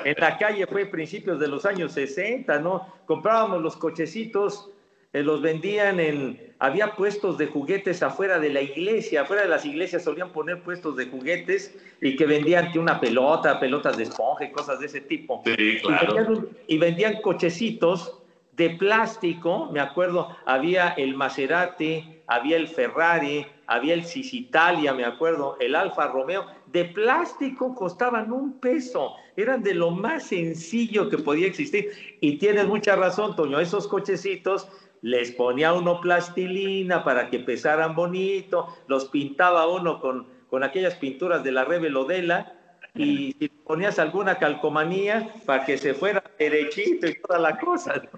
en 0.04 0.14
la 0.18 0.38
calle 0.38 0.66
fue 0.66 0.86
principios 0.86 1.40
de 1.40 1.48
los 1.48 1.64
años 1.66 1.92
60, 1.92 2.58
¿no? 2.60 2.86
Comprábamos 3.06 3.62
los 3.62 3.76
cochecitos 3.76 4.70
eh, 5.16 5.22
los 5.22 5.40
vendían 5.40 5.98
en, 5.98 6.52
había 6.58 6.94
puestos 6.94 7.38
de 7.38 7.46
juguetes 7.46 8.02
afuera 8.02 8.38
de 8.38 8.50
la 8.50 8.60
iglesia, 8.60 9.22
afuera 9.22 9.44
de 9.44 9.48
las 9.48 9.64
iglesias 9.64 10.04
solían 10.04 10.30
poner 10.30 10.62
puestos 10.62 10.94
de 10.96 11.06
juguetes 11.06 11.74
y 12.02 12.16
que 12.16 12.26
vendían 12.26 12.70
que 12.70 12.78
una 12.78 13.00
pelota, 13.00 13.58
pelotas 13.58 13.96
de 13.96 14.02
esponja 14.02 14.44
y 14.44 14.52
cosas 14.52 14.78
de 14.78 14.86
ese 14.86 15.00
tipo. 15.00 15.42
Sí, 15.46 15.78
claro. 15.82 16.12
y, 16.12 16.16
vendían, 16.16 16.48
y 16.66 16.78
vendían 16.78 17.22
cochecitos 17.22 18.18
de 18.56 18.70
plástico, 18.70 19.68
me 19.70 19.80
acuerdo, 19.80 20.34
había 20.46 20.88
el 20.90 21.14
Maserati, 21.14 22.22
había 22.26 22.56
el 22.56 22.68
Ferrari, 22.68 23.46
había 23.66 23.92
el 23.92 24.04
Sicitalia, 24.04 24.94
me 24.94 25.04
acuerdo, 25.04 25.58
el 25.60 25.74
Alfa 25.74 26.08
Romeo, 26.08 26.46
de 26.66 26.86
plástico 26.86 27.74
costaban 27.74 28.32
un 28.32 28.58
peso, 28.58 29.12
eran 29.36 29.62
de 29.62 29.74
lo 29.74 29.90
más 29.90 30.24
sencillo 30.24 31.10
que 31.10 31.18
podía 31.18 31.46
existir. 31.46 31.90
Y 32.20 32.38
tienes 32.38 32.66
mucha 32.66 32.96
razón, 32.96 33.36
Toño, 33.36 33.60
esos 33.60 33.86
cochecitos 33.88 34.68
les 35.02 35.32
ponía 35.32 35.74
uno 35.74 36.00
plastilina 36.00 37.04
para 37.04 37.28
que 37.28 37.40
pesaran 37.40 37.94
bonito, 37.94 38.68
los 38.88 39.04
pintaba 39.04 39.68
uno 39.68 40.00
con, 40.00 40.28
con 40.48 40.64
aquellas 40.64 40.94
pinturas 40.94 41.44
de 41.44 41.52
la 41.52 41.64
Revelodela 41.64 42.55
y 42.96 43.36
si 43.38 43.48
ponías 43.48 43.98
alguna 43.98 44.38
calcomanía 44.38 45.34
para 45.44 45.64
que 45.64 45.78
se 45.78 45.94
fuera 45.94 46.22
derechito 46.38 47.06
y 47.06 47.20
toda 47.20 47.38
la 47.38 47.58
cosa. 47.58 48.02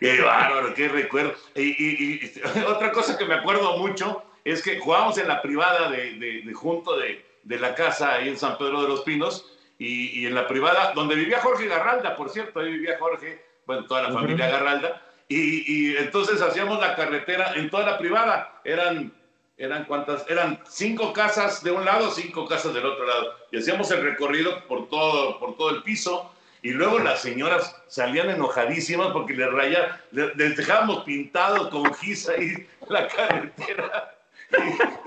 Qué 0.00 0.20
bárbaro, 0.20 0.74
qué 0.74 0.88
recuerdo. 0.88 1.32
Y, 1.54 1.62
y, 1.62 2.42
otra 2.68 2.92
cosa 2.92 3.16
que 3.16 3.24
me 3.24 3.34
acuerdo 3.34 3.78
mucho 3.78 4.22
es 4.44 4.62
que 4.62 4.78
jugábamos 4.78 5.16
en 5.18 5.28
la 5.28 5.40
privada 5.40 5.90
de, 5.90 6.18
de, 6.18 6.42
de 6.42 6.52
junto 6.52 6.98
de, 6.98 7.24
de, 7.42 7.58
la 7.58 7.74
casa 7.74 8.14
ahí 8.14 8.28
en 8.28 8.36
San 8.36 8.58
Pedro 8.58 8.82
de 8.82 8.88
los 8.88 9.00
Pinos 9.00 9.56
y, 9.78 10.20
y, 10.20 10.26
en 10.26 10.34
la 10.34 10.46
privada, 10.46 10.92
donde 10.94 11.14
vivía 11.14 11.40
Jorge 11.40 11.66
Garralda, 11.66 12.16
por 12.16 12.28
cierto, 12.28 12.60
ahí 12.60 12.70
vivía 12.72 12.98
Jorge, 12.98 13.44
bueno, 13.66 13.86
toda 13.86 14.02
la 14.02 14.12
familia 14.12 14.48
Garralda, 14.48 15.02
y, 15.28 15.92
y, 15.92 15.96
entonces 15.96 16.42
hacíamos 16.42 16.80
la 16.80 16.94
carretera 16.94 17.54
en 17.54 17.70
toda 17.70 17.86
la 17.86 17.98
privada, 17.98 18.60
eran, 18.64 19.12
eran 19.56 19.84
cuántas, 19.84 20.28
eran 20.28 20.60
cinco 20.68 21.12
casas 21.12 21.62
de 21.62 21.70
un 21.70 21.84
lado, 21.84 22.10
cinco 22.10 22.46
casas 22.46 22.74
del 22.74 22.84
otro 22.84 23.06
lado, 23.06 23.34
y 23.50 23.58
hacíamos 23.58 23.90
el 23.90 24.02
recorrido 24.02 24.66
por 24.66 24.88
todo, 24.88 25.38
por 25.38 25.56
todo 25.56 25.70
el 25.70 25.82
piso, 25.82 26.30
y 26.62 26.70
luego 26.70 26.98
las 26.98 27.20
señoras 27.20 27.76
salían 27.88 28.30
enojadísimas 28.30 29.08
porque 29.12 29.34
les 29.34 29.52
rayaban, 29.52 30.00
les 30.12 30.56
dejábamos 30.56 31.04
pintados 31.04 31.68
con 31.68 31.92
gis 31.94 32.28
ahí 32.28 32.66
la 32.88 33.06
carretera. 33.08 34.10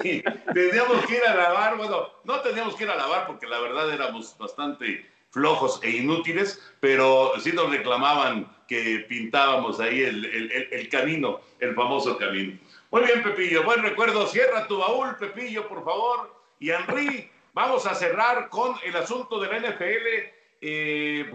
Y, 0.03 0.17
y, 0.17 0.23
teníamos 0.53 1.05
que 1.05 1.15
ir 1.15 1.23
a 1.23 1.33
lavar, 1.33 1.77
bueno, 1.77 2.09
no 2.25 2.41
teníamos 2.41 2.75
que 2.75 2.83
ir 2.83 2.89
a 2.89 2.97
lavar 2.97 3.27
porque 3.27 3.47
la 3.47 3.59
verdad 3.59 3.93
éramos 3.93 4.35
bastante 4.37 5.05
flojos 5.29 5.79
e 5.83 5.91
inútiles, 5.91 6.61
pero 6.79 7.31
sí 7.39 7.51
nos 7.53 7.69
reclamaban 7.69 8.47
que 8.67 9.05
pintábamos 9.07 9.79
ahí 9.79 10.01
el, 10.01 10.25
el, 10.25 10.51
el, 10.71 10.89
camino, 10.89 11.39
el 11.59 11.75
famoso 11.75 12.17
camino. 12.17 12.57
Muy 12.91 13.03
bien, 13.03 13.23
Pepillo, 13.23 13.63
buen 13.63 13.83
recuerdo. 13.83 14.27
Cierra 14.27 14.67
tu 14.67 14.77
baúl, 14.77 15.15
Pepillo, 15.17 15.67
por 15.67 15.83
favor. 15.83 16.33
Y 16.59 16.71
Henry, 16.71 17.29
vamos 17.53 17.85
a 17.85 17.93
cerrar 17.93 18.49
con 18.49 18.75
el 18.83 18.95
asunto 18.95 19.39
de 19.39 19.47
la 19.47 19.59
NFL. 19.59 20.07
Eh, 20.61 21.31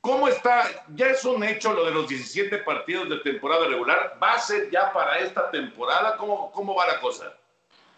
¿Cómo 0.00 0.28
está? 0.28 0.84
Ya 0.94 1.06
es 1.06 1.24
un 1.24 1.42
hecho 1.44 1.72
lo 1.72 1.86
de 1.86 1.92
los 1.92 2.08
17 2.08 2.58
partidos 2.58 3.08
de 3.08 3.18
temporada 3.18 3.66
regular. 3.66 4.18
¿Va 4.22 4.34
a 4.34 4.38
ser 4.38 4.70
ya 4.70 4.92
para 4.92 5.18
esta 5.18 5.50
temporada? 5.50 6.16
¿Cómo, 6.16 6.52
cómo 6.52 6.74
va 6.74 6.86
la 6.86 7.00
cosa? 7.00 7.34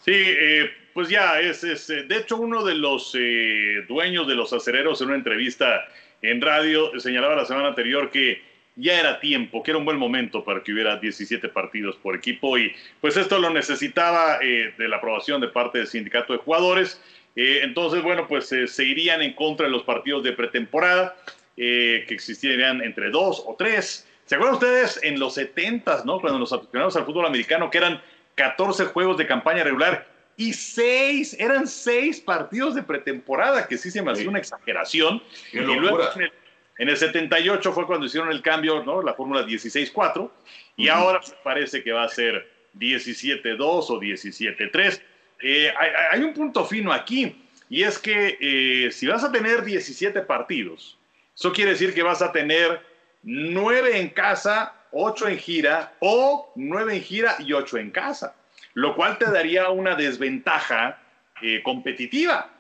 Sí, 0.05 0.13
eh, 0.15 0.71
pues 0.95 1.09
ya 1.09 1.41
es, 1.41 1.65
es, 1.65 1.91
eh, 1.91 2.05
de 2.05 2.19
hecho 2.19 2.37
uno 2.37 2.65
de 2.65 2.77
los 2.77 3.13
eh, 3.19 3.85
dueños 3.89 4.29
de 4.29 4.37
los 4.37 4.53
acereros 4.53 5.01
en 5.01 5.09
una 5.09 5.17
entrevista 5.17 5.85
en 6.23 6.41
radio 6.41 6.99
señalaba 7.01 7.35
la 7.35 7.45
semana 7.45 7.69
anterior 7.69 8.09
que 8.11 8.41
ya 8.77 9.01
era 9.01 9.19
tiempo, 9.21 9.63
que 9.63 9.71
era 9.71 9.79
un 9.79 9.87
buen 9.87 9.99
momento 9.99 10.45
para 10.45 10.63
que 10.63 10.73
hubiera 10.73 10.97
17 10.97 11.49
partidos 11.49 11.97
por 11.97 12.15
equipo 12.15 12.59
y 12.59 12.73
pues 13.01 13.17
esto 13.17 13.39
lo 13.39 13.51
necesitaba 13.51 14.39
eh, 14.43 14.75
de 14.77 14.89
la 14.89 14.99
aprobación 14.99 15.41
de 15.41 15.49
parte 15.49 15.79
del 15.79 15.87
sindicato 15.87 16.35
de 16.35 16.39
jugadores. 16.39 17.01
Eh, 17.35 17.61
entonces, 17.63 18.03
bueno, 18.03 18.29
pues 18.29 18.53
eh, 18.53 18.67
se 18.67 18.85
irían 18.85 19.23
en 19.23 19.33
contra 19.33 19.67
de 19.67 19.73
los 19.73 19.83
partidos 19.83 20.23
de 20.23 20.33
pretemporada 20.33 21.17
que 21.57 22.05
existirían 22.11 22.83
entre 22.83 23.09
dos 23.09 23.43
o 23.47 23.57
tres. 23.59 24.07
¿Se 24.27 24.35
acuerdan 24.35 24.57
ustedes 24.57 25.01
en 25.03 25.19
los 25.19 25.33
70, 25.35 26.03
¿no? 26.05 26.21
Cuando 26.21 26.39
nos 26.39 26.53
aficionamos 26.53 26.95
al 26.97 27.07
fútbol 27.07 27.25
americano, 27.25 27.71
que 27.71 27.79
eran 27.79 28.03
14 28.35 28.85
juegos 28.87 29.17
de 29.17 29.27
campaña 29.27 29.65
regular 29.65 30.07
y 30.37 30.53
seis, 30.53 31.35
eran 31.39 31.67
seis 31.67 32.21
partidos 32.21 32.75
de 32.75 32.83
pretemporada, 32.83 33.67
que 33.67 33.79
sí 33.79 33.91
se 33.91 34.03
me 34.03 34.13
hacía 34.13 34.25
sí. 34.25 34.29
una 34.29 34.39
exageración. 34.39 35.23
Qué 35.51 35.59
y 35.59 35.61
luego 35.63 35.99
en 36.15 36.23
el, 36.23 36.33
en 36.79 36.89
el, 36.89 36.97
78 36.97 37.73
fue 37.73 37.87
cuando 37.87 38.07
hicieron 38.07 38.31
el 38.31 38.43
cambio, 38.43 38.83
¿no? 38.85 39.03
La 39.03 39.15
fórmula 39.15 39.47
16-4, 39.47 40.31
y 40.77 40.89
ahora 40.89 41.21
parece 41.43 41.83
que 41.83 41.93
va 41.93 42.05
a 42.05 42.09
ser 42.09 42.51
17-2 42.79 43.61
o 43.61 44.01
17-3. 44.01 45.01
Eh, 45.43 45.73
hay, 45.79 45.91
hay, 46.13 46.23
un 46.23 46.35
punto 46.35 46.65
fino 46.65 46.93
aquí, 46.93 47.37
y 47.69 47.83
es 47.83 47.99
que 47.99 48.39
eh, 48.41 48.91
si 48.91 49.07
vas 49.07 49.25
a 49.25 49.33
tener 49.33 49.65
17 49.65 50.23
partidos, 50.23 50.99
eso 51.35 51.53
quiere 51.53 51.73
decir 51.73 51.95
que 51.95 52.03
vas 52.03 52.23
a 52.23 52.33
tener 52.33 52.81
9 53.23 53.99
en 53.99 54.11
casa, 54.11 54.75
8 54.93 55.29
en 55.29 55.39
gira, 55.39 55.95
o 56.01 56.53
9 56.57 56.97
en 56.97 57.03
gira 57.03 57.37
y 57.39 57.53
8 57.53 57.79
en 57.79 57.91
casa 57.91 58.35
lo 58.77 58.95
cual 58.95 59.17
te 59.17 59.25
daría 59.31 59.71
una 59.71 59.95
desventaja 59.95 60.99
eh, 61.41 61.63
competitiva. 61.63 62.51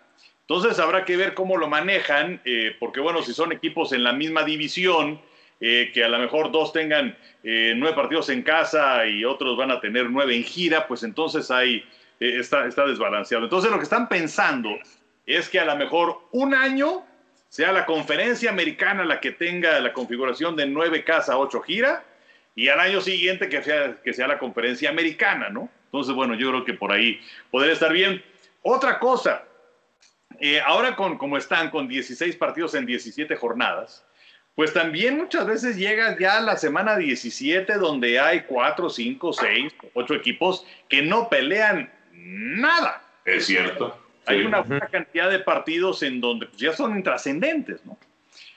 Entonces 0.48 0.78
habrá 0.78 1.04
que 1.04 1.16
ver 1.16 1.34
cómo 1.34 1.56
lo 1.56 1.68
manejan, 1.68 2.40
eh, 2.44 2.76
porque 2.78 3.00
bueno, 3.00 3.22
si 3.22 3.32
son 3.32 3.52
equipos 3.52 3.92
en 3.92 4.04
la 4.04 4.12
misma 4.12 4.44
división, 4.44 5.20
eh, 5.58 5.90
que 5.94 6.04
a 6.04 6.08
lo 6.08 6.18
mejor 6.18 6.52
dos 6.52 6.72
tengan 6.72 7.16
eh, 7.42 7.72
nueve 7.76 7.96
partidos 7.96 8.28
en 8.28 8.42
casa 8.42 9.06
y 9.06 9.24
otros 9.24 9.56
van 9.56 9.70
a 9.70 9.80
tener 9.80 10.10
nueve 10.10 10.36
en 10.36 10.44
gira, 10.44 10.86
pues 10.86 11.02
entonces 11.02 11.50
hay, 11.50 11.84
eh, 12.20 12.36
está, 12.38 12.66
está 12.66 12.86
desbalanceado. 12.86 13.44
Entonces 13.44 13.70
lo 13.70 13.78
que 13.78 13.84
están 13.84 14.08
pensando 14.08 14.68
es 15.24 15.48
que 15.48 15.58
a 15.58 15.64
lo 15.64 15.74
mejor 15.76 16.20
un 16.32 16.54
año 16.54 17.04
sea 17.48 17.72
la 17.72 17.86
conferencia 17.86 18.50
americana 18.50 19.04
la 19.04 19.18
que 19.18 19.32
tenga 19.32 19.80
la 19.80 19.94
configuración 19.94 20.56
de 20.56 20.66
nueve 20.66 21.04
casa, 21.04 21.38
ocho 21.38 21.62
gira, 21.62 22.04
y 22.54 22.68
al 22.68 22.80
año 22.80 23.00
siguiente 23.00 23.48
que 23.48 23.62
sea, 23.62 23.96
que 24.02 24.12
sea 24.12 24.28
la 24.28 24.38
conferencia 24.38 24.90
americana, 24.90 25.48
¿no? 25.48 25.70
Entonces, 25.86 26.14
bueno, 26.14 26.34
yo 26.34 26.50
creo 26.50 26.64
que 26.64 26.74
por 26.74 26.92
ahí 26.92 27.20
podría 27.50 27.72
estar 27.72 27.92
bien. 27.92 28.22
Otra 28.62 28.98
cosa, 28.98 29.44
eh, 30.40 30.60
ahora 30.64 30.96
con 30.96 31.18
como 31.18 31.36
están 31.36 31.70
con 31.70 31.88
16 31.88 32.36
partidos 32.36 32.74
en 32.74 32.86
17 32.86 33.36
jornadas, 33.36 34.04
pues 34.54 34.72
también 34.72 35.18
muchas 35.18 35.46
veces 35.46 35.76
llega 35.76 36.18
ya 36.18 36.40
la 36.40 36.56
semana 36.56 36.96
17 36.96 37.74
donde 37.74 38.18
hay 38.18 38.42
4, 38.42 38.88
5, 38.88 39.32
6, 39.32 39.74
8 39.92 40.14
equipos 40.14 40.66
que 40.88 41.02
no 41.02 41.28
pelean 41.28 41.92
nada. 42.12 43.02
Es 43.24 43.46
cierto. 43.46 43.98
Hay 44.24 44.40
sí. 44.40 44.46
una 44.46 44.60
buena 44.60 44.86
cantidad 44.88 45.30
de 45.30 45.40
partidos 45.40 46.02
en 46.02 46.20
donde 46.20 46.46
pues, 46.46 46.58
ya 46.58 46.72
son 46.72 46.96
intrascendentes, 46.96 47.84
¿no? 47.84 47.98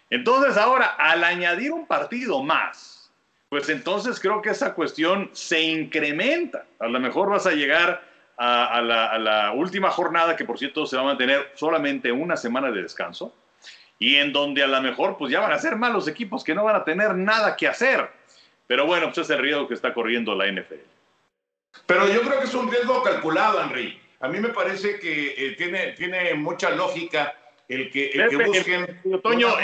Entonces 0.09 0.57
ahora, 0.57 0.85
al 0.97 1.23
añadir 1.23 1.71
un 1.71 1.85
partido 1.85 2.41
más, 2.41 3.11
pues 3.49 3.69
entonces 3.69 4.19
creo 4.19 4.41
que 4.41 4.51
esa 4.51 4.73
cuestión 4.73 5.29
se 5.33 5.61
incrementa. 5.61 6.65
A 6.79 6.87
lo 6.87 6.99
mejor 6.99 7.29
vas 7.29 7.45
a 7.45 7.51
llegar 7.51 8.08
a, 8.39 8.81
la, 8.81 9.51
última 9.53 9.91
jornada, 9.91 10.35
que 10.35 10.45
por 10.45 10.57
cierto 10.57 10.85
se 10.85 10.95
va 10.95 11.01
a 11.01 11.05
mantener 11.05 11.51
solamente 11.55 12.11
una 12.11 12.37
semana 12.37 12.71
de 12.71 12.81
descanso, 12.81 13.33
y 13.97 14.15
en 14.15 14.31
donde 14.31 14.63
a 14.63 14.67
lo 14.67 14.81
mejor 14.81 15.17
pues 15.17 15.31
ya 15.31 15.41
van 15.41 15.51
a 15.51 15.59
ser 15.59 15.75
malos 15.75 16.07
equipos 16.07 16.43
que 16.43 16.55
no 16.55 16.63
van 16.63 16.77
a 16.77 16.85
tener 16.85 17.15
nada 17.15 17.57
que 17.57 17.67
hacer. 17.67 18.09
Pero 18.65 18.85
bueno, 18.85 19.07
pues 19.07 19.17
es 19.19 19.29
el 19.31 19.39
riesgo 19.39 19.67
que 19.67 19.73
está 19.73 19.93
corriendo 19.93 20.35
la 20.35 20.45
NFL. 20.49 20.75
Pero 21.85 22.07
yo 22.07 22.21
creo 22.21 22.39
que 22.39 22.45
es 22.45 22.53
un 22.53 22.71
riesgo 22.71 23.03
calculado, 23.03 23.61
Henry. 23.61 23.99
A 24.21 24.27
mí 24.27 24.39
me 24.39 24.49
parece 24.49 24.99
que 24.99 25.33
eh, 25.37 25.55
tiene, 25.57 25.93
tiene 25.93 26.33
mucha 26.35 26.69
lógica 26.69 27.35
el 27.67 27.91
que, 27.91 28.09
el 28.09 28.29
que 28.29 28.37
busquen 28.37 29.01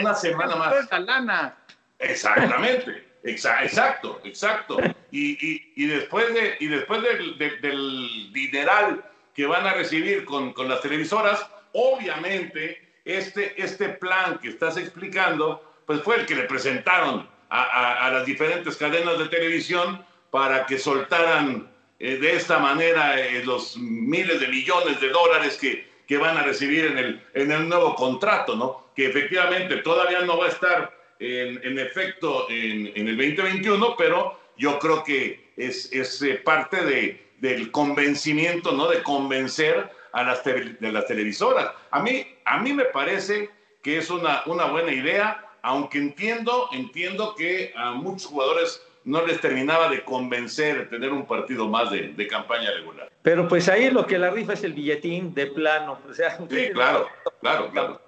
una, 0.01 0.13
semana 0.13 0.55
más. 0.55 0.91
La 0.91 0.99
lana. 0.99 1.57
Exactamente, 1.99 3.05
exacto, 3.26 4.21
exacto. 4.23 4.78
Y, 5.11 5.71
y, 5.76 5.88
después, 5.88 6.34
de, 6.34 6.57
y 6.59 6.67
después 6.67 7.01
del, 7.01 7.38
del 7.38 8.34
dineral 8.34 9.03
que 9.34 9.45
van 9.45 9.65
a 9.65 9.73
recibir 9.73 10.26
con, 10.26 10.53
con, 10.53 10.69
las 10.69 10.82
televisoras, 10.82 11.45
obviamente 11.73 12.82
este, 13.03 13.61
este 13.61 13.89
plan 13.89 14.39
que 14.39 14.49
estás 14.49 14.78
explicando, 14.78 15.76
pues 15.86 16.01
fue 16.01 16.17
el 16.17 16.26
que 16.26 16.36
le 16.36 16.43
presentaron 16.43 17.28
a, 17.49 18.05
a, 18.05 18.11
las 18.11 18.26
diferentes 18.26 18.76
cadenas 18.78 19.17
de 19.19 19.28
televisión 19.28 20.03
para 20.32 20.65
que 20.65 20.78
soltaran 20.78 21.69
eh, 21.99 22.17
de 22.17 22.36
esta 22.36 22.59
manera 22.59 23.19
eh, 23.19 23.43
los 23.45 23.78
miles 23.78 24.39
de 24.39 24.47
millones 24.47 24.99
de 24.99 25.09
dólares 25.09 25.57
que, 25.59 25.88
que 26.07 26.17
van 26.17 26.38
a 26.38 26.43
recibir 26.43 26.86
en 26.86 26.97
el, 26.97 27.23
en 27.34 27.51
el 27.51 27.69
nuevo 27.69 27.95
contrato, 27.95 28.55
¿no? 28.55 28.89
Que 28.95 29.07
efectivamente 29.07 29.78
todavía 29.78 30.21
no 30.21 30.38
va 30.38 30.47
a 30.47 30.49
estar 30.49 31.05
en, 31.20 31.61
en 31.63 31.80
efecto 31.80 32.47
en, 32.49 32.88
en, 32.95 33.07
el 33.07 33.18
2021, 33.18 33.95
pero 33.97 34.39
yo 34.57 34.80
creo 34.80 35.03
que 35.03 35.51
es, 35.57 35.91
es 35.91 36.22
eh, 36.22 36.36
parte 36.36 36.84
de, 36.84 37.32
del 37.39 37.72
convencimiento, 37.72 38.72
¿no? 38.72 38.88
De 38.88 39.03
convencer 39.03 39.89
a 40.11 40.24
las, 40.24 40.43
de 40.43 40.91
las 40.91 41.07
televisoras. 41.07 41.72
A 41.91 42.01
mí, 42.01 42.26
a 42.45 42.59
mí 42.59 42.74
me 42.74 42.86
parece 42.86 43.49
que 43.82 43.97
es 43.97 44.09
una, 44.09 44.43
una 44.45 44.66
buena 44.66 44.91
idea, 44.91 45.45
aunque 45.61 45.97
entiendo, 45.97 46.70
entiendo 46.72 47.36
que 47.36 47.74
a 47.76 47.91
muchos 47.91 48.26
jugadores 48.26 48.82
no 49.03 49.26
les 49.26 49.39
terminaba 49.39 49.88
de 49.89 50.03
convencer 50.03 50.89
tener 50.89 51.11
un 51.11 51.26
partido 51.28 51.68
más 51.68 51.91
de, 51.91 52.13
de, 52.13 52.28
campaña 52.28 52.72
regular. 52.72 53.11
Pero 53.22 53.47
pues 53.47 53.70
ahí 53.70 53.91
lo 53.91 54.07
que 54.07 54.18
la 54.18 54.32
rifa 54.32 54.53
es 54.53 54.63
el 54.63 54.74
billetín 54.74 55.34
de 55.36 55.45
plano. 55.47 55.99
O 56.09 56.13
sea, 56.13 56.38
sí, 56.49 56.70
claro, 56.74 57.07
claro, 57.39 57.70
claro. 57.70 58.01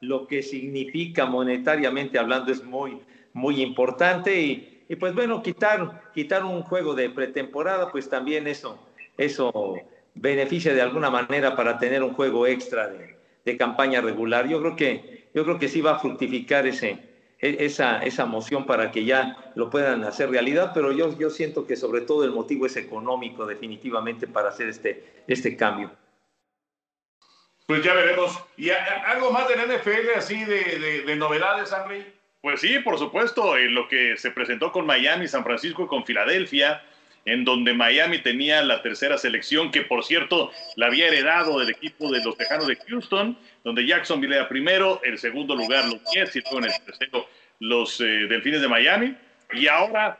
Lo 0.00 0.26
que 0.26 0.42
significa 0.42 1.26
monetariamente 1.26 2.18
hablando 2.18 2.52
es 2.52 2.62
muy, 2.64 2.98
muy 3.32 3.62
importante 3.62 4.40
y, 4.40 4.84
y, 4.88 4.96
pues 4.96 5.14
bueno, 5.14 5.42
quitar, 5.42 6.10
quitar 6.14 6.44
un 6.44 6.62
juego 6.62 6.94
de 6.94 7.10
pretemporada, 7.10 7.90
pues 7.90 8.08
también 8.08 8.46
eso, 8.46 8.78
eso 9.16 9.76
beneficia 10.14 10.74
de 10.74 10.82
alguna 10.82 11.10
manera 11.10 11.54
para 11.56 11.78
tener 11.78 12.02
un 12.02 12.14
juego 12.14 12.46
extra 12.46 12.88
de, 12.88 13.16
de 13.44 13.56
campaña 13.56 14.00
regular. 14.00 14.48
Yo 14.48 14.60
creo 14.60 14.76
que, 14.76 15.28
yo 15.34 15.44
creo 15.44 15.58
que 15.58 15.68
sí 15.68 15.80
va 15.80 15.92
a 15.92 15.98
fructificar 15.98 16.66
ese, 16.66 16.98
e-, 17.40 17.64
esa, 17.64 18.02
esa 18.02 18.26
moción 18.26 18.66
para 18.66 18.90
que 18.90 19.04
ya 19.04 19.52
lo 19.54 19.70
puedan 19.70 20.04
hacer 20.04 20.30
realidad, 20.30 20.72
pero 20.74 20.92
yo, 20.92 21.16
yo 21.18 21.30
siento 21.30 21.66
que 21.66 21.76
sobre 21.76 22.02
todo 22.02 22.24
el 22.24 22.32
motivo 22.32 22.66
es 22.66 22.76
económico 22.76 23.46
definitivamente 23.46 24.26
para 24.26 24.48
hacer 24.48 24.68
este, 24.68 25.04
este 25.26 25.56
cambio. 25.56 25.90
Pues 27.68 27.84
ya 27.84 27.92
veremos. 27.92 28.42
¿Y 28.56 28.70
algo 28.70 29.30
más 29.30 29.46
del 29.46 29.60
NFL 29.68 30.16
así 30.16 30.42
de, 30.42 31.02
de, 31.04 31.16
novedades, 31.16 31.70
Henry? 31.70 32.02
Pues 32.40 32.62
sí, 32.62 32.78
por 32.78 32.98
supuesto, 32.98 33.58
en 33.58 33.74
lo 33.74 33.86
que 33.88 34.16
se 34.16 34.30
presentó 34.30 34.72
con 34.72 34.86
Miami, 34.86 35.28
San 35.28 35.44
Francisco 35.44 35.84
y 35.84 35.86
con 35.86 36.06
Filadelfia, 36.06 36.82
en 37.26 37.44
donde 37.44 37.74
Miami 37.74 38.22
tenía 38.22 38.62
la 38.62 38.80
tercera 38.80 39.18
selección, 39.18 39.70
que 39.70 39.82
por 39.82 40.02
cierto 40.02 40.50
la 40.76 40.86
había 40.86 41.08
heredado 41.08 41.58
del 41.58 41.68
equipo 41.68 42.10
de 42.10 42.24
los 42.24 42.38
Tejanos 42.38 42.68
de 42.68 42.76
Houston, 42.88 43.38
donde 43.64 43.86
Jacksonville 43.86 44.36
era 44.36 44.48
primero, 44.48 45.02
el 45.04 45.18
segundo 45.18 45.54
lugar 45.54 45.84
los 45.84 46.00
Jets 46.10 46.36
y 46.36 46.40
luego 46.40 46.60
en 46.60 46.72
el 46.72 46.84
tercero 46.86 47.28
los 47.60 48.00
eh, 48.00 48.04
Delfines 48.04 48.62
de 48.62 48.68
Miami. 48.68 49.14
Y 49.52 49.68
ahora, 49.68 50.18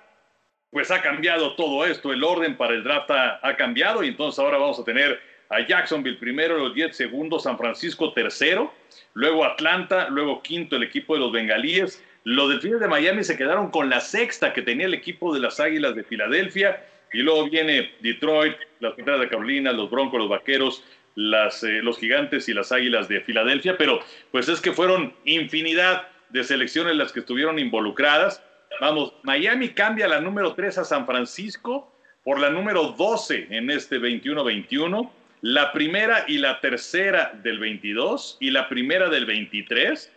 pues 0.70 0.90
ha 0.90 1.00
cambiado 1.00 1.56
todo 1.56 1.86
esto, 1.86 2.12
el 2.12 2.22
orden 2.22 2.58
para 2.58 2.74
el 2.74 2.84
draft 2.84 3.10
ha, 3.10 3.56
cambiado 3.56 4.04
y 4.04 4.08
entonces 4.08 4.38
ahora 4.38 4.58
vamos 4.58 4.78
a 4.78 4.84
tener 4.84 5.18
a 5.50 5.66
Jacksonville 5.66 6.18
primero, 6.18 6.58
los 6.58 6.74
Jets 6.74 6.96
segundo, 6.96 7.38
San 7.38 7.56
Francisco 7.56 8.12
tercero, 8.12 8.72
luego 9.14 9.44
Atlanta, 9.44 10.08
luego 10.08 10.42
quinto 10.42 10.76
el 10.76 10.82
equipo 10.82 11.14
de 11.14 11.20
los 11.20 11.32
Bengalíes. 11.32 12.04
Los 12.24 12.50
Delfines 12.50 12.80
de 12.80 12.88
Miami 12.88 13.24
se 13.24 13.36
quedaron 13.36 13.70
con 13.70 13.88
la 13.88 14.00
sexta 14.00 14.52
que 14.52 14.62
tenía 14.62 14.86
el 14.86 14.94
equipo 14.94 15.32
de 15.32 15.40
las 15.40 15.60
Águilas 15.60 15.94
de 15.94 16.04
Filadelfia 16.04 16.84
y 17.12 17.18
luego 17.18 17.48
viene 17.48 17.92
Detroit, 18.00 18.56
las 18.80 18.92
Panteras 18.94 19.20
de 19.20 19.28
Carolina, 19.28 19.72
los 19.72 19.90
Broncos, 19.90 20.20
los 20.20 20.28
Vaqueros, 20.28 20.84
las, 21.14 21.64
eh, 21.64 21.80
los 21.82 21.98
Gigantes 21.98 22.48
y 22.48 22.54
las 22.54 22.70
Águilas 22.70 23.08
de 23.08 23.20
Filadelfia, 23.22 23.76
pero 23.78 24.00
pues 24.30 24.48
es 24.48 24.60
que 24.60 24.72
fueron 24.72 25.14
infinidad 25.24 26.08
de 26.28 26.44
selecciones 26.44 26.96
las 26.96 27.12
que 27.12 27.20
estuvieron 27.20 27.58
involucradas. 27.58 28.42
Vamos, 28.80 29.14
Miami 29.22 29.70
cambia 29.70 30.06
la 30.06 30.20
número 30.20 30.54
3 30.54 30.78
a 30.78 30.84
San 30.84 31.06
Francisco 31.06 31.92
por 32.22 32.38
la 32.38 32.50
número 32.50 32.94
12 32.96 33.48
en 33.50 33.70
este 33.70 33.98
21-21, 33.98 35.10
la 35.40 35.72
primera 35.72 36.24
y 36.26 36.38
la 36.38 36.60
tercera 36.60 37.32
del 37.42 37.58
22 37.58 38.38
y 38.40 38.50
la 38.50 38.68
primera 38.68 39.08
del 39.08 39.26
23. 39.26 40.12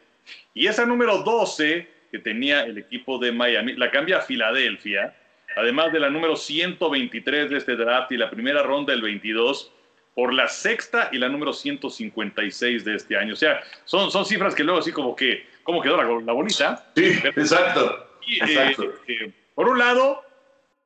Y 0.54 0.68
esa 0.68 0.86
número 0.86 1.20
12 1.24 1.88
que 2.12 2.20
tenía 2.20 2.64
el 2.64 2.78
equipo 2.78 3.18
de 3.20 3.32
Miami 3.32 3.74
la 3.74 3.90
cambia 3.90 4.18
a 4.18 4.22
Filadelfia 4.22 5.16
además 5.56 5.92
de 5.92 6.00
la 6.00 6.10
número 6.10 6.36
123 6.36 7.50
de 7.50 7.58
este 7.58 7.76
draft 7.76 8.12
y 8.12 8.18
la 8.18 8.30
primera 8.30 8.64
ronda 8.64 8.94
del 8.94 9.02
22, 9.02 9.72
por 10.16 10.34
la 10.34 10.48
sexta 10.48 11.10
y 11.12 11.18
la 11.18 11.30
número 11.30 11.54
156 11.54 12.86
de 12.86 12.96
este 12.96 13.18
año. 13.18 13.34
O 13.34 13.38
sea, 13.38 13.62
son, 13.86 14.12
son 14.12 14.26
cifras 14.26 14.56
que 14.56 14.64
luego 14.64 14.80
así 14.80 14.92
como 14.92 15.16
que, 15.16 15.46
¿cómo 15.64 15.82
quedó 15.82 15.98
la, 15.98 16.34
bolita? 16.34 16.92
Sí, 16.96 17.20
exacto. 17.24 18.08
Eh, 18.28 18.76
eh, 19.08 19.32
por 19.56 19.70
un 19.70 19.80
lado, 19.80 20.24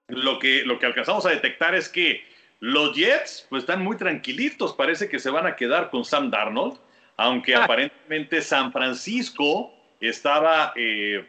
lo 0.07 0.39
que, 0.39 0.63
lo 0.65 0.79
que 0.79 0.85
alcanzamos 0.85 1.25
a 1.25 1.29
detectar 1.29 1.75
es 1.75 1.89
que 1.89 2.23
los 2.65 2.95
Jets 2.95 3.45
pues 3.47 3.61
están 3.61 3.83
muy 3.83 3.95
tranquilitos, 3.95 4.73
parece 4.73 5.07
que 5.07 5.19
se 5.19 5.29
van 5.29 5.45
a 5.45 5.55
quedar 5.55 5.91
con 5.91 6.03
Sam 6.03 6.31
Darnold, 6.31 6.79
aunque 7.15 7.53
ah. 7.53 7.63
aparentemente 7.63 8.41
San 8.41 8.71
Francisco 8.71 9.71
estaba 9.99 10.73
eh, 10.75 11.23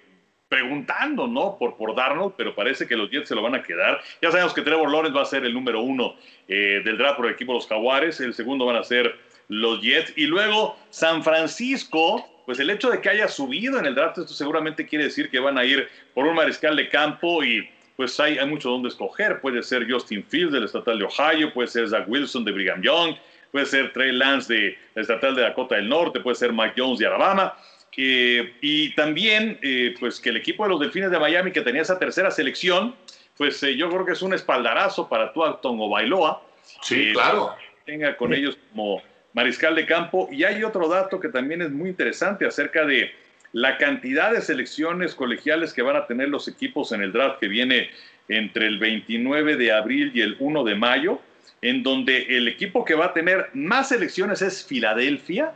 preguntando, 0.48 1.26
¿no? 1.26 1.58
Por, 1.58 1.76
por 1.76 1.94
Darnold, 1.94 2.32
pero 2.38 2.54
parece 2.54 2.86
que 2.86 2.96
los 2.96 3.10
Jets 3.10 3.28
se 3.28 3.34
lo 3.34 3.42
van 3.42 3.54
a 3.54 3.62
quedar. 3.62 4.00
Ya 4.22 4.30
sabemos 4.30 4.54
que 4.54 4.62
Trevor 4.62 4.90
Lawrence 4.90 5.14
va 5.14 5.22
a 5.22 5.26
ser 5.26 5.44
el 5.44 5.52
número 5.52 5.82
uno 5.82 6.14
eh, 6.48 6.80
del 6.82 6.96
draft 6.96 7.16
por 7.16 7.26
el 7.26 7.34
equipo 7.34 7.52
de 7.52 7.58
los 7.58 7.66
Jaguares, 7.68 8.18
el 8.20 8.32
segundo 8.32 8.64
van 8.64 8.76
a 8.76 8.82
ser 8.82 9.14
los 9.48 9.82
Jets, 9.82 10.14
y 10.16 10.24
luego 10.24 10.78
San 10.88 11.22
Francisco, 11.22 12.26
pues 12.46 12.60
el 12.60 12.70
hecho 12.70 12.88
de 12.88 13.02
que 13.02 13.10
haya 13.10 13.28
subido 13.28 13.78
en 13.78 13.84
el 13.84 13.94
draft, 13.94 14.16
esto 14.16 14.32
seguramente 14.32 14.86
quiere 14.86 15.04
decir 15.04 15.28
que 15.28 15.38
van 15.38 15.58
a 15.58 15.66
ir 15.66 15.86
por 16.14 16.26
un 16.26 16.34
mariscal 16.34 16.76
de 16.76 16.88
campo 16.88 17.44
y 17.44 17.68
pues 17.96 18.18
hay, 18.20 18.38
hay 18.38 18.46
mucho 18.46 18.70
donde 18.70 18.88
escoger. 18.88 19.40
Puede 19.40 19.62
ser 19.62 19.90
Justin 19.90 20.24
Fields 20.24 20.52
del 20.52 20.64
estatal 20.64 20.98
de 20.98 21.04
Ohio, 21.04 21.52
puede 21.52 21.68
ser 21.68 21.88
Zach 21.88 22.04
Wilson 22.06 22.44
de 22.44 22.52
Brigham 22.52 22.82
Young, 22.82 23.16
puede 23.50 23.66
ser 23.66 23.92
Trey 23.92 24.12
Lance 24.12 24.52
de 24.52 24.78
la 24.94 25.02
estatal 25.02 25.34
de 25.34 25.42
Dakota 25.42 25.76
del 25.76 25.88
Norte, 25.88 26.20
puede 26.20 26.36
ser 26.36 26.52
Mike 26.52 26.74
Jones 26.76 26.98
de 26.98 27.06
Alabama 27.06 27.54
y 27.96 28.94
también, 28.94 29.58
eh, 29.62 29.94
pues 29.98 30.20
que 30.20 30.28
el 30.28 30.36
equipo 30.36 30.64
de 30.64 30.70
los 30.70 30.80
Delfines 30.80 31.10
de 31.10 31.18
Miami, 31.18 31.50
que 31.50 31.62
tenía 31.62 31.82
esa 31.82 31.98
tercera 31.98 32.30
selección, 32.30 32.94
pues 33.36 33.62
eh, 33.62 33.76
yo 33.76 33.88
creo 33.88 34.04
que 34.04 34.12
es 34.12 34.22
un 34.22 34.34
espaldarazo 34.34 35.08
para 35.08 35.32
Tuacton 35.32 35.78
o 35.80 35.88
Bailoa. 35.88 36.42
Sí, 36.82 37.12
claro. 37.12 37.54
Tenga 37.84 38.16
con 38.16 38.34
ellos 38.34 38.58
como 38.70 39.02
mariscal 39.32 39.74
de 39.74 39.86
campo. 39.86 40.28
Y 40.30 40.44
hay 40.44 40.62
otro 40.62 40.88
dato 40.88 41.18
que 41.20 41.28
también 41.28 41.62
es 41.62 41.70
muy 41.70 41.88
interesante 41.90 42.46
acerca 42.46 42.84
de 42.84 43.12
la 43.52 43.78
cantidad 43.78 44.32
de 44.32 44.40
selecciones 44.40 45.14
colegiales 45.14 45.72
que 45.72 45.82
van 45.82 45.96
a 45.96 46.06
tener 46.06 46.28
los 46.28 46.48
equipos 46.48 46.92
en 46.92 47.02
el 47.02 47.12
draft 47.12 47.38
que 47.40 47.48
viene 47.48 47.90
entre 48.28 48.66
el 48.66 48.78
29 48.78 49.56
de 49.56 49.72
abril 49.72 50.10
y 50.14 50.20
el 50.20 50.36
1 50.38 50.64
de 50.64 50.74
mayo, 50.74 51.20
en 51.62 51.82
donde 51.82 52.36
el 52.36 52.48
equipo 52.48 52.84
que 52.84 52.94
va 52.94 53.06
a 53.06 53.14
tener 53.14 53.50
más 53.54 53.88
selecciones 53.88 54.42
es 54.42 54.64
Filadelfia. 54.64 55.52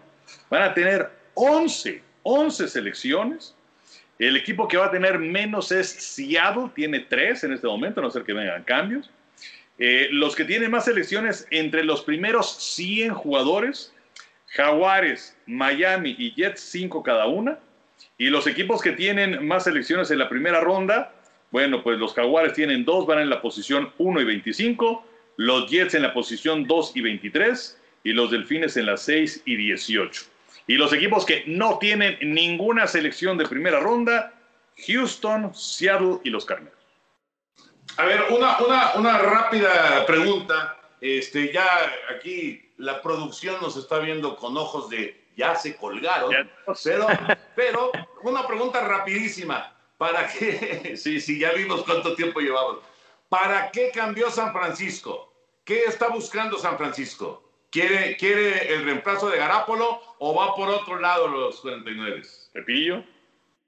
Van 0.48 0.62
a 0.62 0.74
tener 0.74 1.10
11 1.34 2.02
11 2.22 2.68
selecciones. 2.68 3.54
El 4.18 4.36
equipo 4.36 4.68
que 4.68 4.76
va 4.76 4.86
a 4.86 4.90
tener 4.90 5.18
menos 5.18 5.72
es 5.72 5.88
Seattle, 5.88 6.70
tiene 6.74 7.00
3 7.00 7.44
en 7.44 7.52
este 7.54 7.66
momento, 7.66 8.00
a 8.00 8.04
no 8.04 8.10
ser 8.10 8.24
que 8.24 8.32
vengan 8.32 8.62
cambios. 8.64 9.10
Eh, 9.78 10.08
los 10.10 10.36
que 10.36 10.44
tienen 10.44 10.70
más 10.70 10.84
selecciones 10.84 11.46
entre 11.50 11.84
los 11.84 12.02
primeros 12.02 12.54
100 12.74 13.14
jugadores, 13.14 13.94
Jaguares, 14.48 15.36
Miami 15.46 16.14
y 16.18 16.34
Jets, 16.34 16.60
5 16.60 17.02
cada 17.02 17.26
una. 17.26 17.58
Y 18.20 18.28
los 18.28 18.46
equipos 18.46 18.82
que 18.82 18.92
tienen 18.92 19.48
más 19.48 19.64
selecciones 19.64 20.10
en 20.10 20.18
la 20.18 20.28
primera 20.28 20.60
ronda, 20.60 21.14
bueno, 21.50 21.82
pues 21.82 21.98
los 21.98 22.12
Jaguares 22.12 22.52
tienen 22.52 22.84
2, 22.84 23.06
van 23.06 23.20
en 23.20 23.30
la 23.30 23.40
posición 23.40 23.94
1 23.96 24.20
y 24.20 24.24
25, 24.24 25.06
los 25.36 25.70
Jets 25.70 25.94
en 25.94 26.02
la 26.02 26.12
posición 26.12 26.66
2 26.66 26.96
y 26.96 27.00
23 27.00 27.80
y 28.04 28.12
los 28.12 28.30
Delfines 28.30 28.76
en 28.76 28.84
la 28.84 28.98
6 28.98 29.44
y 29.46 29.56
18. 29.56 30.22
Y 30.66 30.74
los 30.74 30.92
equipos 30.92 31.24
que 31.24 31.44
no 31.46 31.78
tienen 31.78 32.18
ninguna 32.20 32.86
selección 32.86 33.38
de 33.38 33.46
primera 33.46 33.80
ronda, 33.80 34.34
Houston, 34.86 35.54
Seattle 35.54 36.18
y 36.22 36.28
los 36.28 36.44
Cardinals. 36.44 36.76
A 37.96 38.04
ver, 38.04 38.20
una, 38.28 38.58
una, 38.58 38.92
una 38.96 39.16
rápida 39.16 40.04
pregunta. 40.04 40.76
Este, 41.00 41.54
ya 41.54 41.66
aquí 42.14 42.70
la 42.76 43.00
producción 43.00 43.56
nos 43.62 43.78
está 43.78 43.98
viendo 43.98 44.36
con 44.36 44.58
ojos 44.58 44.90
de 44.90 45.24
ya 45.40 45.56
se 45.56 45.74
colgaron. 45.76 46.30
Pero, 46.84 47.06
pero 47.56 47.92
una 48.22 48.46
pregunta 48.46 48.86
rapidísima. 48.86 49.74
¿Para 49.96 50.28
qué? 50.28 50.94
Sí, 50.96 51.20
sí, 51.20 51.38
ya 51.38 51.52
vimos 51.52 51.82
cuánto 51.84 52.14
tiempo 52.14 52.40
llevamos. 52.40 52.78
¿Para 53.28 53.70
qué 53.70 53.90
cambió 53.92 54.30
San 54.30 54.52
Francisco? 54.52 55.32
¿Qué 55.64 55.84
está 55.84 56.08
buscando 56.08 56.58
San 56.58 56.76
Francisco? 56.76 57.42
¿Quiere, 57.70 58.16
quiere 58.16 58.74
el 58.74 58.84
reemplazo 58.84 59.30
de 59.30 59.38
Garápolo 59.38 60.00
o 60.18 60.34
va 60.34 60.54
por 60.56 60.68
otro 60.68 60.98
lado 60.98 61.28
los 61.28 61.60
49? 61.60 62.22
Pepillo. 62.52 63.04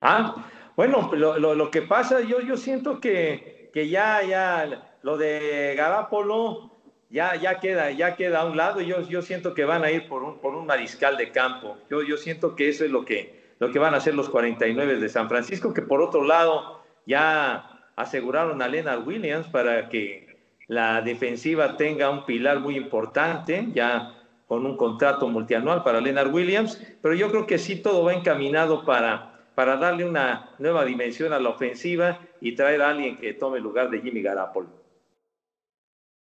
Ah, 0.00 0.34
bueno, 0.74 1.10
lo, 1.12 1.38
lo, 1.38 1.70
que 1.70 1.82
pasa, 1.82 2.20
yo, 2.20 2.40
yo 2.40 2.56
siento 2.56 2.98
que, 3.00 3.70
que 3.72 3.88
ya, 3.88 4.22
ya, 4.24 4.96
lo 5.02 5.16
de 5.16 5.74
Garápolo 5.76 6.71
ya, 7.12 7.36
ya, 7.36 7.60
queda, 7.60 7.90
ya 7.90 8.16
queda 8.16 8.40
a 8.40 8.44
un 8.46 8.56
lado 8.56 8.80
y 8.80 8.86
yo, 8.86 9.06
yo 9.06 9.20
siento 9.20 9.52
que 9.52 9.66
van 9.66 9.84
a 9.84 9.90
ir 9.90 10.08
por 10.08 10.22
un, 10.22 10.38
por 10.38 10.54
un 10.54 10.66
mariscal 10.66 11.18
de 11.18 11.30
campo. 11.30 11.76
Yo, 11.90 12.02
yo 12.02 12.16
siento 12.16 12.56
que 12.56 12.70
eso 12.70 12.84
es 12.84 12.90
lo 12.90 13.04
que, 13.04 13.54
lo 13.58 13.70
que 13.70 13.78
van 13.78 13.92
a 13.92 13.98
hacer 13.98 14.14
los 14.14 14.30
49 14.30 14.96
de 14.96 15.08
San 15.10 15.28
Francisco, 15.28 15.74
que 15.74 15.82
por 15.82 16.00
otro 16.00 16.24
lado 16.24 16.82
ya 17.06 17.68
aseguraron 17.96 18.62
a 18.62 18.68
Leonard 18.68 19.06
Williams 19.06 19.46
para 19.48 19.90
que 19.90 20.38
la 20.68 21.02
defensiva 21.02 21.76
tenga 21.76 22.08
un 22.08 22.24
pilar 22.24 22.60
muy 22.60 22.76
importante, 22.76 23.68
ya 23.74 24.14
con 24.46 24.64
un 24.64 24.78
contrato 24.78 25.28
multianual 25.28 25.82
para 25.82 26.00
Leonard 26.00 26.32
Williams, 26.32 26.82
pero 27.02 27.14
yo 27.14 27.30
creo 27.30 27.46
que 27.46 27.58
sí 27.58 27.76
todo 27.76 28.04
va 28.04 28.14
encaminado 28.14 28.86
para, 28.86 29.44
para 29.54 29.76
darle 29.76 30.06
una 30.06 30.50
nueva 30.58 30.86
dimensión 30.86 31.34
a 31.34 31.38
la 31.38 31.50
ofensiva 31.50 32.20
y 32.40 32.54
traer 32.54 32.80
a 32.80 32.90
alguien 32.90 33.18
que 33.18 33.34
tome 33.34 33.58
el 33.58 33.64
lugar 33.64 33.90
de 33.90 34.00
Jimmy 34.00 34.22
Garapolo. 34.22 34.81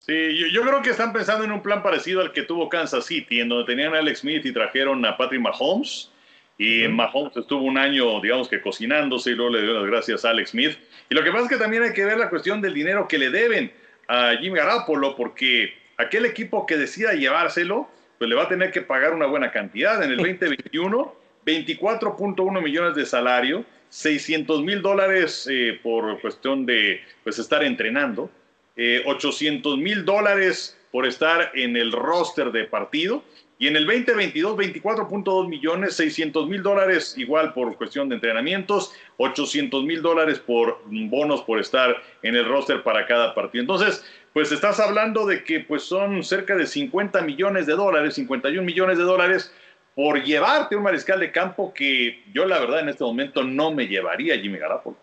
Sí, 0.08 0.50
yo, 0.50 0.62
creo 0.62 0.80
que 0.80 0.88
están 0.88 1.12
pensando 1.12 1.44
en 1.44 1.52
un 1.52 1.62
plan 1.62 1.82
parecido 1.82 2.22
al 2.22 2.32
que 2.32 2.40
tuvo 2.40 2.70
Kansas 2.70 3.04
City, 3.04 3.40
en 3.40 3.50
donde 3.50 3.66
tenían 3.66 3.94
a 3.94 3.98
Alex 3.98 4.20
Smith 4.20 4.46
y 4.46 4.52
trajeron 4.52 5.04
a 5.04 5.18
Patrick 5.18 5.42
Mahomes. 5.42 6.10
Y 6.56 6.88
Mahomes 6.88 7.36
estuvo 7.36 7.62
un 7.62 7.76
año, 7.76 8.18
digamos 8.22 8.48
que 8.48 8.62
cocinándose 8.62 9.30
y 9.30 9.34
luego 9.34 9.52
le 9.52 9.62
dio 9.62 9.74
las 9.74 9.84
gracias 9.84 10.24
a 10.24 10.30
Alex 10.30 10.50
Smith. 10.50 10.78
Y 11.10 11.14
lo 11.14 11.22
que 11.22 11.30
pasa 11.30 11.44
es 11.44 11.50
que 11.50 11.56
también 11.58 11.82
hay 11.82 11.92
que 11.92 12.06
ver 12.06 12.16
la 12.16 12.30
cuestión 12.30 12.62
del 12.62 12.72
dinero 12.72 13.06
que 13.06 13.18
le 13.18 13.28
deben 13.28 13.70
a 14.08 14.34
Jimmy 14.40 14.56
Garapolo, 14.56 15.14
porque 15.14 15.74
aquel 15.98 16.24
equipo 16.24 16.64
que 16.64 16.78
decida 16.78 17.12
llevárselo, 17.12 17.90
pues 18.16 18.30
le 18.30 18.34
va 18.34 18.44
a 18.44 18.48
tener 18.48 18.72
que 18.72 18.80
pagar 18.80 19.12
una 19.12 19.26
buena 19.26 19.52
cantidad. 19.52 20.02
En 20.02 20.10
el 20.10 20.16
2021, 20.16 21.14
24.1 21.44 22.62
millones 22.62 22.94
de 22.96 23.04
salario, 23.04 23.62
600 23.90 24.62
mil 24.62 24.80
dólares 24.80 25.46
eh, 25.50 25.78
por 25.82 26.18
cuestión 26.22 26.64
de 26.64 27.02
pues, 27.24 27.38
estar 27.38 27.62
entrenando. 27.62 28.30
800 29.06 29.74
eh, 29.74 29.76
mil 29.80 30.04
dólares 30.04 30.78
por 30.90 31.06
estar 31.06 31.50
en 31.54 31.76
el 31.76 31.92
roster 31.92 32.52
de 32.52 32.64
partido. 32.64 33.22
Y 33.60 33.66
en 33.66 33.74
el 33.74 33.86
2022, 33.86 34.56
24.2 34.56 35.48
millones, 35.48 35.96
600 35.96 36.48
mil 36.48 36.62
dólares 36.62 37.14
igual 37.18 37.52
por 37.54 37.76
cuestión 37.76 38.08
de 38.08 38.14
entrenamientos, 38.14 38.92
800 39.16 39.82
mil 39.82 40.00
dólares 40.00 40.38
por 40.38 40.80
bonos 40.86 41.42
por 41.42 41.58
estar 41.58 41.96
en 42.22 42.36
el 42.36 42.44
roster 42.44 42.84
para 42.84 43.04
cada 43.06 43.34
partido. 43.34 43.62
Entonces, 43.62 44.04
pues 44.32 44.52
estás 44.52 44.78
hablando 44.78 45.26
de 45.26 45.42
que 45.42 45.58
pues 45.58 45.82
son 45.82 46.22
cerca 46.22 46.54
de 46.54 46.68
50 46.68 47.20
millones 47.22 47.66
de 47.66 47.72
dólares, 47.72 48.14
51 48.14 48.62
millones 48.62 48.96
de 48.96 49.02
dólares 49.02 49.52
por 49.96 50.22
llevarte 50.22 50.76
un 50.76 50.84
mariscal 50.84 51.18
de 51.18 51.32
campo 51.32 51.74
que 51.74 52.22
yo 52.32 52.46
la 52.46 52.60
verdad 52.60 52.78
en 52.78 52.90
este 52.90 53.02
momento 53.02 53.42
no 53.42 53.72
me 53.72 53.88
llevaría 53.88 54.38
Jimmy 54.38 54.58
Garapolo. 54.58 54.96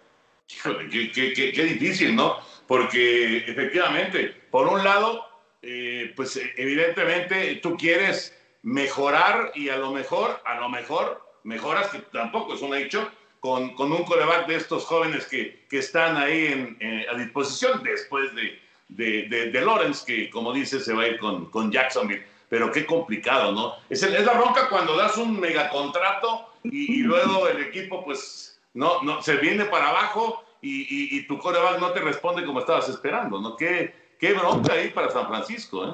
Qué, 0.48 1.64
difícil, 1.64 2.16
¿no? 2.16 2.38
porque 2.68 3.38
efectivamente, 3.38 4.34
por 4.50 4.68
un 4.68 4.84
lado, 4.84 5.26
eh, 5.62 6.14
pues 6.16 6.40
evidentemente 6.58 7.56
tú 7.56 7.78
quieres 7.78 8.38
mejorar 8.64 9.52
y 9.56 9.70
a 9.70 9.78
lo 9.78 9.92
mejor, 9.92 10.42
a 10.46 10.60
lo 10.60 10.70
mejor, 10.70 11.24
mejoras, 11.44 11.88
que 11.90 12.00
tampoco 12.00 12.56
es 12.56 12.62
un 12.62 12.76
hecho, 12.76 13.10
con, 13.40 13.76
con 13.76 13.92
un 13.92 14.04
coreback 14.04 14.48
de 14.48 14.56
estos 14.56 14.86
jóvenes 14.86 15.28
que, 15.28 15.66
que 15.70 15.78
están 15.78 16.18
ahí 16.18 16.48
en, 16.80 17.06
a 17.08 17.16
disposición 17.16 17.84
después 17.84 18.32
de, 18.34 18.60
de, 18.90 19.62
Lawrence, 19.62 20.04
que 20.06 20.32
como 20.32 20.52
dice 20.52 20.80
se 20.80 20.94
va 20.94 21.04
a 21.04 21.08
ir 21.10 21.20
con, 21.20 21.52
con 21.52 21.72
Jacksonville. 21.72 22.26
Pero 22.50 22.72
qué 22.72 22.86
complicado, 22.86 23.52
¿no? 23.52 23.76
Es, 23.90 24.02
es 24.02 24.26
la 24.26 24.34
bronca 24.34 24.70
cuando 24.70 24.96
das 24.96 25.18
un 25.18 25.40
megacontrato 25.40 26.54
y, 26.64 27.00
y 27.00 27.04
luego 27.04 27.48
el 27.48 27.62
equipo 27.62 28.04
pues 28.04 28.55
no, 28.76 29.02
no, 29.02 29.22
se 29.22 29.38
viene 29.38 29.66
para 29.66 29.90
abajo 29.90 30.44
y, 30.62 31.26
tu 31.28 31.38
coreback 31.38 31.80
no 31.80 31.92
te 31.92 32.00
responde 32.00 32.46
como 32.46 32.60
estabas 32.60 32.90
esperando, 32.90 33.40
¿no? 33.40 33.56
Qué, 33.56 33.94
qué 34.20 34.34
bronca 34.34 34.74
ahí 34.74 34.90
para 34.90 35.10
San 35.10 35.28
Francisco, 35.28 35.86
¿eh? 35.86 35.94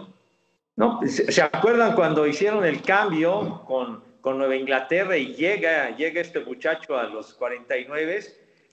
No, 0.78 1.00
¿se 1.06 1.42
acuerdan 1.42 1.94
cuando 1.94 2.26
hicieron 2.26 2.66
el 2.66 2.82
cambio 2.82 3.64
con, 3.68 4.02
con 4.22 4.38
Nueva 4.38 4.56
Inglaterra 4.56 5.18
y 5.18 5.36
llega, 5.36 5.96
llega 5.96 6.22
este 6.22 6.40
muchacho 6.40 6.98
a 6.98 7.04
los 7.04 7.34
49 7.34 8.24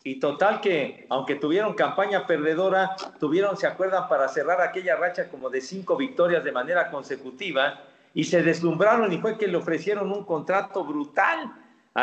y 0.05 0.21
total 0.21 0.61
que, 0.61 1.07
aunque 1.11 1.35
tuvieron 1.35 1.75
campaña 1.75 2.27
perdedora, 2.27 2.95
tuvieron, 3.19 3.57
se 3.57 3.67
acuerdan, 3.67 4.09
para 4.09 4.29
cerrar 4.29 4.61
aquella 4.61 4.97
racha 4.97 5.29
como 5.29 5.51
de 5.51 5.61
cinco 5.61 5.97
victorias 5.97 6.45
de 6.45 6.53
manera 6.53 6.91
consecutiva 6.91 7.83
y 8.15 8.25
se 8.25 8.43
deslumbraron 8.43 9.13
y 9.13 9.19
fue 9.19 9.37
que 9.37 9.49
le 9.49 9.57
ofrecieron 9.57 10.11
un 10.13 10.25
contrato 10.25 10.85
brutal 10.85 11.53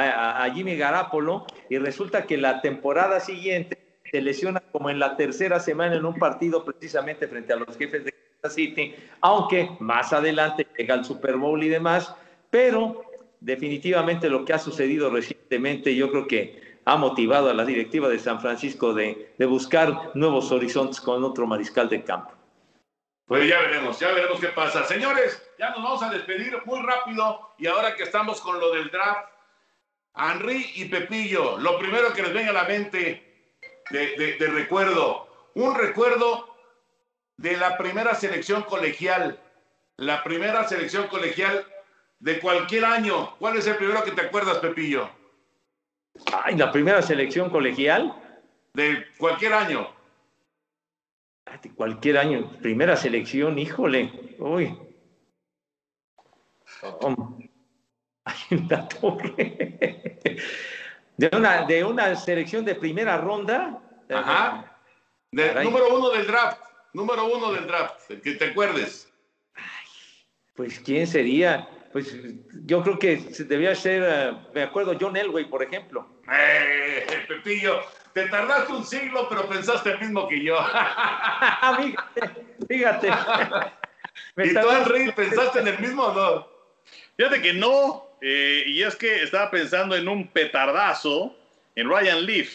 a, 0.03 0.43
a 0.43 0.53
Jimmy 0.53 0.77
Garapolo 0.77 1.45
y 1.69 1.77
resulta 1.77 2.25
que 2.25 2.37
la 2.37 2.61
temporada 2.61 3.19
siguiente 3.19 3.77
se 4.11 4.21
lesiona 4.21 4.61
como 4.71 4.89
en 4.89 4.99
la 4.99 5.17
tercera 5.17 5.59
semana 5.59 5.95
en 5.95 6.05
un 6.05 6.15
partido 6.15 6.63
precisamente 6.63 7.27
frente 7.27 7.53
a 7.53 7.57
los 7.57 7.77
jefes 7.77 8.05
de 8.05 8.13
Kansas 8.13 8.55
City, 8.55 8.95
aunque 9.21 9.69
más 9.79 10.13
adelante 10.13 10.67
llega 10.77 10.93
al 10.93 11.05
Super 11.05 11.37
Bowl 11.37 11.61
y 11.63 11.69
demás, 11.69 12.15
pero 12.49 13.03
definitivamente 13.39 14.29
lo 14.29 14.45
que 14.45 14.53
ha 14.53 14.59
sucedido 14.59 15.09
recientemente 15.09 15.95
yo 15.95 16.09
creo 16.11 16.27
que 16.27 16.79
ha 16.85 16.97
motivado 16.97 17.49
a 17.49 17.53
la 17.53 17.65
directiva 17.65 18.07
de 18.07 18.19
San 18.19 18.39
Francisco 18.39 18.93
de, 18.93 19.33
de 19.37 19.45
buscar 19.45 20.11
nuevos 20.13 20.51
horizontes 20.51 21.01
con 21.01 21.23
otro 21.23 21.47
mariscal 21.47 21.89
de 21.89 22.03
campo. 22.03 22.31
Pues 23.27 23.49
ya 23.49 23.59
veremos, 23.59 23.99
ya 23.99 24.11
veremos 24.11 24.39
qué 24.39 24.49
pasa. 24.49 24.83
Señores, 24.83 25.41
ya 25.57 25.71
nos 25.71 25.83
vamos 25.83 26.03
a 26.03 26.11
despedir 26.11 26.55
muy 26.65 26.79
rápido 26.83 27.53
y 27.57 27.65
ahora 27.65 27.95
que 27.95 28.03
estamos 28.03 28.39
con 28.39 28.59
lo 28.59 28.71
del 28.71 28.91
draft, 28.91 29.27
Henry 30.17 30.71
y 30.75 30.85
Pepillo, 30.85 31.57
lo 31.57 31.77
primero 31.77 32.13
que 32.13 32.23
les 32.23 32.33
venga 32.33 32.51
a 32.51 32.53
la 32.53 32.63
mente, 32.63 33.51
de, 33.89 34.47
recuerdo. 34.51 35.27
Un 35.55 35.75
recuerdo 35.75 36.55
de 37.37 37.57
la 37.57 37.77
primera 37.77 38.15
selección 38.15 38.63
colegial. 38.63 39.39
La 39.97 40.23
primera 40.23 40.67
selección 40.67 41.07
colegial 41.07 41.65
de 42.19 42.39
cualquier 42.39 42.85
año. 42.85 43.35
¿Cuál 43.37 43.57
es 43.57 43.67
el 43.67 43.77
primero 43.77 44.03
que 44.03 44.11
te 44.11 44.21
acuerdas, 44.21 44.57
Pepillo? 44.57 45.09
Ay, 46.33 46.55
la 46.55 46.71
primera 46.71 47.01
selección 47.01 47.49
colegial. 47.49 48.13
De 48.73 49.05
cualquier 49.17 49.53
año. 49.53 49.87
De 51.61 51.71
cualquier 51.71 52.17
año. 52.17 52.51
Primera 52.61 52.97
selección, 52.97 53.57
híjole. 53.57 54.35
Uy. 54.39 54.77
Hay 58.49 58.57
una 58.57 58.87
de 61.17 61.29
una, 61.33 61.65
de 61.65 61.83
una 61.83 62.15
selección 62.15 62.65
de 62.65 62.75
primera 62.75 63.17
ronda. 63.17 63.81
Ajá. 64.09 64.77
número 65.31 65.97
uno 65.97 66.09
del 66.09 66.27
draft. 66.27 66.61
Número 66.93 67.25
uno 67.25 67.53
del 67.53 67.67
draft. 67.67 68.11
Que 68.23 68.33
te 68.33 68.45
acuerdes. 68.45 69.11
pues, 70.55 70.79
¿quién 70.79 71.07
sería? 71.07 71.69
Pues 71.91 72.13
yo 72.65 72.83
creo 72.83 72.99
que 72.99 73.17
debía 73.47 73.73
ser, 73.73 74.03
eh, 74.05 74.37
me 74.53 74.63
acuerdo, 74.63 74.97
John 74.99 75.15
Elway, 75.15 75.45
por 75.45 75.63
ejemplo. 75.63 76.21
Eh, 76.29 77.05
Pepillo, 77.25 77.79
te 78.13 78.27
tardaste 78.27 78.73
un 78.73 78.83
siglo, 78.83 79.29
pero 79.29 79.47
pensaste 79.47 79.91
el 79.91 79.99
mismo 79.99 80.27
que 80.27 80.43
yo. 80.43 80.57
fíjate, 81.77 82.33
fíjate. 82.67 83.07
¿Y 84.43 84.53
tú, 84.53 84.69
Henry, 84.69 85.11
pensaste 85.13 85.59
en 85.59 85.67
el 85.69 85.79
mismo 85.79 86.03
o 86.03 86.13
no? 86.13 86.47
Fíjate 87.15 87.41
que 87.41 87.53
no, 87.53 88.14
eh, 88.21 88.63
y 88.67 88.83
es 88.83 88.95
que 88.95 89.23
estaba 89.23 89.51
pensando 89.51 89.95
en 89.95 90.07
un 90.07 90.27
petardazo 90.27 91.35
en 91.75 91.89
Ryan 91.89 92.25
Leaf, 92.25 92.49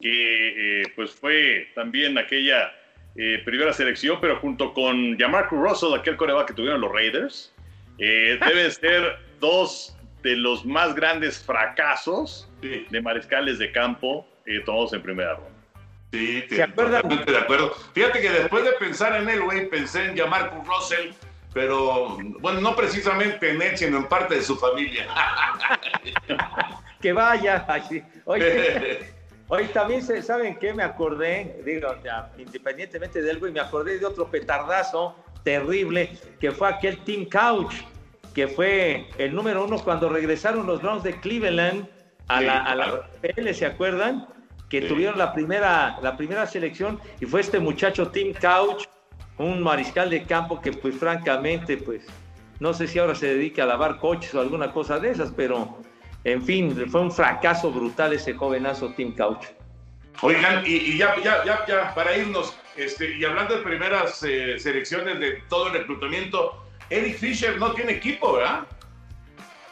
que 0.00 0.82
eh, 0.82 0.92
pues 0.96 1.12
fue 1.12 1.70
también 1.74 2.18
aquella 2.18 2.72
eh, 3.16 3.42
primera 3.44 3.72
selección, 3.72 4.18
pero 4.20 4.38
junto 4.40 4.72
con 4.72 5.18
Jamarcus 5.18 5.58
Russell, 5.58 5.94
aquel 5.94 6.16
coreback 6.16 6.48
que 6.48 6.54
tuvieron 6.54 6.80
los 6.80 6.92
Raiders, 6.92 7.54
deben 7.98 8.72
ser 8.72 9.18
dos 9.38 9.96
de 10.22 10.36
los 10.36 10.64
más 10.64 10.94
grandes 10.94 11.42
fracasos 11.42 12.48
de 12.60 13.00
mariscales 13.00 13.58
de 13.58 13.70
campo 13.70 14.26
tomados 14.64 14.92
en 14.92 15.02
primera 15.02 15.34
ronda. 15.34 15.50
Sí, 16.12 16.44
¿Se 16.48 16.62
acuerdan? 16.62 17.08
de 17.08 17.38
acuerdo. 17.38 17.74
Fíjate 17.94 18.20
que 18.20 18.30
después 18.30 18.64
de 18.64 18.72
pensar 18.72 19.20
en 19.20 19.28
él, 19.28 19.42
güey, 19.42 19.68
pensé 19.68 20.04
en 20.04 20.16
Jamarcus 20.16 20.66
Russell 20.66 21.12
pero 21.52 22.16
bueno, 22.40 22.60
no 22.60 22.74
precisamente 22.74 23.50
en 23.50 23.60
él, 23.60 23.76
sino 23.76 23.98
en 23.98 24.08
parte 24.08 24.36
de 24.36 24.42
su 24.42 24.56
familia. 24.56 25.06
que 27.02 27.12
vaya. 27.12 27.66
Hoy 29.48 29.66
también 29.74 30.02
saben 30.22 30.58
qué 30.58 30.72
me 30.72 30.82
acordé, 30.82 31.60
digo, 31.64 31.94
independientemente 32.38 33.20
de 33.20 33.30
algo, 33.30 33.48
y 33.48 33.52
me 33.52 33.60
acordé 33.60 33.98
de 33.98 34.06
otro 34.06 34.30
petardazo 34.30 35.14
terrible, 35.42 36.16
que 36.40 36.52
fue 36.52 36.68
aquel 36.68 36.98
Team 37.04 37.26
Couch, 37.26 37.74
que 38.34 38.48
fue 38.48 39.08
el 39.18 39.34
número 39.34 39.64
uno 39.64 39.78
cuando 39.78 40.08
regresaron 40.08 40.66
los 40.66 40.80
Browns 40.80 41.02
de 41.02 41.20
Cleveland 41.20 41.86
a 42.28 42.40
la, 42.40 42.62
a 42.64 42.74
la 42.74 43.10
PL, 43.20 43.52
¿se 43.52 43.66
acuerdan? 43.66 44.26
Que 44.70 44.82
tuvieron 44.82 45.18
la 45.18 45.34
primera, 45.34 45.98
la 46.00 46.16
primera 46.16 46.46
selección 46.46 46.98
y 47.20 47.26
fue 47.26 47.40
este 47.40 47.58
muchacho 47.58 48.08
Tim 48.08 48.32
Couch, 48.32 48.84
un 49.38 49.62
mariscal 49.62 50.10
de 50.10 50.24
campo 50.24 50.60
que 50.60 50.72
pues 50.72 50.96
francamente 50.96 51.76
pues 51.76 52.06
no 52.60 52.72
sé 52.72 52.86
si 52.86 52.98
ahora 52.98 53.14
se 53.14 53.34
dedica 53.34 53.64
a 53.64 53.66
lavar 53.66 53.98
coches 53.98 54.34
o 54.34 54.40
alguna 54.40 54.72
cosa 54.72 55.00
de 55.00 55.10
esas, 55.10 55.32
pero 55.32 55.78
en 56.24 56.44
fin, 56.44 56.88
fue 56.88 57.00
un 57.00 57.10
fracaso 57.10 57.72
brutal 57.72 58.12
ese 58.12 58.34
jovenazo 58.34 58.92
Tim 58.94 59.12
Couch. 59.16 59.46
Oigan, 60.20 60.62
y, 60.64 60.96
ya, 60.96 61.16
ya, 61.24 61.44
ya, 61.44 61.66
ya, 61.66 61.94
para 61.94 62.16
irnos, 62.16 62.56
este, 62.76 63.16
y 63.16 63.24
hablando 63.24 63.56
de 63.56 63.62
primeras 63.62 64.22
eh, 64.22 64.56
selecciones 64.58 65.18
de 65.18 65.42
todo 65.48 65.68
el 65.68 65.72
reclutamiento, 65.72 66.64
Eric 66.90 67.18
Fisher 67.18 67.58
no 67.58 67.72
tiene 67.72 67.92
equipo, 67.94 68.34
¿verdad? 68.34 68.60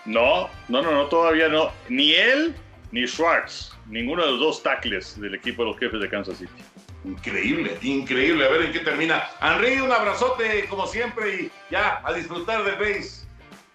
No, 0.07 0.49
no, 0.69 0.83
no, 0.83 0.91
no, 0.91 1.07
todavía 1.07 1.49
no. 1.49 1.71
Ni 1.89 2.15
él 2.15 2.57
ni 2.91 3.07
Schwartz, 3.07 3.77
ninguno 3.87 4.25
de 4.25 4.33
los 4.33 4.41
dos 4.41 4.63
tackles 4.63 5.21
del 5.21 5.37
equipo 5.37 5.63
de 5.63 5.71
los 5.71 5.79
jefes 5.79 6.01
de 6.01 6.09
Kansas 6.09 6.39
City. 6.39 6.65
Increíble, 7.05 7.79
increíble. 7.83 8.45
A 8.45 8.49
ver 8.49 8.63
en 8.63 8.73
qué 8.73 8.81
termina. 8.81 9.25
Henry, 9.41 9.81
un 9.81 9.91
abrazote 9.91 10.67
como 10.69 10.87
siempre 10.87 11.35
y 11.35 11.51
ya 11.71 12.03
a 12.05 12.13
disfrutar 12.13 12.63
del 12.65 12.77
base. 12.77 13.27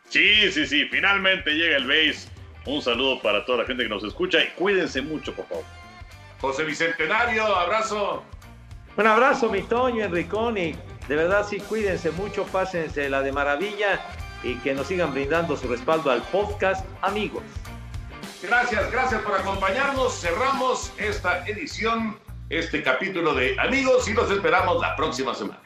Sí, 0.09 0.51
sí, 0.51 0.67
sí, 0.67 0.85
finalmente 0.85 1.51
llega 1.51 1.77
el 1.77 1.87
base. 1.87 2.29
Un 2.65 2.81
saludo 2.81 3.21
para 3.21 3.45
toda 3.45 3.59
la 3.59 3.65
gente 3.65 3.83
que 3.83 3.89
nos 3.89 4.03
escucha 4.03 4.43
y 4.43 4.47
cuídense 4.49 5.01
mucho, 5.01 5.33
por 5.33 5.47
favor. 5.47 5.63
José 6.41 6.63
Bicentenario, 6.63 7.43
abrazo. 7.43 8.23
Un 8.97 9.07
abrazo, 9.07 9.49
mi 9.49 9.61
Toño, 9.61 10.05
Enricón, 10.05 10.57
y 10.57 10.75
de 11.07 11.15
verdad 11.15 11.45
sí, 11.47 11.59
cuídense 11.59 12.11
mucho, 12.11 12.45
pásense 12.45 13.09
la 13.09 13.21
de 13.21 13.31
maravilla 13.31 13.99
y 14.43 14.55
que 14.55 14.73
nos 14.73 14.87
sigan 14.87 15.13
brindando 15.13 15.57
su 15.57 15.67
respaldo 15.67 16.11
al 16.11 16.21
podcast, 16.21 16.85
amigos. 17.01 17.43
Gracias, 18.41 18.91
gracias 18.91 19.21
por 19.21 19.35
acompañarnos. 19.35 20.19
Cerramos 20.19 20.93
esta 20.97 21.45
edición, 21.47 22.17
este 22.49 22.83
capítulo 22.83 23.33
de 23.33 23.59
Amigos 23.59 24.07
y 24.07 24.13
los 24.13 24.29
esperamos 24.29 24.79
la 24.79 24.95
próxima 24.95 25.33
semana. 25.33 25.61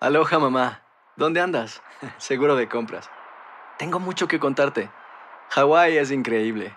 Aloha 0.00 0.38
mamá, 0.38 0.82
¿dónde 1.16 1.40
andas? 1.40 1.82
Seguro 2.18 2.54
de 2.54 2.68
compras. 2.68 3.10
Tengo 3.78 3.98
mucho 3.98 4.28
que 4.28 4.38
contarte. 4.38 4.90
Hawái 5.50 5.96
es 5.96 6.10
increíble. 6.10 6.76